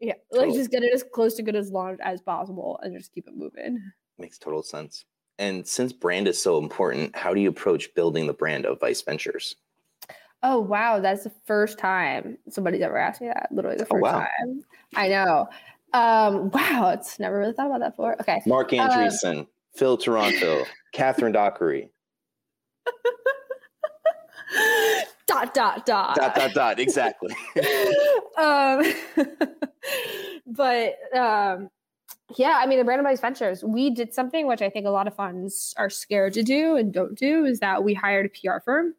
yeah, 0.00 0.14
like 0.30 0.40
totally. 0.40 0.58
just 0.58 0.70
get 0.70 0.82
it 0.82 0.92
as 0.94 1.04
close 1.12 1.34
to 1.34 1.42
good 1.42 1.56
as 1.56 1.70
long 1.70 1.98
as 2.02 2.22
possible 2.22 2.80
and 2.82 2.96
just 2.96 3.12
keep 3.12 3.28
it 3.28 3.34
moving. 3.36 3.78
Makes 4.18 4.38
total 4.38 4.62
sense. 4.62 5.04
And 5.42 5.66
since 5.66 5.92
brand 5.92 6.28
is 6.28 6.40
so 6.40 6.56
important, 6.56 7.16
how 7.16 7.34
do 7.34 7.40
you 7.40 7.48
approach 7.48 7.92
building 7.96 8.28
the 8.28 8.32
brand 8.32 8.64
of 8.64 8.78
Vice 8.78 9.02
Ventures? 9.02 9.56
Oh 10.44 10.60
wow, 10.60 11.00
that's 11.00 11.24
the 11.24 11.32
first 11.46 11.80
time 11.80 12.38
somebody's 12.48 12.80
ever 12.80 12.96
asked 12.96 13.20
me 13.20 13.26
that. 13.26 13.48
Literally 13.50 13.76
the 13.76 13.86
oh, 13.86 13.86
first 13.86 14.04
oh, 14.04 14.12
wow. 14.12 14.20
time. 14.20 14.62
I 14.94 15.08
know. 15.08 15.48
Um, 15.94 16.50
wow, 16.52 16.92
it's 16.94 17.18
never 17.18 17.40
really 17.40 17.54
thought 17.54 17.66
about 17.66 17.80
that 17.80 17.96
before. 17.96 18.14
Okay. 18.20 18.40
Marc 18.46 18.70
Andreessen, 18.70 19.40
um, 19.40 19.48
Phil 19.74 19.96
Toronto, 19.96 20.64
Catharine 20.92 21.32
Dockery. 21.32 21.90
dot 25.26 25.52
dot 25.54 25.84
dot. 25.84 26.14
Dot 26.14 26.36
dot 26.36 26.54
dot. 26.54 26.78
Exactly. 26.78 27.34
um, 28.38 28.84
but 30.46 30.94
um, 31.16 31.68
yeah, 32.36 32.58
I 32.62 32.66
mean, 32.66 32.78
the 32.78 32.84
Brand 32.84 33.02
Vice 33.02 33.20
Ventures, 33.20 33.62
we 33.64 33.90
did 33.90 34.14
something 34.14 34.46
which 34.46 34.62
I 34.62 34.70
think 34.70 34.86
a 34.86 34.90
lot 34.90 35.06
of 35.06 35.14
funds 35.14 35.74
are 35.76 35.90
scared 35.90 36.32
to 36.34 36.42
do 36.42 36.76
and 36.76 36.92
don't 36.92 37.16
do 37.16 37.44
is 37.44 37.60
that 37.60 37.84
we 37.84 37.94
hired 37.94 38.26
a 38.26 38.28
PR 38.28 38.60
firm 38.64 38.94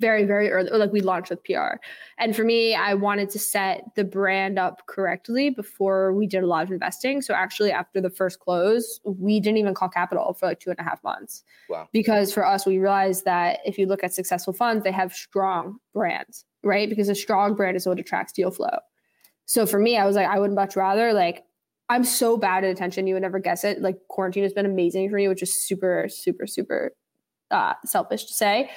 very, 0.00 0.24
very 0.24 0.50
early, 0.50 0.70
like 0.70 0.92
we 0.92 1.00
launched 1.00 1.30
with 1.30 1.42
PR. 1.44 1.76
And 2.18 2.34
for 2.34 2.44
me, 2.44 2.74
I 2.74 2.94
wanted 2.94 3.30
to 3.30 3.38
set 3.38 3.84
the 3.96 4.04
brand 4.04 4.58
up 4.58 4.86
correctly 4.86 5.50
before 5.50 6.12
we 6.12 6.26
did 6.26 6.44
a 6.44 6.46
lot 6.46 6.64
of 6.64 6.70
investing. 6.70 7.20
So 7.20 7.34
actually, 7.34 7.72
after 7.72 8.00
the 8.00 8.10
first 8.10 8.38
close, 8.38 9.00
we 9.04 9.40
didn't 9.40 9.58
even 9.58 9.74
call 9.74 9.88
capital 9.88 10.34
for 10.34 10.46
like 10.46 10.60
two 10.60 10.70
and 10.70 10.78
a 10.78 10.84
half 10.84 11.02
months. 11.02 11.42
Wow. 11.68 11.88
Because 11.92 12.32
for 12.32 12.46
us, 12.46 12.64
we 12.64 12.78
realized 12.78 13.24
that 13.24 13.58
if 13.64 13.78
you 13.78 13.86
look 13.86 14.04
at 14.04 14.14
successful 14.14 14.52
funds, 14.52 14.84
they 14.84 14.92
have 14.92 15.12
strong 15.12 15.78
brands, 15.92 16.44
right? 16.62 16.88
Because 16.88 17.08
a 17.08 17.14
strong 17.14 17.54
brand 17.54 17.76
is 17.76 17.86
what 17.86 17.98
attracts 17.98 18.32
deal 18.32 18.50
flow. 18.50 18.78
So 19.46 19.66
for 19.66 19.78
me, 19.78 19.96
I 19.96 20.06
was 20.06 20.14
like, 20.14 20.28
I 20.28 20.38
would 20.38 20.52
much 20.52 20.76
rather 20.76 21.12
like 21.12 21.44
I'm 21.90 22.04
so 22.04 22.36
bad 22.36 22.64
at 22.64 22.70
attention. 22.70 23.06
You 23.06 23.14
would 23.14 23.22
never 23.22 23.38
guess 23.38 23.64
it. 23.64 23.80
Like 23.80 23.96
quarantine 24.08 24.42
has 24.42 24.52
been 24.52 24.66
amazing 24.66 25.08
for 25.08 25.16
me, 25.16 25.28
which 25.28 25.42
is 25.42 25.54
super, 25.54 26.06
super, 26.08 26.46
super 26.46 26.92
uh, 27.50 27.74
selfish 27.84 28.24
to 28.26 28.34
say. 28.34 28.70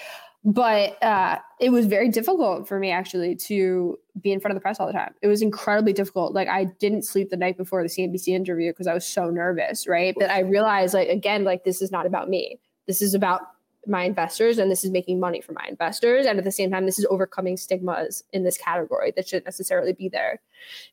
But 0.43 1.01
uh, 1.03 1.37
it 1.59 1.69
was 1.71 1.85
very 1.85 2.09
difficult 2.09 2.67
for 2.67 2.79
me 2.79 2.89
actually 2.89 3.35
to 3.35 3.99
be 4.19 4.31
in 4.31 4.39
front 4.39 4.53
of 4.53 4.55
the 4.55 4.61
press 4.61 4.79
all 4.79 4.87
the 4.87 4.93
time. 4.93 5.13
It 5.21 5.27
was 5.27 5.41
incredibly 5.43 5.93
difficult. 5.93 6.33
Like 6.33 6.47
I 6.47 6.65
didn't 6.79 7.03
sleep 7.03 7.29
the 7.29 7.37
night 7.37 7.57
before 7.57 7.83
the 7.83 7.89
CNBC 7.89 8.29
interview 8.29 8.71
because 8.71 8.87
I 8.87 8.93
was 8.93 9.05
so 9.05 9.29
nervous, 9.29 9.87
right? 9.87 10.15
But 10.17 10.31
I 10.31 10.39
realized 10.39 10.95
like 10.95 11.09
again, 11.09 11.43
like 11.43 11.63
this 11.63 11.81
is 11.81 11.91
not 11.91 12.07
about 12.07 12.27
me. 12.27 12.59
This 12.87 13.03
is 13.03 13.13
about 13.13 13.41
my 13.87 14.03
investors 14.03 14.57
and 14.57 14.69
this 14.69 14.83
is 14.83 14.91
making 14.91 15.19
money 15.19 15.41
for 15.41 15.53
my 15.53 15.65
investors 15.67 16.25
and 16.25 16.37
at 16.37 16.43
the 16.43 16.51
same 16.51 16.69
time 16.69 16.85
this 16.85 16.99
is 16.99 17.05
overcoming 17.09 17.57
stigmas 17.57 18.23
in 18.31 18.43
this 18.43 18.57
category 18.57 19.11
that 19.15 19.27
shouldn't 19.27 19.45
necessarily 19.45 19.93
be 19.93 20.07
there. 20.07 20.39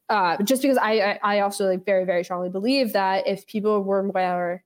Uh, 0.09 0.43
just 0.43 0.63
because 0.63 0.79
I, 0.79 1.19
I 1.23 1.41
also 1.41 1.67
like 1.67 1.85
very 1.85 2.05
very 2.05 2.25
strongly 2.25 2.49
believe 2.49 2.95
that 2.95 3.27
if 3.27 3.47
people 3.47 3.83
were 3.83 4.03
more 4.03 4.65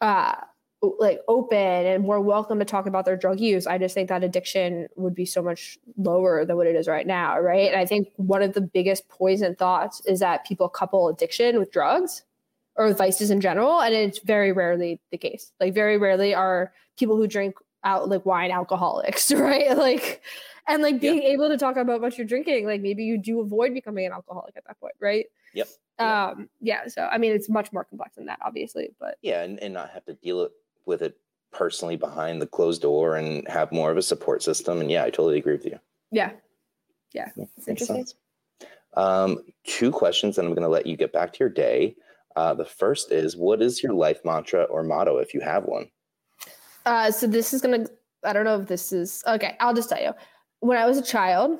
uh, 0.00 0.34
like 0.98 1.20
open 1.28 1.58
and 1.58 2.02
more 2.02 2.20
welcome 2.20 2.58
to 2.58 2.64
talk 2.64 2.86
about 2.86 3.04
their 3.04 3.16
drug 3.16 3.40
use 3.40 3.66
i 3.66 3.78
just 3.78 3.94
think 3.94 4.08
that 4.08 4.22
addiction 4.22 4.86
would 4.96 5.14
be 5.14 5.24
so 5.24 5.42
much 5.42 5.78
lower 5.96 6.44
than 6.44 6.56
what 6.56 6.66
it 6.66 6.76
is 6.76 6.86
right 6.86 7.06
now 7.06 7.38
right? 7.40 7.70
And 7.70 7.80
i 7.80 7.86
think 7.86 8.08
one 8.16 8.42
of 8.42 8.52
the 8.52 8.60
biggest 8.60 9.08
poison 9.08 9.54
thoughts 9.54 10.02
is 10.06 10.20
that 10.20 10.44
people 10.44 10.68
couple 10.68 11.08
addiction 11.08 11.58
with 11.58 11.70
drugs 11.70 12.22
or 12.76 12.92
vices 12.92 13.30
in 13.30 13.40
general 13.40 13.80
and 13.80 13.94
it's 13.94 14.18
very 14.20 14.52
rarely 14.52 15.00
the 15.10 15.18
case. 15.18 15.52
Like 15.60 15.74
very 15.74 15.98
rarely 15.98 16.34
are 16.34 16.72
people 16.98 17.16
who 17.16 17.26
drink 17.26 17.56
out 17.84 18.08
like 18.08 18.24
wine 18.26 18.50
alcoholics 18.50 19.30
right? 19.32 19.76
Like 19.76 20.22
and 20.66 20.82
like 20.82 21.00
being 21.00 21.22
able 21.22 21.48
to 21.48 21.56
talk 21.56 21.76
about 21.76 22.00
what 22.00 22.16
you're 22.16 22.26
drinking 22.26 22.66
like 22.66 22.80
maybe 22.80 23.04
you 23.04 23.18
do 23.18 23.40
avoid 23.40 23.74
becoming 23.74 24.06
an 24.06 24.12
alcoholic 24.12 24.56
at 24.56 24.64
that 24.66 24.78
point 24.80 24.94
right? 25.00 25.26
Yep. 25.54 25.68
Um 25.98 26.48
yeah 26.60 26.88
so 26.88 27.08
i 27.10 27.18
mean 27.18 27.32
it's 27.32 27.48
much 27.48 27.72
more 27.72 27.84
complex 27.84 28.16
than 28.16 28.26
that 28.26 28.38
obviously 28.42 28.90
but 28.98 29.16
yeah 29.22 29.42
and, 29.42 29.62
and 29.62 29.74
not 29.74 29.90
have 29.90 30.04
to 30.06 30.14
deal 30.14 30.48
with 30.86 31.02
it 31.02 31.16
personally 31.52 31.96
behind 31.96 32.42
the 32.42 32.46
closed 32.46 32.82
door 32.82 33.16
and 33.16 33.46
have 33.46 33.70
more 33.70 33.90
of 33.90 33.96
a 33.96 34.02
support 34.02 34.42
system 34.42 34.80
and 34.80 34.90
yeah 34.90 35.04
i 35.04 35.10
totally 35.10 35.38
agree 35.38 35.52
with 35.52 35.64
you. 35.64 35.78
Yeah. 36.10 36.32
Yeah, 37.12 37.30
yeah 37.36 37.44
interesting. 37.68 38.06
sense. 38.06 38.14
um 38.94 39.38
two 39.64 39.92
questions 39.92 40.38
and 40.38 40.48
i'm 40.48 40.54
going 40.54 40.64
to 40.64 40.68
let 40.68 40.86
you 40.86 40.96
get 40.96 41.12
back 41.12 41.32
to 41.32 41.38
your 41.38 41.48
day 41.48 41.94
uh, 42.36 42.54
the 42.54 42.64
first 42.64 43.12
is 43.12 43.36
what 43.36 43.62
is 43.62 43.82
your 43.82 43.92
life 43.92 44.20
mantra 44.24 44.64
or 44.64 44.82
motto 44.82 45.18
if 45.18 45.34
you 45.34 45.40
have 45.40 45.64
one? 45.64 45.86
Uh, 46.86 47.10
so 47.10 47.26
this 47.26 47.52
is 47.52 47.60
gonna. 47.60 47.86
I 48.24 48.32
don't 48.32 48.44
know 48.44 48.60
if 48.60 48.68
this 48.68 48.92
is 48.92 49.22
okay. 49.26 49.56
I'll 49.60 49.74
just 49.74 49.88
tell 49.88 50.02
you. 50.02 50.12
When 50.60 50.78
I 50.78 50.86
was 50.86 50.96
a 50.96 51.02
child, 51.02 51.58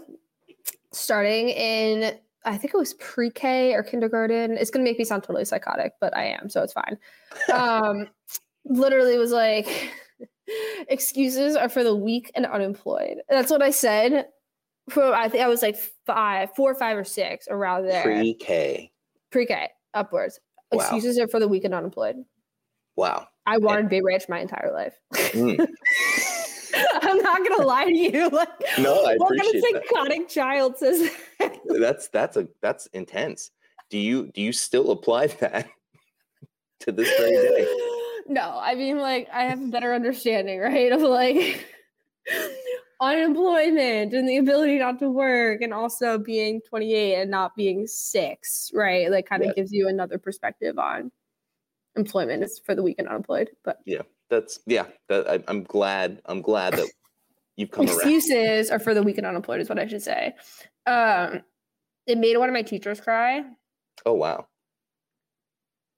starting 0.92 1.50
in 1.50 2.18
I 2.46 2.56
think 2.58 2.74
it 2.74 2.76
was 2.76 2.94
pre-K 2.94 3.72
or 3.74 3.82
kindergarten. 3.82 4.56
It's 4.58 4.70
gonna 4.70 4.84
make 4.84 4.98
me 4.98 5.04
sound 5.04 5.22
totally 5.22 5.44
psychotic, 5.44 5.92
but 6.00 6.16
I 6.16 6.26
am, 6.26 6.48
so 6.48 6.62
it's 6.62 6.72
fine. 6.72 6.98
Um, 7.52 8.08
literally 8.64 9.18
was 9.18 9.32
like, 9.32 9.92
excuses 10.88 11.56
are 11.56 11.68
for 11.68 11.84
the 11.84 11.94
weak 11.94 12.30
and 12.34 12.46
unemployed. 12.46 13.18
That's 13.28 13.50
what 13.50 13.62
I 13.62 13.70
said. 13.70 14.26
For 14.90 15.14
I 15.14 15.28
think 15.28 15.42
I 15.42 15.48
was 15.48 15.62
like 15.62 15.76
five, 16.06 16.54
four, 16.54 16.74
five, 16.74 16.98
or 16.98 17.04
six 17.04 17.48
around 17.48 17.86
there. 17.86 18.02
Pre-K. 18.02 18.92
Pre-K 19.30 19.70
upwards. 19.94 20.40
Wow. 20.72 20.80
Excuses 20.80 21.18
are 21.18 21.28
for 21.28 21.40
the 21.40 21.48
weak 21.48 21.64
and 21.64 21.74
unemployed. 21.74 22.16
Wow. 22.96 23.28
I 23.46 23.58
wanted 23.58 23.80
and- 23.80 23.90
Bay 23.90 24.00
Ranch 24.00 24.28
my 24.28 24.40
entire 24.40 24.72
life. 24.72 24.94
Mm. 25.14 25.66
I'm 27.02 27.18
not 27.18 27.46
gonna 27.48 27.64
lie 27.64 27.84
to 27.84 27.96
you. 27.96 28.28
Like, 28.30 28.48
no, 28.78 29.04
I 29.04 29.14
what 29.16 29.36
appreciate 29.36 29.62
kind 29.62 29.76
of 29.76 29.82
psychotic 29.88 30.18
that. 30.20 30.28
child 30.28 30.76
says 30.78 31.10
that? 31.38 31.58
that's 31.80 32.08
that's 32.08 32.36
a 32.36 32.48
that's 32.60 32.86
intense. 32.86 33.50
Do 33.90 33.98
you 33.98 34.30
do 34.32 34.42
you 34.42 34.52
still 34.52 34.90
apply 34.90 35.28
that 35.28 35.68
to 36.80 36.92
this 36.92 37.08
very 37.18 37.30
day? 37.30 37.66
No, 38.26 38.58
I 38.60 38.74
mean 38.74 38.98
like 38.98 39.28
I 39.32 39.44
have 39.44 39.62
a 39.62 39.66
better 39.68 39.94
understanding, 39.94 40.58
right? 40.58 40.90
Of 40.90 41.02
like 41.02 41.64
unemployment 43.04 44.14
and 44.14 44.28
the 44.28 44.38
ability 44.38 44.78
not 44.78 44.98
to 44.98 45.10
work 45.10 45.60
and 45.60 45.74
also 45.74 46.18
being 46.18 46.60
28 46.68 47.14
and 47.16 47.30
not 47.30 47.54
being 47.54 47.86
six, 47.86 48.70
right? 48.74 49.10
Like 49.10 49.28
kind 49.28 49.42
of 49.42 49.48
yeah. 49.48 49.54
gives 49.54 49.72
you 49.72 49.88
another 49.88 50.18
perspective 50.18 50.78
on 50.78 51.12
employment 51.96 52.42
is 52.42 52.60
for 52.64 52.74
the 52.74 52.82
weak 52.82 52.96
and 52.98 53.08
unemployed. 53.08 53.50
But 53.64 53.80
yeah, 53.84 54.02
that's 54.30 54.60
yeah. 54.66 54.86
That 55.08 55.28
I, 55.28 55.50
am 55.50 55.64
glad. 55.64 56.22
I'm 56.26 56.42
glad 56.42 56.74
that 56.74 56.88
you've 57.56 57.70
come. 57.70 57.84
Excuses 57.84 58.70
around. 58.70 58.80
are 58.80 58.82
for 58.82 58.94
the 58.94 59.02
weak 59.02 59.18
and 59.18 59.26
unemployed, 59.26 59.60
is 59.60 59.68
what 59.68 59.78
I 59.78 59.86
should 59.86 60.02
say. 60.02 60.34
Um, 60.86 61.42
it 62.06 62.18
made 62.18 62.36
one 62.36 62.48
of 62.48 62.54
my 62.54 62.62
teachers 62.62 63.00
cry. 63.00 63.44
Oh 64.06 64.14
wow! 64.14 64.46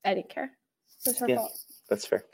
I 0.04 0.14
didn't 0.14 0.28
care. 0.28 0.50
Was 1.06 1.18
her 1.18 1.28
yeah, 1.28 1.36
fault. 1.36 1.58
That's 1.88 2.06
fair 2.06 2.24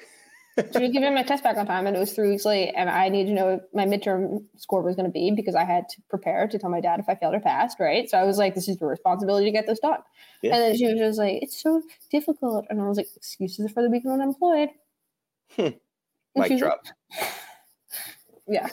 so 0.70 0.80
you 0.80 0.92
give 0.92 1.02
me 1.02 1.10
my 1.10 1.22
test 1.22 1.42
back 1.42 1.56
on 1.56 1.66
time 1.66 1.86
and 1.86 1.96
it 1.96 2.00
was 2.00 2.12
three 2.12 2.28
weeks 2.28 2.44
late 2.44 2.72
and 2.76 2.90
I 2.90 3.08
needed 3.08 3.30
to 3.30 3.34
know 3.34 3.46
what 3.46 3.74
my 3.74 3.86
midterm 3.86 4.44
score 4.56 4.82
was 4.82 4.96
going 4.96 5.06
to 5.06 5.12
be 5.12 5.30
because 5.30 5.54
I 5.54 5.64
had 5.64 5.88
to 5.90 6.02
prepare 6.10 6.46
to 6.46 6.58
tell 6.58 6.68
my 6.68 6.80
dad 6.80 7.00
if 7.00 7.08
I 7.08 7.14
failed 7.14 7.34
or 7.34 7.40
passed, 7.40 7.80
right? 7.80 8.08
So 8.08 8.18
I 8.18 8.24
was 8.24 8.36
like, 8.36 8.54
this 8.54 8.68
is 8.68 8.78
your 8.80 8.90
responsibility 8.90 9.46
to 9.46 9.52
get 9.52 9.66
this 9.66 9.78
done. 9.78 10.00
Yeah. 10.42 10.54
And 10.54 10.62
then 10.62 10.76
she 10.76 10.86
was 10.86 10.98
just 10.98 11.18
like, 11.18 11.42
it's 11.42 11.62
so 11.62 11.82
difficult. 12.10 12.66
And 12.68 12.80
I 12.80 12.86
was 12.86 12.98
like, 12.98 13.08
excuses 13.16 13.70
for 13.72 13.82
the 13.82 13.88
weak 13.88 14.04
when 14.04 14.20
unemployed. 14.20 14.68
Hmm. 15.56 15.68
Mic 16.36 16.58
drop. 16.58 16.84
yeah. 18.48 18.68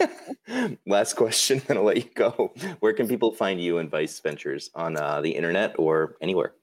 Last 0.86 1.14
question, 1.14 1.60
then 1.66 1.76
I'll 1.76 1.84
let 1.84 1.96
you 1.96 2.10
go. 2.14 2.54
Where 2.80 2.92
can 2.92 3.08
people 3.08 3.32
find 3.32 3.60
you 3.60 3.78
and 3.78 3.90
Vice 3.90 4.18
Ventures 4.20 4.70
on 4.74 4.96
uh, 4.96 5.20
the 5.20 5.30
internet 5.30 5.74
or 5.78 6.16
anywhere? 6.20 6.54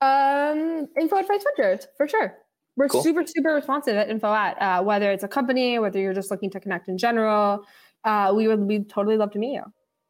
Um, 0.00 0.88
info 1.00 1.16
at 1.16 1.26
Vice 1.26 1.44
Ventures 1.56 1.86
for 1.96 2.06
sure. 2.06 2.36
We're 2.76 2.88
cool. 2.88 3.02
super, 3.02 3.24
super 3.26 3.54
responsive 3.54 3.96
at 3.96 4.10
info 4.10 4.32
at 4.32 4.60
uh, 4.60 4.82
whether 4.82 5.10
it's 5.10 5.24
a 5.24 5.28
company, 5.28 5.78
whether 5.78 5.98
you're 5.98 6.14
just 6.14 6.30
looking 6.30 6.50
to 6.50 6.60
connect 6.60 6.88
in 6.88 6.98
general. 6.98 7.64
Uh, 8.04 8.32
we 8.34 8.48
would 8.48 8.60
we 8.60 8.84
totally 8.84 9.16
love 9.16 9.32
to 9.32 9.38
meet 9.38 9.54
you. 9.54 9.64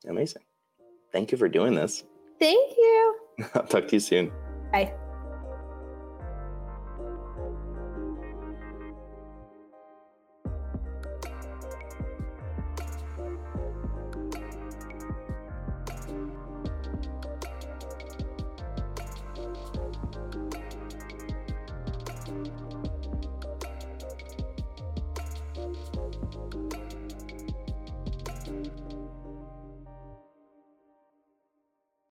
Amazing. 0.08 0.42
thank 1.12 1.32
you 1.32 1.38
for 1.38 1.48
doing 1.48 1.74
this. 1.74 2.04
Thank 2.38 2.76
you. 2.76 3.16
I'll 3.54 3.66
talk 3.66 3.88
to 3.88 3.96
you 3.96 4.00
soon. 4.00 4.32
Bye. 4.72 4.92